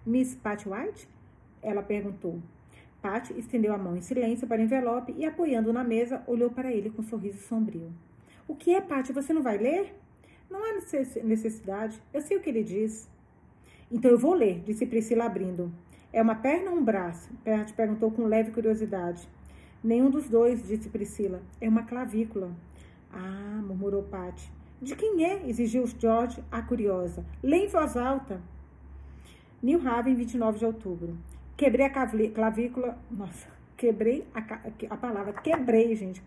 Miss 0.05 0.35
Pat 0.35 0.65
White? 0.65 1.07
Ela 1.61 1.81
perguntou. 1.83 2.39
Pat 3.01 3.29
estendeu 3.31 3.73
a 3.73 3.77
mão 3.77 3.97
em 3.97 4.01
silêncio 4.01 4.47
para 4.47 4.61
o 4.61 4.63
envelope 4.63 5.13
e, 5.17 5.25
apoiando 5.25 5.73
na 5.73 5.83
mesa, 5.83 6.23
olhou 6.27 6.49
para 6.49 6.71
ele 6.71 6.89
com 6.89 7.01
um 7.01 7.05
sorriso 7.05 7.39
sombrio. 7.39 7.91
O 8.47 8.55
que 8.55 8.73
é, 8.73 8.81
Pat? 8.81 9.11
Você 9.11 9.33
não 9.33 9.41
vai 9.41 9.57
ler? 9.57 9.93
Não 10.49 10.63
há 10.63 10.73
necessidade. 11.23 12.01
Eu 12.13 12.21
sei 12.21 12.37
o 12.37 12.39
que 12.39 12.49
ele 12.49 12.63
diz. 12.63 13.09
Então 13.91 14.11
eu 14.11 14.17
vou 14.17 14.33
ler, 14.33 14.61
disse 14.65 14.85
Priscila 14.85 15.25
abrindo. 15.25 15.71
É 16.13 16.21
uma 16.21 16.35
perna 16.35 16.71
ou 16.71 16.77
um 16.77 16.83
braço? 16.83 17.29
Pat 17.43 17.73
perguntou 17.73 18.11
com 18.11 18.25
leve 18.25 18.51
curiosidade. 18.51 19.27
Nenhum 19.85 20.09
dos 20.09 20.27
dois, 20.27 20.67
disse 20.67 20.89
Priscila. 20.89 21.43
É 21.61 21.69
uma 21.69 21.83
clavícula. 21.83 22.49
Ah, 23.13 23.61
murmurou 23.63 24.01
Patty. 24.01 24.51
De 24.81 24.95
quem 24.95 25.23
é? 25.23 25.47
exigiu 25.47 25.85
George, 25.85 26.43
a 26.51 26.59
curiosa. 26.59 27.23
Lê 27.43 27.57
em 27.57 27.67
voz 27.67 27.95
alta. 27.95 28.41
New 29.61 29.87
Haven, 29.87 30.15
29 30.15 30.57
de 30.57 30.65
outubro. 30.65 31.15
Quebrei 31.55 31.85
a 31.85 31.91
clavícula. 31.91 32.97
Nossa, 33.11 33.47
quebrei 33.77 34.25
a, 34.33 34.39
a 34.89 34.97
palavra. 34.97 35.33
Quebrei, 35.33 35.95
gente. 35.95 36.19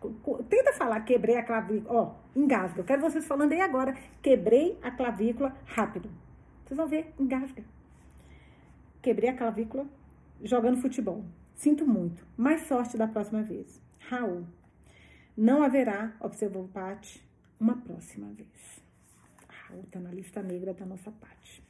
Tenta 0.48 0.72
falar 0.74 1.00
quebrei 1.00 1.36
a 1.36 1.42
clavícula. 1.42 1.92
Ó, 1.92 2.04
oh, 2.04 2.38
engasga. 2.38 2.82
Eu 2.82 2.84
quero 2.84 3.02
vocês 3.02 3.26
falando 3.26 3.54
aí 3.54 3.60
agora. 3.60 3.92
Quebrei 4.22 4.78
a 4.80 4.92
clavícula 4.92 5.52
rápido. 5.66 6.08
Vocês 6.64 6.78
vão 6.78 6.86
ver, 6.86 7.12
engasga. 7.18 7.64
Quebrei 9.02 9.30
a 9.30 9.36
clavícula 9.36 9.84
jogando 10.44 10.80
futebol. 10.80 11.24
Sinto 11.58 11.84
muito. 11.84 12.24
Mais 12.36 12.68
sorte 12.68 12.96
da 12.96 13.08
próxima 13.08 13.42
vez. 13.42 13.82
Raul. 13.98 14.46
Não 15.36 15.60
haverá, 15.60 16.16
observou 16.20 16.68
Pat, 16.68 17.20
uma 17.58 17.76
próxima 17.76 18.28
vez. 18.28 18.80
Raul 19.48 19.82
está 19.82 19.98
na 19.98 20.12
lista 20.12 20.40
negra 20.40 20.72
da 20.72 20.86
nossa 20.86 21.10
parte. 21.10 21.60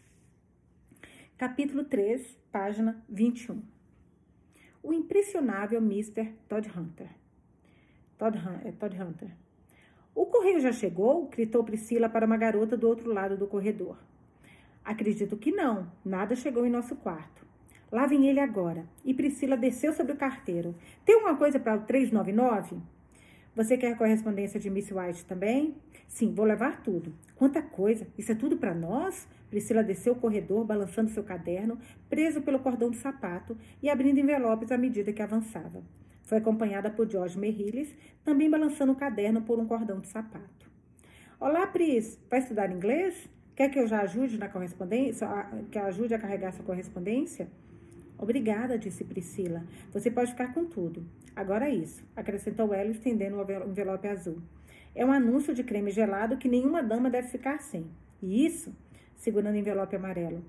Capítulo 1.38 1.84
3, 1.84 2.36
página 2.52 3.02
21. 3.08 3.62
O 4.82 4.92
impressionável 4.92 5.78
Mr. 5.78 6.34
Todd 6.46 6.70
Hunter. 6.78 7.08
Todd, 8.18 8.36
é, 8.66 8.72
Todd 8.72 8.94
Hunter. 9.02 9.30
O 10.14 10.26
correio 10.26 10.60
já 10.60 10.70
chegou? 10.70 11.28
gritou 11.28 11.64
Priscila 11.64 12.10
para 12.10 12.26
uma 12.26 12.36
garota 12.36 12.76
do 12.76 12.86
outro 12.86 13.10
lado 13.10 13.38
do 13.38 13.46
corredor. 13.46 13.96
Acredito 14.84 15.38
que 15.38 15.50
não. 15.50 15.90
Nada 16.04 16.36
chegou 16.36 16.66
em 16.66 16.70
nosso 16.70 16.94
quarto. 16.94 17.47
Lá 17.90 18.06
vem 18.06 18.26
ele 18.26 18.40
agora. 18.40 18.84
E 19.04 19.14
Priscila 19.14 19.56
desceu 19.56 19.92
sobre 19.92 20.12
o 20.12 20.16
carteiro. 20.16 20.74
Tem 21.04 21.14
alguma 21.14 21.36
coisa 21.36 21.58
para 21.58 21.76
o 21.76 21.82
399? 21.82 22.76
Você 23.56 23.76
quer 23.76 23.96
correspondência 23.96 24.60
de 24.60 24.70
Miss 24.70 24.92
White 24.92 25.24
também? 25.24 25.74
Sim, 26.06 26.32
vou 26.32 26.44
levar 26.44 26.82
tudo. 26.82 27.12
Quanta 27.34 27.60
coisa! 27.60 28.06
Isso 28.16 28.30
é 28.30 28.34
tudo 28.34 28.56
para 28.56 28.74
nós? 28.74 29.26
Priscila 29.50 29.82
desceu 29.82 30.12
o 30.12 30.16
corredor, 30.16 30.64
balançando 30.64 31.10
seu 31.10 31.24
caderno, 31.24 31.78
preso 32.08 32.42
pelo 32.42 32.58
cordão 32.58 32.90
do 32.90 32.96
sapato 32.96 33.56
e 33.82 33.88
abrindo 33.88 34.20
envelopes 34.20 34.70
à 34.70 34.78
medida 34.78 35.12
que 35.12 35.22
avançava. 35.22 35.82
Foi 36.22 36.38
acompanhada 36.38 36.90
por 36.90 37.10
George 37.10 37.38
Merriles, 37.38 37.92
também 38.22 38.50
balançando 38.50 38.92
o 38.92 38.96
caderno 38.96 39.42
por 39.42 39.58
um 39.58 39.66
cordão 39.66 39.98
de 39.98 40.08
sapato. 40.08 40.70
Olá, 41.40 41.66
Pris. 41.66 42.20
Vai 42.30 42.40
estudar 42.40 42.70
inglês? 42.70 43.28
Quer 43.56 43.70
que 43.70 43.78
eu 43.78 43.88
já 43.88 44.02
ajude 44.02 44.38
na 44.38 44.48
correspondência? 44.48 45.26
Que 45.70 45.78
ajude 45.78 46.14
a 46.14 46.18
carregar 46.18 46.52
sua 46.52 46.64
correspondência? 46.64 47.48
Obrigada, 48.18 48.76
disse 48.76 49.04
Priscila. 49.04 49.64
Você 49.92 50.10
pode 50.10 50.32
ficar 50.32 50.52
com 50.52 50.64
tudo. 50.64 51.06
Agora 51.36 51.70
isso, 51.70 52.02
acrescentou 52.16 52.74
ela, 52.74 52.90
estendendo 52.90 53.36
o 53.36 53.70
envelope 53.70 54.08
azul. 54.08 54.42
É 54.94 55.06
um 55.06 55.12
anúncio 55.12 55.54
de 55.54 55.62
creme 55.62 55.92
gelado 55.92 56.36
que 56.36 56.48
nenhuma 56.48 56.82
dama 56.82 57.08
deve 57.08 57.28
ficar 57.28 57.60
sem. 57.60 57.86
E 58.20 58.44
isso, 58.44 58.74
segurando 59.16 59.54
o 59.54 59.58
envelope 59.58 59.94
amarelo, 59.94 60.44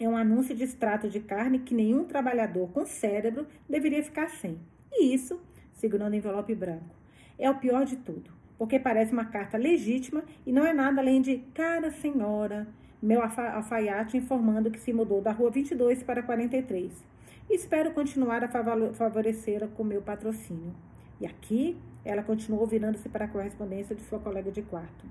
é 0.00 0.08
um 0.08 0.16
anúncio 0.16 0.54
de 0.54 0.64
extrato 0.64 1.08
de 1.08 1.20
carne 1.20 1.60
que 1.60 1.74
nenhum 1.74 2.04
trabalhador 2.04 2.68
com 2.72 2.84
cérebro 2.84 3.46
deveria 3.68 4.02
ficar 4.02 4.28
sem. 4.30 4.58
E 4.92 5.14
isso, 5.14 5.40
segurando 5.74 6.12
o 6.12 6.16
envelope 6.16 6.54
branco, 6.54 6.94
é 7.38 7.48
o 7.48 7.58
pior 7.58 7.84
de 7.84 7.96
tudo, 7.96 8.30
porque 8.56 8.78
parece 8.78 9.12
uma 9.12 9.24
carta 9.24 9.56
legítima 9.56 10.24
e 10.44 10.52
não 10.52 10.66
é 10.66 10.72
nada 10.72 11.00
além 11.00 11.20
de 11.22 11.38
cara 11.54 11.90
senhora, 11.90 12.66
meu 13.00 13.22
alfaiate 13.22 14.16
informando 14.16 14.70
que 14.70 14.80
se 14.80 14.92
mudou 14.92 15.20
da 15.20 15.30
rua 15.30 15.50
22 15.50 16.02
para 16.02 16.22
43. 16.22 16.92
Espero 17.48 17.92
continuar 17.92 18.44
a 18.44 18.48
favorecê-la 18.92 19.68
com 19.68 19.84
meu 19.84 20.02
patrocínio. 20.02 20.74
E 21.20 21.26
aqui, 21.26 21.76
ela 22.04 22.22
continuou 22.22 22.66
virando-se 22.66 23.08
para 23.08 23.24
a 23.24 23.28
correspondência 23.28 23.94
de 23.94 24.02
sua 24.02 24.18
colega 24.18 24.50
de 24.50 24.62
quarto. 24.62 25.06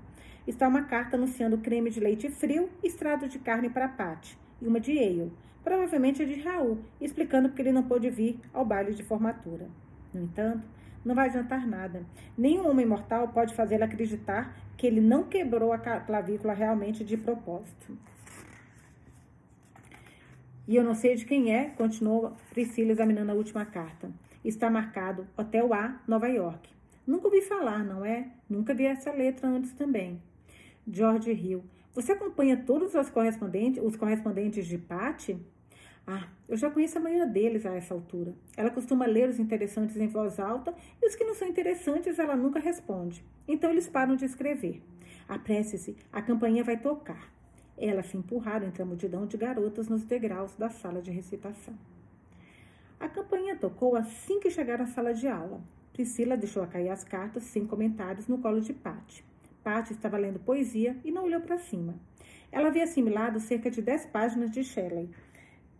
Está 0.46 0.68
uma 0.68 0.82
carta 0.82 1.16
anunciando 1.16 1.58
creme 1.58 1.90
de 1.90 2.00
leite 2.00 2.30
frio 2.30 2.70
estrado 2.82 3.28
de 3.28 3.38
carne 3.38 3.68
para 3.68 3.88
Pat 3.88 4.34
e 4.60 4.66
uma 4.66 4.80
de 4.80 4.98
ale, 4.98 5.32
provavelmente 5.62 6.22
a 6.22 6.24
de 6.24 6.40
Raul, 6.40 6.78
explicando 7.00 7.48
porque 7.48 7.62
ele 7.62 7.72
não 7.72 7.82
pôde 7.82 8.08
vir 8.08 8.38
ao 8.52 8.64
baile 8.64 8.94
de 8.94 9.02
formatura. 9.02 9.68
No 10.12 10.22
entanto, 10.22 10.66
não 11.04 11.14
vai 11.14 11.28
adiantar 11.28 11.66
nada. 11.66 12.04
Nenhum 12.36 12.68
homem 12.68 12.86
mortal 12.86 13.28
pode 13.28 13.54
fazê-la 13.54 13.86
acreditar 13.86 14.56
que 14.76 14.86
ele 14.86 15.00
não 15.00 15.24
quebrou 15.24 15.72
a 15.72 15.78
clavícula 15.78 16.52
realmente 16.52 17.04
de 17.04 17.16
propósito. 17.16 17.96
E 20.66 20.76
eu 20.76 20.84
não 20.84 20.94
sei 20.94 21.14
de 21.14 21.24
quem 21.24 21.54
é, 21.54 21.70
continuou 21.70 22.36
Priscila 22.50 22.92
examinando 22.92 23.32
a 23.32 23.34
última 23.34 23.64
carta. 23.64 24.10
Está 24.44 24.70
marcado 24.70 25.26
Hotel 25.36 25.72
A, 25.72 26.00
Nova 26.06 26.28
York. 26.28 26.68
Nunca 27.06 27.26
ouvi 27.26 27.40
falar, 27.40 27.82
não 27.82 28.04
é? 28.04 28.28
Nunca 28.48 28.74
vi 28.74 28.84
essa 28.84 29.10
letra 29.10 29.48
antes 29.48 29.72
também. 29.72 30.22
George 30.86 31.32
Hill. 31.32 31.64
Você 31.94 32.12
acompanha 32.12 32.56
todos 32.56 32.94
os 32.94 33.08
correspondentes, 33.08 33.82
os 33.82 33.96
correspondentes 33.96 34.66
de 34.66 34.76
Patty? 34.76 35.38
Ah, 36.10 36.26
eu 36.48 36.56
já 36.56 36.70
conheço 36.70 36.96
a 36.96 37.02
maioria 37.02 37.26
deles 37.26 37.66
a 37.66 37.74
essa 37.74 37.92
altura. 37.92 38.34
Ela 38.56 38.70
costuma 38.70 39.04
ler 39.04 39.28
os 39.28 39.38
interessantes 39.38 39.94
em 39.98 40.06
voz 40.06 40.40
alta 40.40 40.74
e 41.02 41.06
os 41.06 41.14
que 41.14 41.22
não 41.22 41.34
são 41.34 41.46
interessantes 41.46 42.18
ela 42.18 42.34
nunca 42.34 42.58
responde. 42.58 43.22
Então 43.46 43.70
eles 43.70 43.90
param 43.90 44.16
de 44.16 44.24
escrever. 44.24 44.82
Apresse-se, 45.28 45.94
a 46.10 46.22
campainha 46.22 46.64
vai 46.64 46.78
tocar. 46.78 47.30
Elas 47.76 48.06
se 48.06 48.16
empurraram 48.16 48.66
entre 48.66 48.82
a 48.82 48.86
multidão 48.86 49.26
de 49.26 49.36
garotas 49.36 49.86
nos 49.86 50.02
degraus 50.02 50.56
da 50.56 50.70
sala 50.70 51.02
de 51.02 51.10
recitação. 51.10 51.74
A 52.98 53.06
campainha 53.06 53.54
tocou 53.54 53.94
assim 53.94 54.40
que 54.40 54.50
chegaram 54.50 54.84
à 54.84 54.88
sala 54.88 55.12
de 55.12 55.28
aula. 55.28 55.60
Priscila 55.92 56.38
deixou 56.38 56.66
cair 56.66 56.88
as 56.88 57.04
cartas 57.04 57.42
sem 57.42 57.66
comentários 57.66 58.26
no 58.26 58.38
colo 58.38 58.62
de 58.62 58.72
Patty. 58.72 59.22
Patty 59.62 59.92
estava 59.92 60.16
lendo 60.16 60.38
poesia 60.38 60.96
e 61.04 61.10
não 61.10 61.24
olhou 61.24 61.42
para 61.42 61.58
cima. 61.58 61.96
Ela 62.50 62.68
havia 62.68 62.84
assimilado 62.84 63.38
cerca 63.40 63.70
de 63.70 63.82
dez 63.82 64.06
páginas 64.06 64.50
de 64.50 64.64
Shelley. 64.64 65.10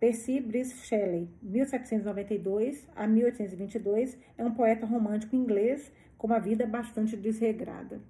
Percy 0.01 0.39
Bysshe 0.39 0.87
Shelley, 0.87 1.29
1792 1.43 2.89
a 2.95 3.05
1822, 3.05 4.17
é 4.39 4.45
um 4.45 4.55
poeta 4.55 4.87
romântico 4.87 5.35
inglês 5.35 5.93
com 6.17 6.29
uma 6.29 6.39
vida 6.39 6.65
bastante 6.65 7.17
desregrada. 7.17 8.01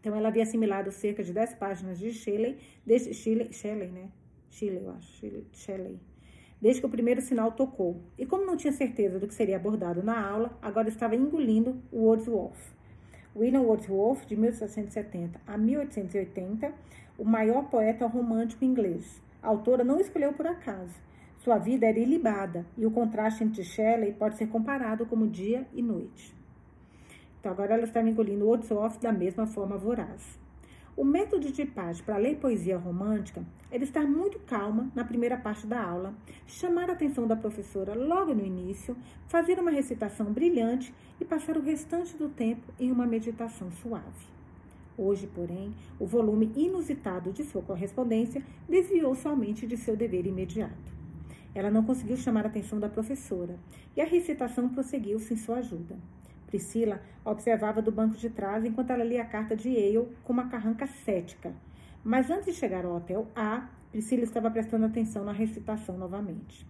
Então, 0.00 0.16
ela 0.16 0.26
havia 0.26 0.42
assimilado 0.42 0.90
cerca 0.90 1.22
de 1.22 1.32
10 1.32 1.54
páginas 1.54 1.96
de 1.96 2.12
Shelley, 2.12 2.58
desde 2.84 3.14
Shelley, 3.14 3.52
Shelley 3.52 3.88
né? 3.88 4.08
Shelley, 4.50 4.82
eu 4.82 4.90
acho, 4.90 5.12
Shelley, 5.18 5.46
Shelley, 5.52 6.00
desde 6.60 6.80
que 6.80 6.86
o 6.88 6.90
primeiro 6.90 7.20
sinal 7.20 7.52
tocou. 7.52 8.02
E 8.18 8.26
como 8.26 8.44
não 8.44 8.56
tinha 8.56 8.72
certeza 8.72 9.20
do 9.20 9.28
que 9.28 9.34
seria 9.34 9.56
abordado 9.56 10.02
na 10.02 10.20
aula, 10.20 10.58
agora 10.60 10.88
estava 10.88 11.14
engolindo 11.14 11.80
Wordsworth. 11.92 12.74
William 13.36 13.62
Wordsworth, 13.62 14.26
de 14.26 14.34
1770 14.34 15.40
a 15.46 15.56
1880, 15.56 16.74
o 17.16 17.24
maior 17.24 17.70
poeta 17.70 18.08
romântico 18.08 18.64
inglês. 18.64 19.22
A 19.42 19.48
autora 19.48 19.84
não 19.84 20.00
escolheu 20.00 20.32
por 20.32 20.46
acaso. 20.46 20.94
Sua 21.38 21.58
vida 21.58 21.86
era 21.86 21.98
ilibada 21.98 22.66
e 22.76 22.84
o 22.84 22.90
contraste 22.90 23.44
entre 23.44 23.62
Shelley 23.62 24.12
pode 24.12 24.36
ser 24.36 24.48
comparado 24.48 25.06
como 25.06 25.28
dia 25.28 25.66
e 25.72 25.80
noite. 25.80 26.34
Então, 27.38 27.52
agora 27.52 27.74
ela 27.74 27.84
está 27.84 28.02
engolindo 28.02 28.44
o 28.44 28.48
Wordsworth 28.48 29.00
da 29.00 29.12
mesma 29.12 29.46
forma 29.46 29.76
voraz. 29.76 30.38
O 30.96 31.04
método 31.04 31.52
de 31.52 31.64
Page 31.64 32.02
para 32.02 32.16
ler 32.16 32.38
poesia 32.38 32.76
romântica 32.76 33.44
é 33.70 33.76
estar 33.76 34.02
muito 34.02 34.40
calma 34.40 34.90
na 34.96 35.04
primeira 35.04 35.36
parte 35.36 35.64
da 35.64 35.80
aula, 35.80 36.12
chamar 36.44 36.90
a 36.90 36.94
atenção 36.94 37.24
da 37.24 37.36
professora 37.36 37.94
logo 37.94 38.34
no 38.34 38.44
início, 38.44 38.96
fazer 39.28 39.60
uma 39.60 39.70
recitação 39.70 40.32
brilhante 40.32 40.92
e 41.20 41.24
passar 41.24 41.56
o 41.56 41.62
restante 41.62 42.16
do 42.16 42.28
tempo 42.28 42.72
em 42.80 42.90
uma 42.90 43.06
meditação 43.06 43.70
suave. 43.70 44.37
Hoje, 44.98 45.28
porém, 45.28 45.72
o 45.96 46.04
volume 46.04 46.50
inusitado 46.56 47.32
de 47.32 47.44
sua 47.44 47.62
correspondência 47.62 48.42
desviou 48.68 49.14
somente 49.14 49.64
de 49.64 49.76
seu 49.76 49.96
dever 49.96 50.26
imediato. 50.26 50.92
Ela 51.54 51.70
não 51.70 51.84
conseguiu 51.84 52.16
chamar 52.16 52.44
a 52.44 52.48
atenção 52.48 52.80
da 52.80 52.88
professora 52.88 53.56
e 53.96 54.00
a 54.00 54.04
recitação 54.04 54.68
prosseguiu 54.68 55.20
sem 55.20 55.36
sua 55.36 55.58
ajuda. 55.58 55.96
Priscila 56.48 57.00
observava 57.24 57.80
do 57.80 57.92
banco 57.92 58.16
de 58.16 58.28
trás 58.28 58.64
enquanto 58.64 58.90
ela 58.90 59.04
lia 59.04 59.22
a 59.22 59.26
carta 59.26 59.54
de 59.54 59.68
Yale 59.68 60.08
com 60.24 60.32
uma 60.32 60.48
carranca 60.48 60.86
cética. 60.88 61.54
Mas 62.02 62.28
antes 62.28 62.46
de 62.46 62.52
chegar 62.54 62.84
ao 62.84 62.96
hotel 62.96 63.28
A, 63.36 63.68
Priscila 63.92 64.24
estava 64.24 64.50
prestando 64.50 64.86
atenção 64.86 65.24
na 65.24 65.32
recitação 65.32 65.96
novamente. 65.96 66.66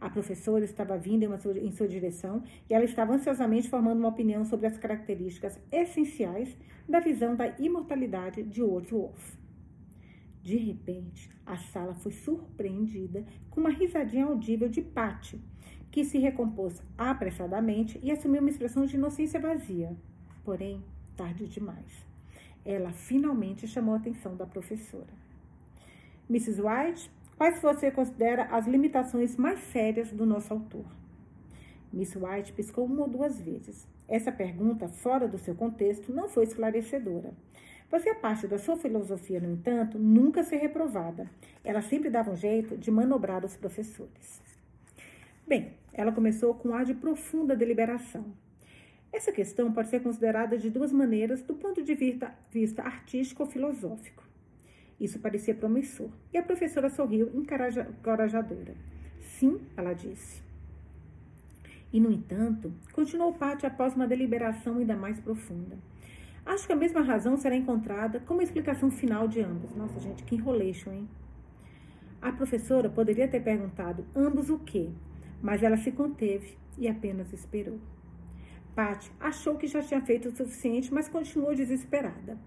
A 0.00 0.08
professora 0.08 0.64
estava 0.64 0.96
vindo 0.96 1.24
em, 1.24 1.38
sua, 1.38 1.58
em 1.58 1.72
sua 1.72 1.88
direção 1.88 2.42
e 2.70 2.74
ela 2.74 2.84
estava 2.84 3.14
ansiosamente 3.14 3.68
formando 3.68 3.98
uma 3.98 4.08
opinião 4.08 4.44
sobre 4.44 4.66
as 4.66 4.78
características 4.78 5.58
essenciais 5.72 6.56
da 6.88 7.00
visão 7.00 7.34
da 7.34 7.48
imortalidade 7.58 8.42
de 8.44 8.62
Wordsworth. 8.62 9.36
De 10.42 10.56
repente, 10.56 11.28
a 11.44 11.56
sala 11.56 11.94
foi 11.94 12.12
surpreendida 12.12 13.24
com 13.50 13.60
uma 13.60 13.70
risadinha 13.70 14.26
audível 14.26 14.68
de 14.68 14.80
Patty, 14.80 15.40
que 15.90 16.04
se 16.04 16.18
recompôs 16.18 16.82
apressadamente 16.96 17.98
e 18.02 18.10
assumiu 18.10 18.40
uma 18.40 18.50
expressão 18.50 18.86
de 18.86 18.96
inocência 18.96 19.40
vazia. 19.40 19.96
Porém, 20.44 20.82
tarde 21.16 21.48
demais. 21.48 22.06
Ela 22.64 22.92
finalmente 22.92 23.66
chamou 23.66 23.94
a 23.94 23.98
atenção 23.98 24.36
da 24.36 24.46
professora. 24.46 25.12
Mrs. 26.30 26.60
White, 26.60 27.10
quais 27.38 27.62
você 27.62 27.88
considera 27.88 28.48
as 28.50 28.66
limitações 28.66 29.36
mais 29.36 29.60
sérias 29.72 30.10
do 30.10 30.26
nosso 30.26 30.52
autor? 30.52 30.84
Miss 31.92 32.14
White 32.16 32.52
piscou 32.52 32.84
uma 32.84 33.02
ou 33.02 33.08
duas 33.08 33.40
vezes. 33.40 33.86
Essa 34.08 34.32
pergunta, 34.32 34.88
fora 34.88 35.28
do 35.28 35.38
seu 35.38 35.54
contexto, 35.54 36.12
não 36.12 36.28
foi 36.28 36.44
esclarecedora. 36.44 37.32
Fazia 37.88 38.14
parte 38.14 38.46
da 38.46 38.58
sua 38.58 38.76
filosofia, 38.76 39.40
no 39.40 39.52
entanto, 39.52 39.98
nunca 39.98 40.42
ser 40.42 40.56
reprovada. 40.56 41.30
Ela 41.64 41.80
sempre 41.80 42.10
dava 42.10 42.32
um 42.32 42.36
jeito 42.36 42.76
de 42.76 42.90
manobrar 42.90 43.44
os 43.44 43.56
professores. 43.56 44.42
Bem, 45.46 45.72
ela 45.92 46.12
começou 46.12 46.52
com 46.54 46.70
um 46.70 46.74
ar 46.74 46.84
de 46.84 46.92
profunda 46.92 47.56
deliberação. 47.56 48.26
Essa 49.12 49.32
questão 49.32 49.72
pode 49.72 49.88
ser 49.88 50.02
considerada 50.02 50.58
de 50.58 50.68
duas 50.68 50.92
maneiras 50.92 51.40
do 51.40 51.54
ponto 51.54 51.82
de 51.82 51.94
vista, 51.94 52.34
vista 52.50 52.82
artístico 52.82 53.44
ou 53.44 53.48
filosófico. 53.48 54.27
Isso 55.00 55.18
parecia 55.18 55.54
promissor, 55.54 56.10
e 56.32 56.38
a 56.38 56.42
professora 56.42 56.90
sorriu 56.90 57.30
encorajadora. 57.34 58.74
Sim, 59.20 59.60
ela 59.76 59.92
disse. 59.92 60.42
E, 61.92 62.00
no 62.00 62.10
entanto, 62.10 62.72
continuou 62.92 63.32
Patti 63.32 63.64
após 63.64 63.94
uma 63.94 64.06
deliberação 64.06 64.78
ainda 64.78 64.96
mais 64.96 65.18
profunda. 65.20 65.78
Acho 66.44 66.66
que 66.66 66.72
a 66.72 66.76
mesma 66.76 67.02
razão 67.02 67.36
será 67.36 67.54
encontrada 67.54 68.20
como 68.20 68.42
explicação 68.42 68.90
final 68.90 69.28
de 69.28 69.40
ambos. 69.40 69.74
Nossa, 69.74 70.00
gente, 70.00 70.24
que 70.24 70.34
enrolation, 70.34 70.92
hein? 70.92 71.08
A 72.20 72.32
professora 72.32 72.90
poderia 72.90 73.28
ter 73.28 73.40
perguntado 73.40 74.04
ambos 74.16 74.50
o 74.50 74.58
quê? 74.58 74.90
mas 75.42 75.62
ela 75.62 75.76
se 75.76 75.92
conteve 75.92 76.56
e 76.76 76.88
apenas 76.88 77.32
esperou. 77.32 77.78
Patty 78.74 79.10
achou 79.18 79.56
que 79.56 79.66
já 79.66 79.82
tinha 79.82 80.00
feito 80.00 80.28
o 80.28 80.36
suficiente, 80.36 80.92
mas 80.92 81.08
continuou 81.08 81.54
desesperada. 81.54 82.38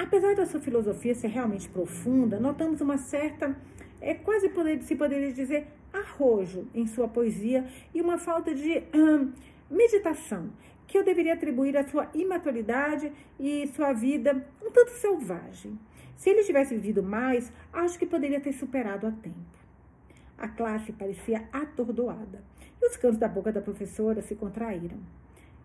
Apesar 0.00 0.34
da 0.34 0.46
sua 0.46 0.60
filosofia 0.60 1.14
ser 1.14 1.28
realmente 1.28 1.68
profunda, 1.68 2.40
notamos 2.40 2.80
uma 2.80 2.96
certa, 2.96 3.54
é 4.00 4.14
quase 4.14 4.48
poder, 4.48 4.82
se 4.82 4.96
poderia 4.96 5.30
dizer, 5.30 5.66
arrojo 5.92 6.66
em 6.74 6.86
sua 6.86 7.06
poesia 7.06 7.66
e 7.94 8.00
uma 8.00 8.16
falta 8.16 8.54
de 8.54 8.82
hum, 8.94 9.30
meditação, 9.70 10.48
que 10.86 10.96
eu 10.96 11.04
deveria 11.04 11.34
atribuir 11.34 11.76
à 11.76 11.86
sua 11.86 12.08
imaturidade 12.14 13.12
e 13.38 13.66
sua 13.76 13.92
vida 13.92 14.42
um 14.62 14.70
tanto 14.70 14.92
selvagem. 14.92 15.78
Se 16.16 16.30
ele 16.30 16.44
tivesse 16.44 16.74
vivido 16.74 17.02
mais, 17.02 17.52
acho 17.70 17.98
que 17.98 18.06
poderia 18.06 18.40
ter 18.40 18.54
superado 18.54 19.06
a 19.06 19.10
tempo. 19.10 19.36
A 20.38 20.48
classe 20.48 20.92
parecia 20.92 21.46
atordoada 21.52 22.42
e 22.80 22.86
os 22.88 22.96
cantos 22.96 23.18
da 23.18 23.28
boca 23.28 23.52
da 23.52 23.60
professora 23.60 24.22
se 24.22 24.34
contraíram. 24.34 24.98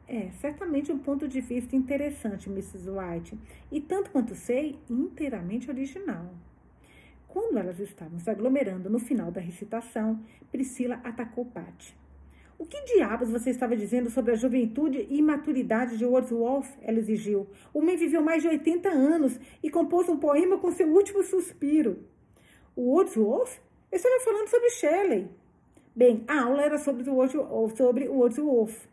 É, 0.07 0.29
certamente 0.39 0.91
um 0.91 0.99
ponto 0.99 1.27
de 1.27 1.41
vista 1.41 1.75
interessante, 1.75 2.49
Mrs. 2.49 2.89
White, 2.89 3.37
e 3.71 3.81
tanto 3.81 4.11
quanto 4.11 4.35
sei, 4.35 4.77
inteiramente 4.89 5.69
original. 5.69 6.31
Quando 7.27 7.57
elas 7.57 7.79
estavam 7.79 8.19
se 8.19 8.29
aglomerando 8.29 8.89
no 8.89 8.99
final 8.99 9.31
da 9.31 9.41
recitação, 9.41 10.23
Priscila 10.51 11.01
atacou 11.03 11.45
Patty. 11.45 11.95
O 12.57 12.65
que 12.65 12.81
diabos 12.83 13.29
você 13.29 13.49
estava 13.49 13.75
dizendo 13.75 14.09
sobre 14.09 14.31
a 14.31 14.35
juventude 14.35 15.05
e 15.09 15.17
imaturidade 15.17 15.97
de 15.97 16.05
Wordsworth? 16.05 16.69
Ela 16.81 16.99
exigiu. 16.99 17.47
O 17.73 17.79
homem 17.79 17.97
viveu 17.97 18.21
mais 18.21 18.41
de 18.41 18.47
80 18.47 18.87
anos 18.87 19.37
e 19.61 19.69
compôs 19.69 20.07
um 20.07 20.17
poema 20.17 20.57
com 20.57 20.71
seu 20.71 20.87
último 20.87 21.21
suspiro. 21.23 22.05
Wordsworth 22.77 23.59
eu 23.91 23.97
estava 23.97 24.19
falando 24.19 24.49
sobre 24.49 24.69
Shelley. 24.71 25.29
Bem, 25.95 26.25
a 26.27 26.41
aula 26.41 26.63
era 26.63 26.77
sobre 26.77 27.09
o 27.09 27.15
Wordsworth. 27.15 28.89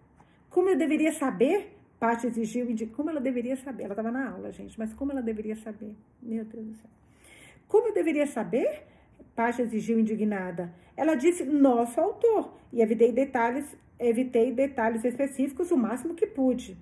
Como 0.53 0.69
eu 0.69 0.77
deveria 0.77 1.13
saber? 1.13 1.79
Paty 1.99 2.27
exigiu 2.27 2.71
e 2.71 2.87
como 2.87 3.09
ela 3.09 3.21
deveria 3.21 3.57
saber. 3.57 3.85
Ela 3.85 3.95
estava 3.95 4.11
na 4.11 4.31
aula, 4.31 4.53
gente, 4.53 4.79
mas 4.79 4.93
como 4.93 5.13
ela 5.13 5.23
deveria 5.23 5.57
saber? 5.57 5.97
Meu 6.21 6.45
Deus 6.45 6.67
do 6.67 6.75
céu. 6.75 6.91
Como 7.67 7.89
eu 7.89 7.95
deveria 7.95 8.27
saber? 8.27 8.83
Paty 9.35 9.63
exigiu 9.63 9.99
indignada. 9.99 10.75
Ela 10.95 11.15
disse 11.15 11.43
nosso 11.45 11.99
autor 11.99 12.55
e 12.71 12.83
evitei 12.83 13.13
detalhes, 13.13 13.75
evitei 13.99 14.53
detalhes 14.53 15.03
específicos 15.05 15.71
o 15.71 15.77
máximo 15.77 16.15
que 16.15 16.27
pude. 16.27 16.77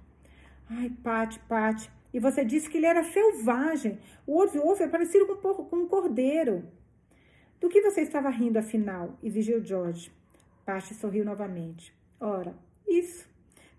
Ai, 0.69 0.91
Paty, 1.05 1.39
Paty. 1.49 1.89
E 2.13 2.19
você 2.19 2.45
disse 2.45 2.69
que 2.69 2.79
ele 2.79 2.87
era 2.87 3.05
selvagem. 3.05 4.01
O 4.27 4.33
Wordsworth 4.33 4.81
é 4.81 4.89
parecido 4.89 5.27
com, 5.27 5.37
com 5.65 5.77
um 5.77 5.87
cordeiro. 5.87 6.65
Do 7.61 7.69
que 7.69 7.81
você 7.83 8.01
estava 8.01 8.31
rindo, 8.31 8.59
afinal? 8.59 9.17
exigiu 9.23 9.65
George. 9.65 10.11
Paty 10.67 10.93
sorriu 10.95 11.25
novamente. 11.25 11.95
Ora, 12.19 12.53
Isso, 12.89 13.30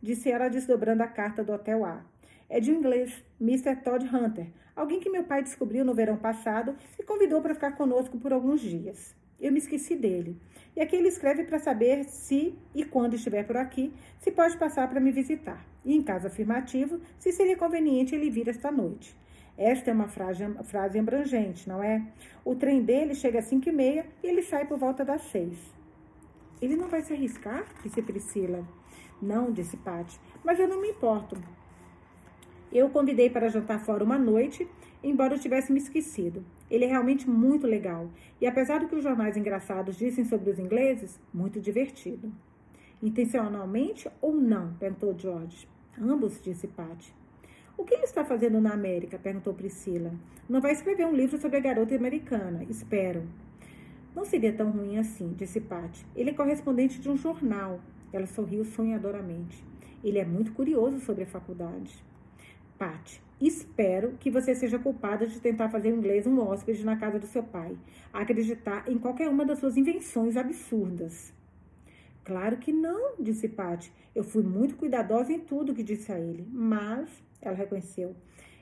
disse 0.02 0.32
ela 0.32 0.50
desdobrando 0.50 1.04
a 1.04 1.08
carta 1.08 1.44
do 1.44 1.54
Hotel 1.54 1.86
A. 1.86 2.04
É 2.50 2.60
de 2.60 2.72
um 2.72 2.76
inglês, 2.76 3.24
Mr. 3.40 3.76
Todd 3.78 4.06
Hunter, 4.06 4.48
alguém 4.76 5.00
que 5.00 5.10
meu 5.10 5.24
pai 5.24 5.42
descobriu 5.44 5.86
no 5.86 5.94
verão 5.94 6.18
passado 6.18 6.76
e 7.00 7.04
convidou 7.04 7.42
para 7.42 7.54
ficar 7.54 7.78
conosco 7.78 8.18
por 8.18 8.34
alguns 8.34 8.62
dias. 8.62 9.16
Eu 9.40 9.52
me 9.52 9.58
esqueci 9.58 9.96
dele. 9.96 10.38
E 10.76 10.82
aqui 10.82 10.96
ele 10.96 11.08
escreve 11.08 11.44
para 11.44 11.60
saber 11.60 12.04
se 12.06 12.56
e 12.76 12.86
quando 12.86 13.16
estiver 13.16 13.46
por 13.46 13.58
aqui, 13.58 13.94
se 14.20 14.32
pode 14.32 14.58
passar 14.58 14.88
para 14.90 15.00
me 15.00 15.12
visitar. 15.12 15.66
E 15.84 15.96
em 15.96 16.04
caso 16.04 16.28
afirmativo, 16.28 17.02
se 17.18 17.32
seria 17.32 17.58
conveniente 17.58 18.14
ele 18.14 18.30
vir 18.30 18.48
esta 18.48 18.72
noite. 18.72 19.16
Esta 19.58 19.92
é 19.92 19.94
uma 19.94 20.08
frase, 20.08 20.44
frase 20.64 21.00
abrangente, 21.00 21.68
não 21.68 21.84
é? 21.84 22.06
O 22.46 22.56
trem 22.56 22.84
dele 22.84 23.16
chega 23.16 23.40
às 23.40 23.46
cinco 23.46 23.70
e 23.70 23.72
meia 23.72 24.06
e 24.24 24.28
ele 24.28 24.42
sai 24.42 24.66
por 24.66 24.78
volta 24.78 25.04
das 25.04 25.22
seis. 25.24 25.58
Ele 26.62 26.76
não 26.76 26.88
vai 26.88 27.02
se 27.02 27.14
arriscar? 27.14 27.66
Disse 27.84 28.02
Priscila. 28.02 28.66
Não, 29.22 29.52
disse 29.52 29.78
Patti, 29.78 30.20
mas 30.44 30.60
eu 30.60 30.68
não 30.68 30.82
me 30.82 30.90
importo. 30.90 31.38
Eu 32.72 32.88
o 32.88 32.90
convidei 32.90 33.30
para 33.30 33.50
jantar 33.50 33.80
fora 33.80 34.04
uma 34.04 34.18
noite, 34.18 34.68
embora 35.04 35.36
eu 35.36 35.40
tivesse 35.40 35.72
me 35.72 35.80
esquecido. 35.80 36.44
Ele 36.70 36.86
é 36.86 36.88
realmente 36.88 37.30
muito 37.30 37.68
legal 37.68 38.10
e, 38.40 38.48
apesar 38.48 38.80
do 38.80 38.88
que 38.88 38.96
os 38.96 39.04
jornais 39.04 39.36
engraçados 39.36 39.98
dizem 39.98 40.24
sobre 40.24 40.50
os 40.50 40.58
ingleses, 40.58 41.20
muito 41.34 41.60
divertido. 41.60 42.32
Intencionalmente 43.04 44.10
ou 44.22 44.34
não? 44.34 44.74
perguntou 44.76 45.18
George. 45.18 45.68
Ambos, 46.00 46.42
disse 46.42 46.68
Patty. 46.68 47.14
O 47.78 47.84
que 47.84 47.94
ele 47.94 48.04
está 48.04 48.24
fazendo 48.24 48.62
na 48.62 48.74
América? 48.74 49.20
perguntou 49.20 49.54
Priscila. 49.54 50.14
Não 50.48 50.62
vai 50.62 50.72
escrever 50.72 51.06
um 51.06 51.16
livro 51.16 51.38
sobre 51.38 51.58
a 51.58 51.62
garota 51.62 51.96
americana, 51.96 52.64
espero. 52.70 53.24
Não 54.16 54.24
seria 54.24 54.54
tão 54.54 54.72
ruim 54.72 54.98
assim, 54.98 55.34
disse 55.38 55.60
Patty. 55.60 56.06
Ele 56.16 56.30
é 56.30 56.34
correspondente 56.34 57.02
de 57.02 57.10
um 57.10 57.18
jornal. 57.18 57.80
Ela 58.14 58.28
sorriu 58.28 58.64
sonhadoramente. 58.66 59.64
Ele 60.04 60.20
é 60.20 60.26
muito 60.26 60.54
curioso 60.54 61.00
sobre 61.00 61.24
a 61.24 61.28
faculdade. 61.28 62.04
Pati, 62.78 63.22
espero 63.40 64.14
que 64.20 64.32
você 64.32 64.56
seja 64.56 64.80
culpada 64.80 65.28
de 65.28 65.40
tentar 65.40 65.70
fazer 65.70 65.92
o 65.92 65.96
inglês 65.96 66.26
um 66.26 66.40
hóspede 66.40 66.84
na 66.84 66.98
casa 66.98 67.20
do 67.20 67.28
seu 67.28 67.44
pai, 67.44 67.78
acreditar 68.12 68.90
em 68.90 68.98
qualquer 68.98 69.30
uma 69.30 69.46
das 69.46 69.60
suas 69.60 69.78
invenções 69.78 70.36
absurdas. 70.36 71.32
Claro 72.24 72.58
que 72.58 72.72
não, 72.72 73.16
disse 73.20 73.48
Pati. 73.48 73.94
Eu 74.16 74.24
fui 74.24 74.44
muito 74.44 74.76
cuidadosa 74.76 75.32
em 75.32 75.40
tudo 75.40 75.74
que 75.74 75.84
disse 75.84 76.12
a 76.12 76.20
ele, 76.20 76.48
mas, 76.52 77.10
ela 77.42 77.56
reconheceu, 77.56 78.16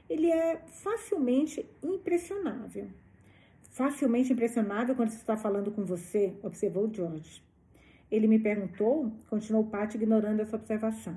ele 0.09 0.31
é 0.31 0.57
facilmente 0.67 1.65
impressionável. 1.81 2.87
Facilmente 3.69 4.33
impressionável 4.33 4.95
quando 4.95 5.09
se 5.09 5.17
está 5.17 5.37
falando 5.37 5.71
com 5.71 5.85
você, 5.85 6.33
observou 6.43 6.91
George. 6.91 7.41
Ele 8.11 8.27
me 8.27 8.39
perguntou, 8.39 9.11
continuou 9.29 9.65
Pat 9.65 9.93
ignorando 9.93 10.41
essa 10.41 10.55
observação, 10.55 11.15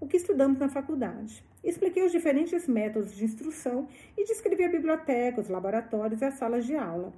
o 0.00 0.06
que 0.06 0.16
estudamos 0.16 0.58
na 0.58 0.68
faculdade. 0.68 1.44
Expliquei 1.62 2.02
os 2.02 2.12
diferentes 2.12 2.66
métodos 2.66 3.14
de 3.14 3.24
instrução 3.24 3.86
e 4.16 4.24
descrevi 4.24 4.64
a 4.64 4.70
biblioteca, 4.70 5.40
os 5.40 5.48
laboratórios 5.48 6.22
e 6.22 6.24
as 6.24 6.34
salas 6.34 6.64
de 6.64 6.74
aula. 6.74 7.12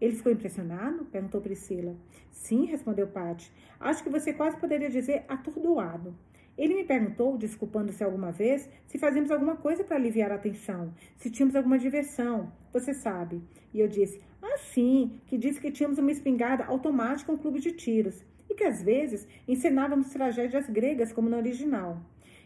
Ele 0.00 0.14
ficou 0.14 0.30
impressionado? 0.30 1.04
perguntou 1.06 1.40
Priscila. 1.40 1.96
Sim, 2.30 2.64
respondeu 2.64 3.08
Pat. 3.08 3.50
Acho 3.78 4.04
que 4.04 4.08
você 4.08 4.32
quase 4.32 4.56
poderia 4.56 4.88
dizer 4.88 5.24
atordoado. 5.28 6.14
Ele 6.56 6.74
me 6.74 6.84
perguntou, 6.84 7.36
desculpando-se 7.36 8.04
alguma 8.04 8.30
vez, 8.30 8.68
se 8.86 8.98
fazíamos 8.98 9.30
alguma 9.30 9.56
coisa 9.56 9.82
para 9.82 9.96
aliviar 9.96 10.30
a 10.30 10.38
tensão, 10.38 10.92
se 11.16 11.30
tínhamos 11.30 11.56
alguma 11.56 11.78
diversão. 11.78 12.52
Você 12.72 12.94
sabe. 12.94 13.42
E 13.74 13.80
eu 13.80 13.88
disse, 13.88 14.20
ah, 14.42 14.58
sim, 14.58 15.20
que 15.26 15.36
disse 15.36 15.60
que 15.60 15.70
tínhamos 15.70 15.98
uma 15.98 16.12
espingarda 16.12 16.64
automática, 16.64 17.32
um 17.32 17.36
clube 17.36 17.60
de 17.60 17.72
tiros, 17.72 18.24
e 18.50 18.54
que 18.54 18.64
às 18.64 18.82
vezes 18.82 19.28
ensinávamos 19.46 20.10
tragédias 20.10 20.68
gregas 20.68 21.12
como 21.12 21.30
no 21.30 21.36
original. 21.36 22.02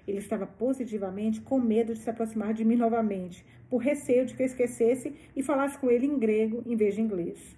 Ele 0.06 0.18
estava 0.18 0.46
positivamente 0.46 1.40
com 1.40 1.58
medo 1.58 1.94
de 1.94 2.00
se 2.00 2.10
aproximar 2.10 2.52
de 2.52 2.64
mim 2.64 2.76
novamente, 2.76 3.44
por 3.70 3.78
receio 3.78 4.26
de 4.26 4.34
que 4.34 4.42
eu 4.42 4.46
esquecesse 4.46 5.14
e 5.34 5.42
falasse 5.42 5.78
com 5.78 5.90
ele 5.90 6.06
em 6.06 6.18
grego 6.18 6.62
em 6.66 6.76
vez 6.76 6.94
de 6.94 7.00
inglês. 7.00 7.56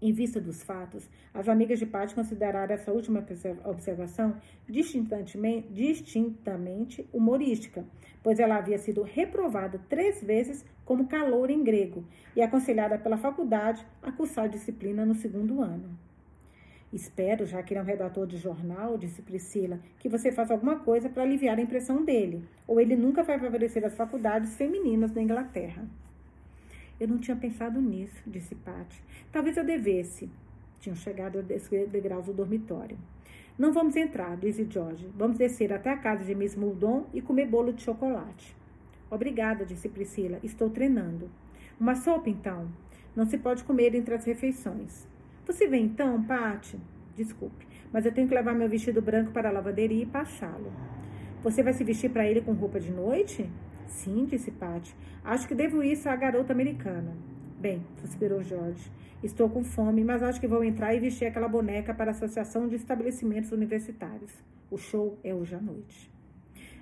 Em 0.00 0.12
vista 0.12 0.40
dos 0.40 0.62
fatos, 0.62 1.10
as 1.32 1.48
amigas 1.48 1.78
de 1.78 1.86
Pat 1.86 2.12
consideraram 2.14 2.74
essa 2.74 2.92
última 2.92 3.24
observação 3.64 4.36
distintamente 4.68 7.08
humorística, 7.12 7.84
pois 8.22 8.38
ela 8.38 8.56
havia 8.56 8.78
sido 8.78 9.02
reprovada 9.02 9.80
três 9.88 10.22
vezes 10.22 10.64
como 10.84 11.08
calor 11.08 11.50
em 11.50 11.64
grego 11.64 12.04
e 12.36 12.42
aconselhada 12.42 12.98
pela 12.98 13.16
faculdade 13.16 13.84
a 14.02 14.12
cursar 14.12 14.48
disciplina 14.48 15.06
no 15.06 15.14
segundo 15.14 15.62
ano. 15.62 16.03
Espero, 16.94 17.44
já 17.44 17.60
que 17.60 17.72
ele 17.72 17.80
é 17.80 17.82
um 17.82 17.86
redator 17.86 18.24
de 18.24 18.36
jornal, 18.36 18.96
disse 18.96 19.20
Priscila, 19.20 19.80
que 19.98 20.08
você 20.08 20.30
faça 20.30 20.52
alguma 20.52 20.76
coisa 20.76 21.08
para 21.08 21.24
aliviar 21.24 21.58
a 21.58 21.60
impressão 21.60 22.04
dele, 22.04 22.44
ou 22.68 22.80
ele 22.80 22.94
nunca 22.94 23.24
vai 23.24 23.36
favorecer 23.36 23.84
as 23.84 23.96
faculdades 23.96 24.54
femininas 24.54 25.10
da 25.10 25.20
Inglaterra. 25.20 25.84
Eu 27.00 27.08
não 27.08 27.18
tinha 27.18 27.36
pensado 27.36 27.80
nisso, 27.80 28.22
disse 28.24 28.54
Patty. 28.54 29.02
Talvez 29.32 29.56
eu 29.56 29.64
devesse. 29.64 30.30
Tinham 30.78 30.94
chegado 30.94 31.38
aos 31.38 31.46
degraus 31.90 32.26
do 32.26 32.32
dormitório. 32.32 32.96
Não 33.58 33.72
vamos 33.72 33.96
entrar, 33.96 34.36
disse 34.36 34.64
George. 34.70 35.08
Vamos 35.16 35.36
descer 35.36 35.72
até 35.72 35.90
a 35.90 35.98
casa 35.98 36.22
de 36.22 36.32
Miss 36.32 36.54
Muldon 36.54 37.06
e 37.12 37.20
comer 37.20 37.48
bolo 37.48 37.72
de 37.72 37.82
chocolate. 37.82 38.54
Obrigada, 39.10 39.64
disse 39.64 39.88
Priscila. 39.88 40.38
Estou 40.44 40.70
treinando. 40.70 41.28
Uma 41.80 41.96
sopa, 41.96 42.30
então? 42.30 42.68
Não 43.16 43.26
se 43.26 43.36
pode 43.36 43.64
comer 43.64 43.96
entre 43.96 44.14
as 44.14 44.24
refeições. 44.24 45.12
Você 45.46 45.66
vem 45.66 45.84
então, 45.84 46.22
Pati? 46.22 46.78
Desculpe, 47.14 47.66
mas 47.92 48.06
eu 48.06 48.12
tenho 48.12 48.26
que 48.26 48.34
levar 48.34 48.54
meu 48.54 48.68
vestido 48.68 49.02
branco 49.02 49.30
para 49.30 49.48
a 49.48 49.52
lavanderia 49.52 50.02
e 50.02 50.06
passá-lo. 50.06 50.72
Você 51.42 51.62
vai 51.62 51.74
se 51.74 51.84
vestir 51.84 52.10
para 52.10 52.26
ele 52.26 52.40
com 52.40 52.52
roupa 52.52 52.80
de 52.80 52.90
noite? 52.90 53.48
Sim, 53.86 54.24
disse 54.24 54.50
Pati. 54.50 54.96
Acho 55.22 55.46
que 55.46 55.54
devo 55.54 55.82
isso 55.82 56.08
à 56.08 56.16
garota 56.16 56.52
americana. 56.52 57.14
Bem, 57.60 57.84
suspirou 57.96 58.42
Jorge. 58.42 58.90
Estou 59.22 59.48
com 59.48 59.62
fome, 59.62 60.02
mas 60.02 60.22
acho 60.22 60.40
que 60.40 60.46
vou 60.46 60.64
entrar 60.64 60.94
e 60.94 61.00
vestir 61.00 61.26
aquela 61.26 61.48
boneca 61.48 61.94
para 61.94 62.10
a 62.10 62.14
Associação 62.14 62.66
de 62.66 62.76
Estabelecimentos 62.76 63.52
Universitários. 63.52 64.32
O 64.70 64.76
show 64.76 65.18
é 65.22 65.34
hoje 65.34 65.54
à 65.54 65.60
noite. 65.60 66.13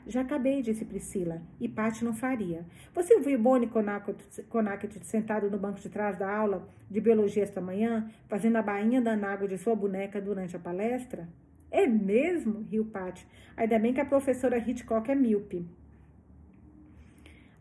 Já 0.06 0.22
acabei, 0.22 0.62
disse 0.62 0.84
Priscila, 0.84 1.40
e 1.60 1.68
Paty 1.68 2.04
não 2.04 2.12
faria. 2.12 2.66
Você 2.92 3.14
ouviu 3.14 3.38
Bonnie 3.38 3.68
Connacht 3.68 5.04
sentado 5.04 5.50
no 5.50 5.58
banco 5.58 5.80
de 5.80 5.88
trás 5.88 6.18
da 6.18 6.28
aula 6.28 6.68
de 6.90 7.00
biologia 7.00 7.42
esta 7.42 7.60
manhã, 7.60 8.10
fazendo 8.28 8.56
a 8.56 8.62
bainha 8.62 9.00
da 9.00 9.14
água 9.14 9.46
de 9.46 9.56
sua 9.56 9.76
boneca 9.76 10.20
durante 10.20 10.56
a 10.56 10.58
palestra? 10.58 11.28
É 11.70 11.86
mesmo? 11.86 12.66
riu 12.70 12.84
Paty. 12.84 13.26
Ainda 13.56 13.78
bem 13.78 13.94
que 13.94 14.00
a 14.00 14.04
professora 14.04 14.58
Hitchcock 14.58 15.10
é 15.10 15.14
míope. 15.14 15.64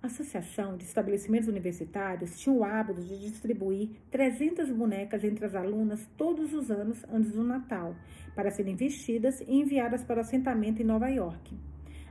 A 0.03 0.07
Associação 0.07 0.75
de 0.77 0.83
Estabelecimentos 0.83 1.47
Universitários 1.47 2.39
tinha 2.39 2.55
o 2.55 2.63
hábito 2.63 3.01
de 3.01 3.19
distribuir 3.19 3.91
300 4.09 4.71
bonecas 4.71 5.23
entre 5.23 5.45
as 5.45 5.53
alunas 5.53 6.09
todos 6.17 6.55
os 6.55 6.71
anos 6.71 7.05
antes 7.07 7.33
do 7.33 7.43
Natal, 7.43 7.95
para 8.35 8.49
serem 8.49 8.75
vestidas 8.75 9.41
e 9.41 9.53
enviadas 9.53 10.03
para 10.03 10.17
o 10.17 10.21
assentamento 10.21 10.81
em 10.81 10.85
Nova 10.85 11.07
York. 11.07 11.55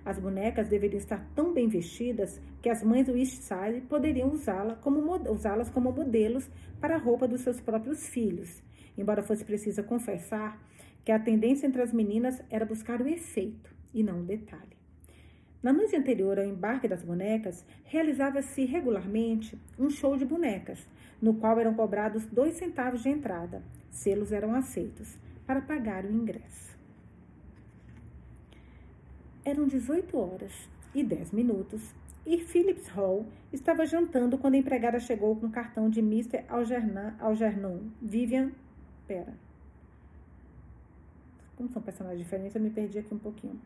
As 0.04 0.18
bonecas 0.18 0.68
deveriam 0.68 0.98
estar 0.98 1.24
tão 1.34 1.52
bem 1.52 1.68
vestidas 1.68 2.40
que 2.62 2.68
as 2.68 2.82
mães 2.82 3.06
do 3.06 3.16
East 3.16 3.42
Side 3.42 3.82
poderiam 3.88 4.30
usá-las 4.30 4.78
como, 4.78 5.00
usá 5.30 5.56
como 5.72 5.92
modelos 5.92 6.48
para 6.80 6.94
a 6.94 6.98
roupa 6.98 7.28
dos 7.28 7.42
seus 7.42 7.60
próprios 7.60 8.06
filhos, 8.08 8.62
embora 8.96 9.22
fosse 9.22 9.44
preciso 9.44 9.84
confessar 9.84 10.60
que 11.04 11.12
a 11.12 11.18
tendência 11.18 11.66
entre 11.66 11.82
as 11.82 11.92
meninas 11.92 12.42
era 12.50 12.64
buscar 12.64 13.00
o 13.00 13.08
efeito 13.08 13.74
e 13.92 14.02
não 14.02 14.20
o 14.20 14.24
detalhe. 14.24 14.80
Na 15.62 15.74
noite 15.74 15.94
anterior 15.94 16.38
ao 16.38 16.46
embarque 16.46 16.88
das 16.88 17.02
bonecas, 17.02 17.64
realizava-se 17.84 18.64
regularmente 18.64 19.58
um 19.78 19.90
show 19.90 20.16
de 20.16 20.24
bonecas, 20.24 20.86
no 21.20 21.34
qual 21.34 21.58
eram 21.60 21.74
cobrados 21.74 22.24
dois 22.24 22.54
centavos 22.54 23.02
de 23.02 23.10
entrada. 23.10 23.62
Selos 23.90 24.32
eram 24.32 24.54
aceitos 24.54 25.18
para 25.46 25.60
pagar 25.60 26.06
o 26.06 26.12
ingresso. 26.12 26.69
Eram 29.42 29.66
18 29.66 30.18
horas 30.18 30.52
e 30.94 31.02
10 31.02 31.32
minutos 31.32 31.94
e 32.26 32.36
Phillips 32.38 32.88
Hall 32.88 33.24
estava 33.50 33.86
jantando 33.86 34.36
quando 34.36 34.54
a 34.54 34.58
empregada 34.58 35.00
chegou 35.00 35.34
com 35.34 35.46
o 35.46 35.50
cartão 35.50 35.88
de 35.88 36.00
Mr. 36.00 36.44
Algernon, 36.46 37.12
Algernon 37.18 37.80
Vivian. 38.02 38.52
Pera. 39.06 39.32
Como 41.56 41.70
são 41.70 41.80
personagens 41.80 42.22
diferentes, 42.22 42.54
eu 42.54 42.60
me 42.60 42.70
perdi 42.70 42.98
aqui 42.98 43.14
um 43.14 43.18
pouquinho. 43.18 43.58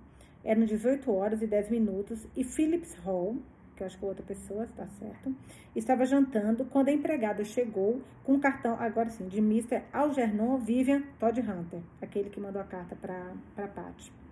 Eram 0.44 0.64
18 0.64 1.10
horas 1.10 1.42
e 1.42 1.46
10 1.46 1.70
minutos 1.70 2.24
e 2.36 2.44
Phillips 2.44 2.94
Hall, 2.98 3.36
que 3.76 3.82
eu 3.82 3.86
acho 3.86 3.98
que 3.98 4.04
é 4.04 4.08
outra 4.08 4.24
pessoa, 4.24 4.64
está 4.64 4.86
certo, 4.86 5.34
estava 5.74 6.04
jantando 6.04 6.64
quando 6.66 6.88
a 6.88 6.92
empregada 6.92 7.42
chegou 7.44 8.00
com 8.22 8.34
o 8.34 8.40
cartão, 8.40 8.76
agora 8.78 9.08
sim, 9.08 9.26
de 9.26 9.38
Mr. 9.38 9.82
Algernon 9.92 10.58
Vivian 10.58 11.02
Todd 11.18 11.40
Hunter, 11.40 11.82
aquele 12.00 12.30
que 12.30 12.38
mandou 12.38 12.62
a 12.62 12.64
carta 12.64 12.94
para 12.94 13.68
Patty. 13.68 14.23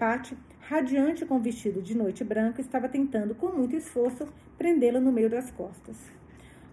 Patty, 0.00 0.34
radiante 0.60 1.26
com 1.26 1.36
o 1.36 1.40
vestido 1.40 1.82
de 1.82 1.94
noite 1.94 2.24
branco, 2.24 2.58
estava 2.58 2.88
tentando, 2.88 3.34
com 3.34 3.52
muito 3.52 3.76
esforço, 3.76 4.26
prendê-lo 4.56 4.98
no 4.98 5.12
meio 5.12 5.28
das 5.28 5.50
costas. 5.50 5.94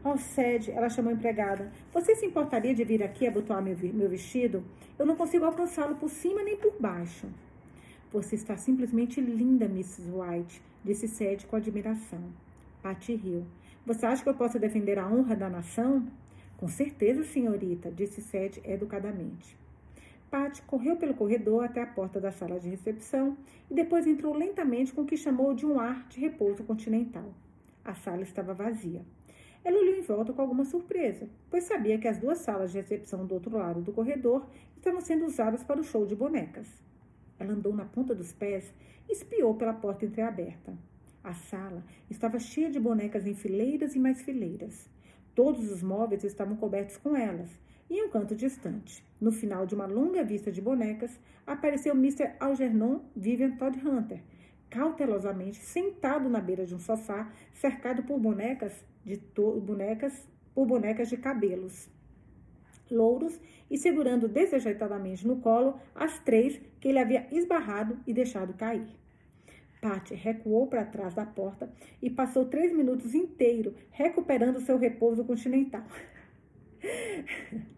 Oh, 0.01 0.17
Sede, 0.17 0.71
ela 0.71 0.87
chamou 0.87 1.11
a 1.11 1.13
empregada. 1.13 1.69
Você 1.91 2.15
se 2.15 2.25
importaria 2.25 2.73
de 2.73 2.85
vir 2.85 3.03
aqui 3.03 3.27
abotoar 3.27 3.61
meu, 3.61 3.75
meu 3.93 4.07
vestido? 4.07 4.63
Eu 4.97 5.05
não 5.05 5.17
consigo 5.17 5.43
alcançá-lo 5.43 5.95
por 5.95 6.09
cima 6.09 6.41
nem 6.41 6.55
por 6.55 6.79
baixo. 6.79 7.27
Você 8.13 8.35
está 8.35 8.55
simplesmente 8.55 9.19
linda, 9.19 9.65
Mrs. 9.65 10.09
White, 10.09 10.61
disse 10.81 11.09
Sede 11.09 11.45
com 11.47 11.57
admiração. 11.57 12.31
Patty 12.81 13.13
riu. 13.13 13.45
Você 13.85 14.05
acha 14.05 14.23
que 14.23 14.29
eu 14.29 14.35
posso 14.35 14.57
defender 14.57 14.97
a 14.97 15.05
honra 15.05 15.35
da 15.35 15.49
nação? 15.49 16.07
Com 16.55 16.69
certeza, 16.69 17.25
senhorita, 17.25 17.91
disse 17.91 18.21
Sede 18.21 18.61
educadamente. 18.63 19.57
Patty 20.29 20.61
correu 20.63 20.97
pelo 20.97 21.13
corredor 21.13 21.63
até 21.63 21.81
a 21.81 21.87
porta 21.87 22.19
da 22.19 22.31
sala 22.31 22.59
de 22.59 22.69
recepção 22.69 23.37
e 23.71 23.73
depois 23.73 24.05
entrou 24.05 24.33
lentamente 24.33 24.91
com 24.93 25.01
o 25.01 25.05
que 25.05 25.15
chamou 25.15 25.53
de 25.53 25.65
um 25.65 25.79
ar 25.79 26.05
de 26.09 26.19
repouso 26.19 26.63
continental. 26.63 27.33
A 27.83 27.93
sala 27.93 28.23
estava 28.23 28.53
vazia. 28.53 29.05
Ela 29.63 29.79
olhou 29.79 29.95
em 29.95 30.01
volta 30.01 30.33
com 30.33 30.41
alguma 30.41 30.65
surpresa, 30.65 31.29
pois 31.49 31.63
sabia 31.63 31.97
que 31.97 32.07
as 32.07 32.17
duas 32.17 32.39
salas 32.39 32.71
de 32.71 32.77
recepção 32.77 33.25
do 33.25 33.35
outro 33.35 33.57
lado 33.57 33.81
do 33.81 33.93
corredor 33.93 34.45
estavam 34.75 35.01
sendo 35.01 35.25
usadas 35.25 35.63
para 35.63 35.79
o 35.79 35.83
show 35.83 36.05
de 36.05 36.15
bonecas. 36.15 36.67
Ela 37.39 37.53
andou 37.53 37.73
na 37.73 37.85
ponta 37.85 38.13
dos 38.13 38.33
pés 38.33 38.73
e 39.07 39.13
espiou 39.13 39.55
pela 39.55 39.73
porta 39.73 40.05
entreaberta. 40.05 40.77
A 41.23 41.33
sala 41.33 41.83
estava 42.09 42.39
cheia 42.39 42.69
de 42.69 42.79
bonecas 42.79 43.25
em 43.25 43.33
fileiras 43.33 43.95
e 43.95 43.99
mais 43.99 44.21
fileiras. 44.21 44.89
Todos 45.35 45.71
os 45.71 45.83
móveis 45.83 46.23
estavam 46.23 46.55
cobertos 46.55 46.97
com 46.97 47.15
elas, 47.15 47.49
e 47.89 48.03
um 48.03 48.09
canto 48.09 48.35
distante, 48.35 49.03
no 49.19 49.31
final 49.31 49.65
de 49.65 49.73
uma 49.75 49.85
longa 49.85 50.23
vista 50.23 50.51
de 50.51 50.61
bonecas, 50.61 51.19
apareceu 51.45 51.93
Mr. 51.93 52.33
Algernon 52.39 53.01
Vivian 53.15 53.55
Todd 53.57 53.77
Hunter, 53.79 54.21
cautelosamente 54.69 55.57
sentado 55.57 56.29
na 56.29 56.41
beira 56.41 56.65
de 56.65 56.75
um 56.75 56.79
sofá, 56.79 57.31
cercado 57.53 58.03
por 58.03 58.19
bonecas 58.19 58.73
de 59.05 59.21
bonecas 59.61 60.27
por 60.53 60.65
bonecas 60.65 61.07
de 61.07 61.17
cabelos 61.17 61.89
louros 62.89 63.39
e 63.69 63.77
segurando 63.77 64.27
desajeitadamente 64.27 65.27
no 65.27 65.37
colo 65.37 65.79
as 65.93 66.19
três 66.19 66.59
que 66.79 66.87
ele 66.87 66.99
havia 66.99 67.27
esbarrado 67.31 67.99
e 68.05 68.13
deixado 68.13 68.53
cair. 68.53 68.87
Patty 69.81 70.15
recuou 70.15 70.67
para 70.67 70.85
trás 70.85 71.13
da 71.13 71.25
porta 71.25 71.71
e 72.01 72.09
passou 72.09 72.45
três 72.45 72.73
minutos 72.73 73.13
inteiros 73.13 73.73
recuperando 73.91 74.59
seu 74.59 74.77
repouso 74.77 75.23
continental. 75.23 75.85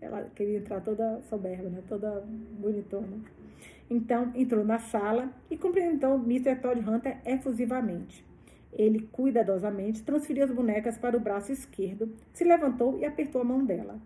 Ela 0.00 0.30
queria 0.34 0.58
entrar 0.58 0.80
toda 0.80 1.20
soberba, 1.22 1.68
né? 1.68 1.82
toda 1.88 2.22
bonitona. 2.58 3.20
Então 3.88 4.32
entrou 4.34 4.64
na 4.64 4.78
sala 4.78 5.30
e 5.50 5.56
cumprimentou 5.56 6.16
Mr. 6.16 6.56
Todd 6.56 6.80
Hunter 6.80 7.18
efusivamente. 7.24 8.24
Ele 8.72 9.08
cuidadosamente 9.12 10.02
transferiu 10.02 10.44
as 10.44 10.50
bonecas 10.50 10.98
para 10.98 11.16
o 11.16 11.20
braço 11.20 11.52
esquerdo, 11.52 12.12
se 12.32 12.44
levantou 12.44 12.98
e 12.98 13.04
apertou 13.04 13.40
a 13.40 13.44
mão 13.44 13.64
dela. 13.64 13.98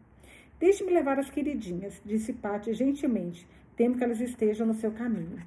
Deixe-me 0.61 0.93
levar 0.93 1.19
as 1.19 1.31
queridinhas, 1.31 2.01
disse 2.05 2.33
Patty 2.35 2.75
gentilmente. 2.75 3.49
Temo 3.77 3.97
que 3.97 4.05
elas 4.05 4.21
estejam 4.21 4.67
no 4.67 4.75
seu 4.75 4.93
caminho. 4.93 5.43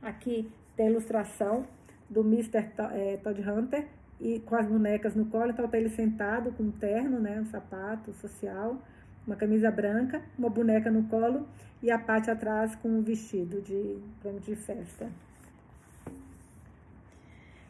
Aqui 0.00 0.48
tem 0.76 0.86
a 0.86 0.90
ilustração 0.90 1.66
do 2.08 2.20
Mr. 2.20 2.70
Eh, 2.92 3.18
Todd 3.22 3.40
Hunter 3.42 3.86
e 4.22 4.38
com 4.40 4.54
as 4.54 4.66
bonecas 4.66 5.16
no 5.16 5.26
colo. 5.26 5.50
Então, 5.50 5.68
tá 5.68 5.76
ele 5.76 5.90
sentado 5.90 6.52
com 6.52 6.62
um 6.62 6.70
terno, 6.70 7.18
né, 7.18 7.40
um 7.40 7.46
sapato 7.46 8.12
social, 8.14 8.80
uma 9.26 9.34
camisa 9.34 9.70
branca, 9.70 10.22
uma 10.38 10.48
boneca 10.48 10.90
no 10.90 11.02
colo 11.04 11.46
e 11.82 11.90
a 11.90 11.98
Patty 11.98 12.30
atrás 12.30 12.76
com 12.76 12.88
um 12.88 13.02
vestido 13.02 13.60
de, 13.60 13.98
de 14.40 14.54
festa. 14.54 15.10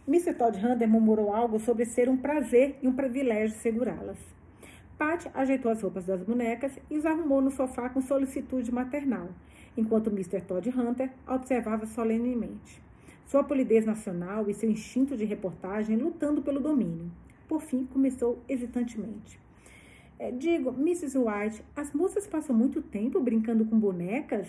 Mr. 0.07 0.35
Todd 0.35 0.59
Hunter 0.59 0.89
murmurou 0.89 1.35
algo 1.35 1.59
sobre 1.59 1.87
ser 1.87 2.09
um 2.09 2.17
prazer 2.17 2.77
e 2.83 2.89
um 2.89 2.93
privilégio 2.93 3.57
segurá-las. 3.59 4.19
Pat 4.99 5.31
ajeitou 5.35 5.71
as 5.71 5.81
roupas 5.81 6.05
das 6.05 6.23
bonecas 6.23 6.79
e 6.91 6.99
os 6.99 7.07
arrumou 7.07 7.41
no 7.41 7.51
sofá 7.51 7.89
com 7.89 8.01
solicitude 8.01 8.73
maternal, 8.73 9.29
enquanto 9.77 10.11
Mr. 10.11 10.43
Todd 10.43 10.69
Hunter 10.69 11.11
observava 11.27 11.87
solenemente. 11.87 12.83
Sua 13.27 13.43
polidez 13.43 13.87
nacional 13.87 14.49
e 14.49 14.55
seu 14.55 14.71
instinto 14.71 15.17
de 15.17 15.25
reportagem 15.25 15.97
lutando 15.97 16.43
pelo 16.43 16.61
domínio. 16.61 17.11
Por 17.49 17.61
fim, 17.61 17.87
começou 17.87 18.43
hesitantemente. 18.49 19.41
É, 20.19 20.31
digo, 20.31 20.71
Mrs. 20.71 21.19
White, 21.19 21.65
as 21.75 21.93
moças 21.93 22.27
passam 22.27 22.55
muito 22.55 22.81
tempo 22.81 23.21
brincando 23.21 23.65
com 23.65 23.79
bonecas? 23.79 24.49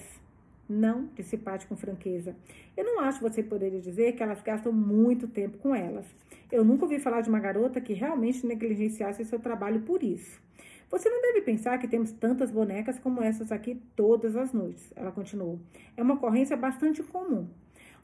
Não, 0.67 1.09
disse 1.15 1.38
Pat 1.38 1.65
com 1.65 1.76
franqueza. 1.76 2.36
Eu 2.76 2.86
não 2.86 2.99
acho 3.01 3.19
que 3.19 3.30
você 3.30 3.43
poderia 3.43 3.82
dizer 3.82 4.13
que 4.13 4.24
elas 4.24 4.41
gastam 4.41 4.71
muito 4.71 5.28
tempo 5.28 5.57
com 5.57 5.76
elas. 5.76 6.05
Eu 6.51 6.63
nunca 6.63 6.86
ouvi 6.86 6.99
falar 6.99 7.21
de 7.21 7.30
uma 7.30 7.39
garota 7.39 7.82
que 7.82 7.93
realmente 7.93 8.45
negligenciasse 8.45 9.26
seu 9.26 9.39
trabalho 9.39 9.82
por 9.82 10.03
isso. 10.03 10.41
Você 10.89 11.09
não 11.09 11.21
deve 11.21 11.41
pensar 11.41 11.80
que 11.80 11.88
temos 11.88 12.11
tantas 12.11 12.51
bonecas 12.51 12.99
como 12.99 13.21
essas 13.21 13.51
aqui 13.51 13.82
todas 13.95 14.36
as 14.36 14.53
noites, 14.53 14.93
ela 14.95 15.11
continuou. 15.11 15.59
É 15.97 16.03
uma 16.03 16.13
ocorrência 16.13 16.55
bastante 16.55 17.01
comum. 17.01 17.47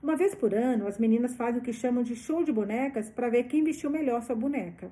Uma 0.01 0.15
vez 0.15 0.33
por 0.33 0.53
ano, 0.53 0.87
as 0.87 0.97
meninas 0.97 1.35
fazem 1.35 1.59
o 1.59 1.63
que 1.63 1.73
chamam 1.73 2.03
de 2.03 2.15
show 2.15 2.43
de 2.43 2.51
bonecas 2.51 3.09
para 3.09 3.29
ver 3.29 3.43
quem 3.43 3.63
vestiu 3.63 3.89
melhor 3.89 4.23
sua 4.23 4.35
boneca. 4.35 4.91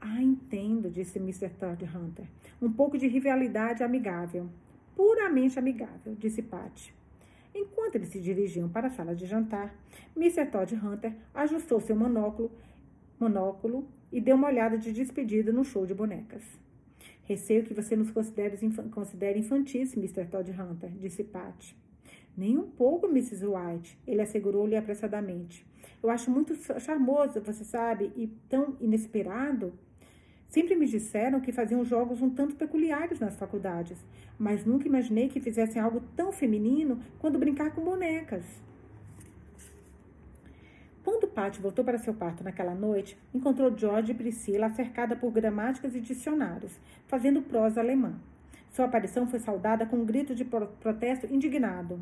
Ah, 0.00 0.22
entendo, 0.22 0.90
disse 0.90 1.18
Mr. 1.18 1.48
Todd 1.50 1.84
Hunter. 1.84 2.26
Um 2.60 2.72
pouco 2.72 2.98
de 2.98 3.06
rivalidade 3.06 3.82
amigável 3.82 4.48
puramente 4.96 5.58
amigável, 5.58 6.16
disse 6.18 6.42
Patty. 6.42 6.92
Enquanto 7.54 7.96
eles 7.96 8.08
se 8.08 8.20
dirigiam 8.20 8.68
para 8.68 8.88
a 8.88 8.90
sala 8.90 9.14
de 9.14 9.26
jantar, 9.26 9.74
Mr. 10.16 10.46
Todd 10.46 10.74
Hunter 10.74 11.14
ajustou 11.34 11.80
seu 11.80 11.94
monóculo, 11.94 12.50
monóculo 13.20 13.86
e 14.10 14.20
deu 14.20 14.36
uma 14.36 14.48
olhada 14.48 14.78
de 14.78 14.92
despedida 14.92 15.52
no 15.52 15.64
show 15.64 15.84
de 15.84 15.94
bonecas. 15.94 16.42
Receio 17.24 17.64
que 17.64 17.74
você 17.74 17.94
nos 17.94 18.10
considere, 18.10 18.56
infantis, 19.38 19.96
Mr. 19.96 20.26
Todd 20.26 20.50
Hunter, 20.50 20.90
disse 20.90 21.22
Patty. 21.24 21.76
Nem 22.36 22.58
um 22.58 22.68
pouco, 22.68 23.06
Mrs. 23.06 23.46
White, 23.46 23.98
ele 24.06 24.20
assegurou-lhe 24.20 24.76
apressadamente. 24.76 25.66
Eu 26.02 26.10
acho 26.10 26.30
muito 26.30 26.54
charmoso, 26.78 27.40
você 27.40 27.64
sabe, 27.64 28.12
e 28.14 28.26
tão 28.48 28.76
inesperado. 28.78 29.72
Sempre 30.48 30.76
me 30.76 30.86
disseram 30.86 31.40
que 31.40 31.50
faziam 31.50 31.84
jogos 31.84 32.20
um 32.20 32.30
tanto 32.30 32.54
peculiares 32.54 33.18
nas 33.18 33.36
faculdades, 33.36 33.98
mas 34.38 34.64
nunca 34.64 34.86
imaginei 34.86 35.28
que 35.28 35.40
fizessem 35.40 35.80
algo 35.80 36.02
tão 36.14 36.30
feminino 36.30 37.00
quando 37.18 37.38
brincar 37.38 37.74
com 37.74 37.82
bonecas. 37.82 38.44
Quando 41.02 41.28
Patty 41.28 41.60
voltou 41.60 41.84
para 41.84 41.98
seu 41.98 42.12
quarto 42.14 42.44
naquela 42.44 42.74
noite, 42.74 43.16
encontrou 43.32 43.76
George 43.76 44.12
e 44.12 44.14
Priscila 44.14 44.68
cercada 44.70 45.14
por 45.16 45.30
gramáticas 45.30 45.94
e 45.94 46.00
dicionários, 46.00 46.78
fazendo 47.06 47.42
prosa 47.42 47.80
alemã. 47.80 48.14
Sua 48.70 48.84
aparição 48.84 49.26
foi 49.26 49.38
saudada 49.38 49.86
com 49.86 49.96
um 49.96 50.04
grito 50.04 50.34
de 50.34 50.44
protesto 50.44 51.32
indignado. 51.32 52.00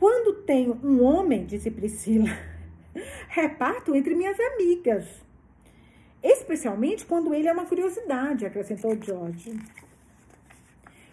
Quando 0.00 0.32
tenho 0.44 0.80
um 0.82 1.04
homem, 1.04 1.44
disse 1.44 1.70
Priscila, 1.70 2.30
reparto 3.28 3.94
entre 3.94 4.14
minhas 4.14 4.40
amigas. 4.40 5.04
Especialmente 6.22 7.04
quando 7.04 7.34
ele 7.34 7.46
é 7.46 7.52
uma 7.52 7.66
curiosidade, 7.66 8.46
acrescentou 8.46 8.96
George. 8.98 9.52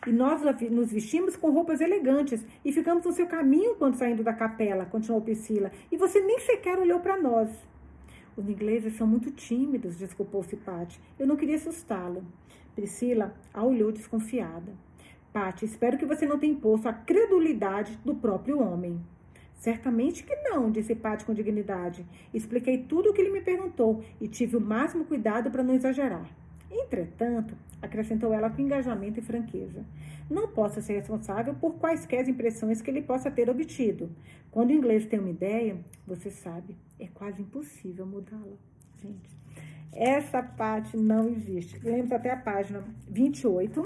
E 0.07 0.09
nós 0.09 0.41
nos 0.71 0.89
vestimos 0.89 1.35
com 1.35 1.51
roupas 1.51 1.81
elegantes 1.81 2.45
e 2.63 2.71
ficamos 2.71 3.03
no 3.03 3.11
seu 3.11 3.27
caminho 3.27 3.75
quando 3.75 3.97
saindo 3.97 4.23
da 4.23 4.31
capela, 4.31 4.85
continuou 4.85 5.21
Priscila. 5.21 5.69
E 5.91 5.97
você 5.97 6.21
nem 6.21 6.39
sequer 6.39 6.79
olhou 6.79 7.01
para 7.01 7.17
nós. 7.17 7.49
Os 8.37 8.47
ingleses 8.47 8.95
são 8.95 9.05
muito 9.05 9.31
tímidos, 9.31 9.97
desculpou-se 9.97 10.55
Patty. 10.55 10.97
Eu 11.19 11.27
não 11.27 11.35
queria 11.35 11.57
assustá-lo. 11.57 12.23
Priscila 12.73 13.35
a 13.53 13.65
olhou 13.65 13.91
desconfiada. 13.91 14.86
Patty, 15.37 15.65
espero 15.65 15.99
que 15.99 16.05
você 16.05 16.25
não 16.25 16.39
tenha 16.39 16.53
imposto 16.53 16.89
a 16.89 16.93
credulidade 16.93 17.95
do 18.03 18.15
próprio 18.15 18.59
homem. 18.59 18.99
Certamente 19.53 20.23
que 20.23 20.35
não, 20.37 20.71
disse 20.71 20.95
Pat 20.95 21.23
com 21.23 21.31
dignidade. 21.31 22.03
Expliquei 22.33 22.79
tudo 22.79 23.11
o 23.11 23.13
que 23.13 23.21
ele 23.21 23.29
me 23.29 23.41
perguntou 23.41 24.03
e 24.19 24.27
tive 24.27 24.57
o 24.57 24.61
máximo 24.61 25.05
cuidado 25.05 25.51
para 25.51 25.61
não 25.61 25.75
exagerar. 25.75 26.27
Entretanto, 26.71 27.55
acrescentou 27.79 28.33
ela 28.33 28.49
com 28.49 28.63
engajamento 28.63 29.19
e 29.19 29.23
franqueza, 29.23 29.85
não 30.27 30.47
posso 30.47 30.81
ser 30.81 30.93
responsável 30.93 31.53
por 31.53 31.75
quaisquer 31.75 32.27
impressões 32.27 32.81
que 32.81 32.89
ele 32.89 33.03
possa 33.03 33.29
ter 33.29 33.47
obtido. 33.47 34.09
Quando 34.49 34.71
o 34.71 34.73
inglês 34.73 35.05
tem 35.05 35.19
uma 35.19 35.29
ideia, 35.29 35.77
você 36.07 36.31
sabe, 36.31 36.75
é 36.99 37.05
quase 37.13 37.43
impossível 37.43 38.07
mudá-la. 38.07 38.57
Gente, 38.99 39.29
essa 39.93 40.41
parte 40.41 40.97
não 40.97 41.29
existe. 41.29 41.79
Lembra 41.83 42.17
até 42.17 42.31
a 42.31 42.37
página 42.37 42.83
28. 43.07 43.83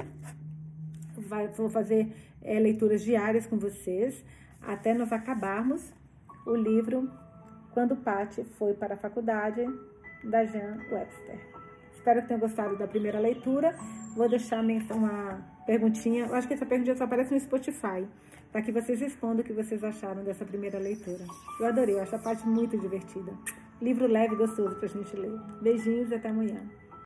Vai, 1.21 1.47
vou 1.47 1.69
fazer 1.69 2.13
é, 2.41 2.59
leituras 2.59 3.01
diárias 3.01 3.45
com 3.45 3.57
vocês 3.57 4.23
até 4.61 4.93
nós 4.93 5.11
acabarmos 5.11 5.91
o 6.45 6.55
livro 6.55 7.09
Quando 7.73 7.95
Patty 7.95 8.43
foi 8.43 8.73
para 8.73 8.95
a 8.95 8.97
faculdade, 8.97 9.65
da 10.23 10.45
Jean 10.45 10.77
Webster. 10.91 11.39
Espero 11.93 12.21
que 12.21 12.27
tenham 12.27 12.39
gostado 12.39 12.77
da 12.77 12.87
primeira 12.87 13.19
leitura. 13.19 13.75
Vou 14.15 14.29
deixar 14.29 14.61
uma 14.61 15.41
perguntinha. 15.65 16.25
Eu 16.25 16.35
acho 16.35 16.47
que 16.47 16.53
essa 16.53 16.65
perguntinha 16.65 16.95
só 16.95 17.05
aparece 17.05 17.33
no 17.33 17.39
Spotify, 17.39 18.05
para 18.51 18.61
que 18.61 18.71
vocês 18.71 18.99
respondam 18.99 19.39
o 19.39 19.43
que 19.43 19.53
vocês 19.53 19.83
acharam 19.83 20.23
dessa 20.23 20.45
primeira 20.45 20.77
leitura. 20.77 21.23
Eu 21.59 21.65
adorei, 21.65 21.95
eu 21.95 22.01
acho 22.01 22.15
a 22.15 22.19
parte 22.19 22.47
muito 22.47 22.77
divertida. 22.77 23.33
Livro 23.81 24.05
leve 24.07 24.35
e 24.35 24.37
gostoso 24.37 24.75
para 24.75 24.85
a 24.85 24.89
gente 24.89 25.15
ler. 25.15 25.39
Beijinhos 25.61 26.11
e 26.11 26.15
até 26.15 26.29
amanhã. 26.29 26.61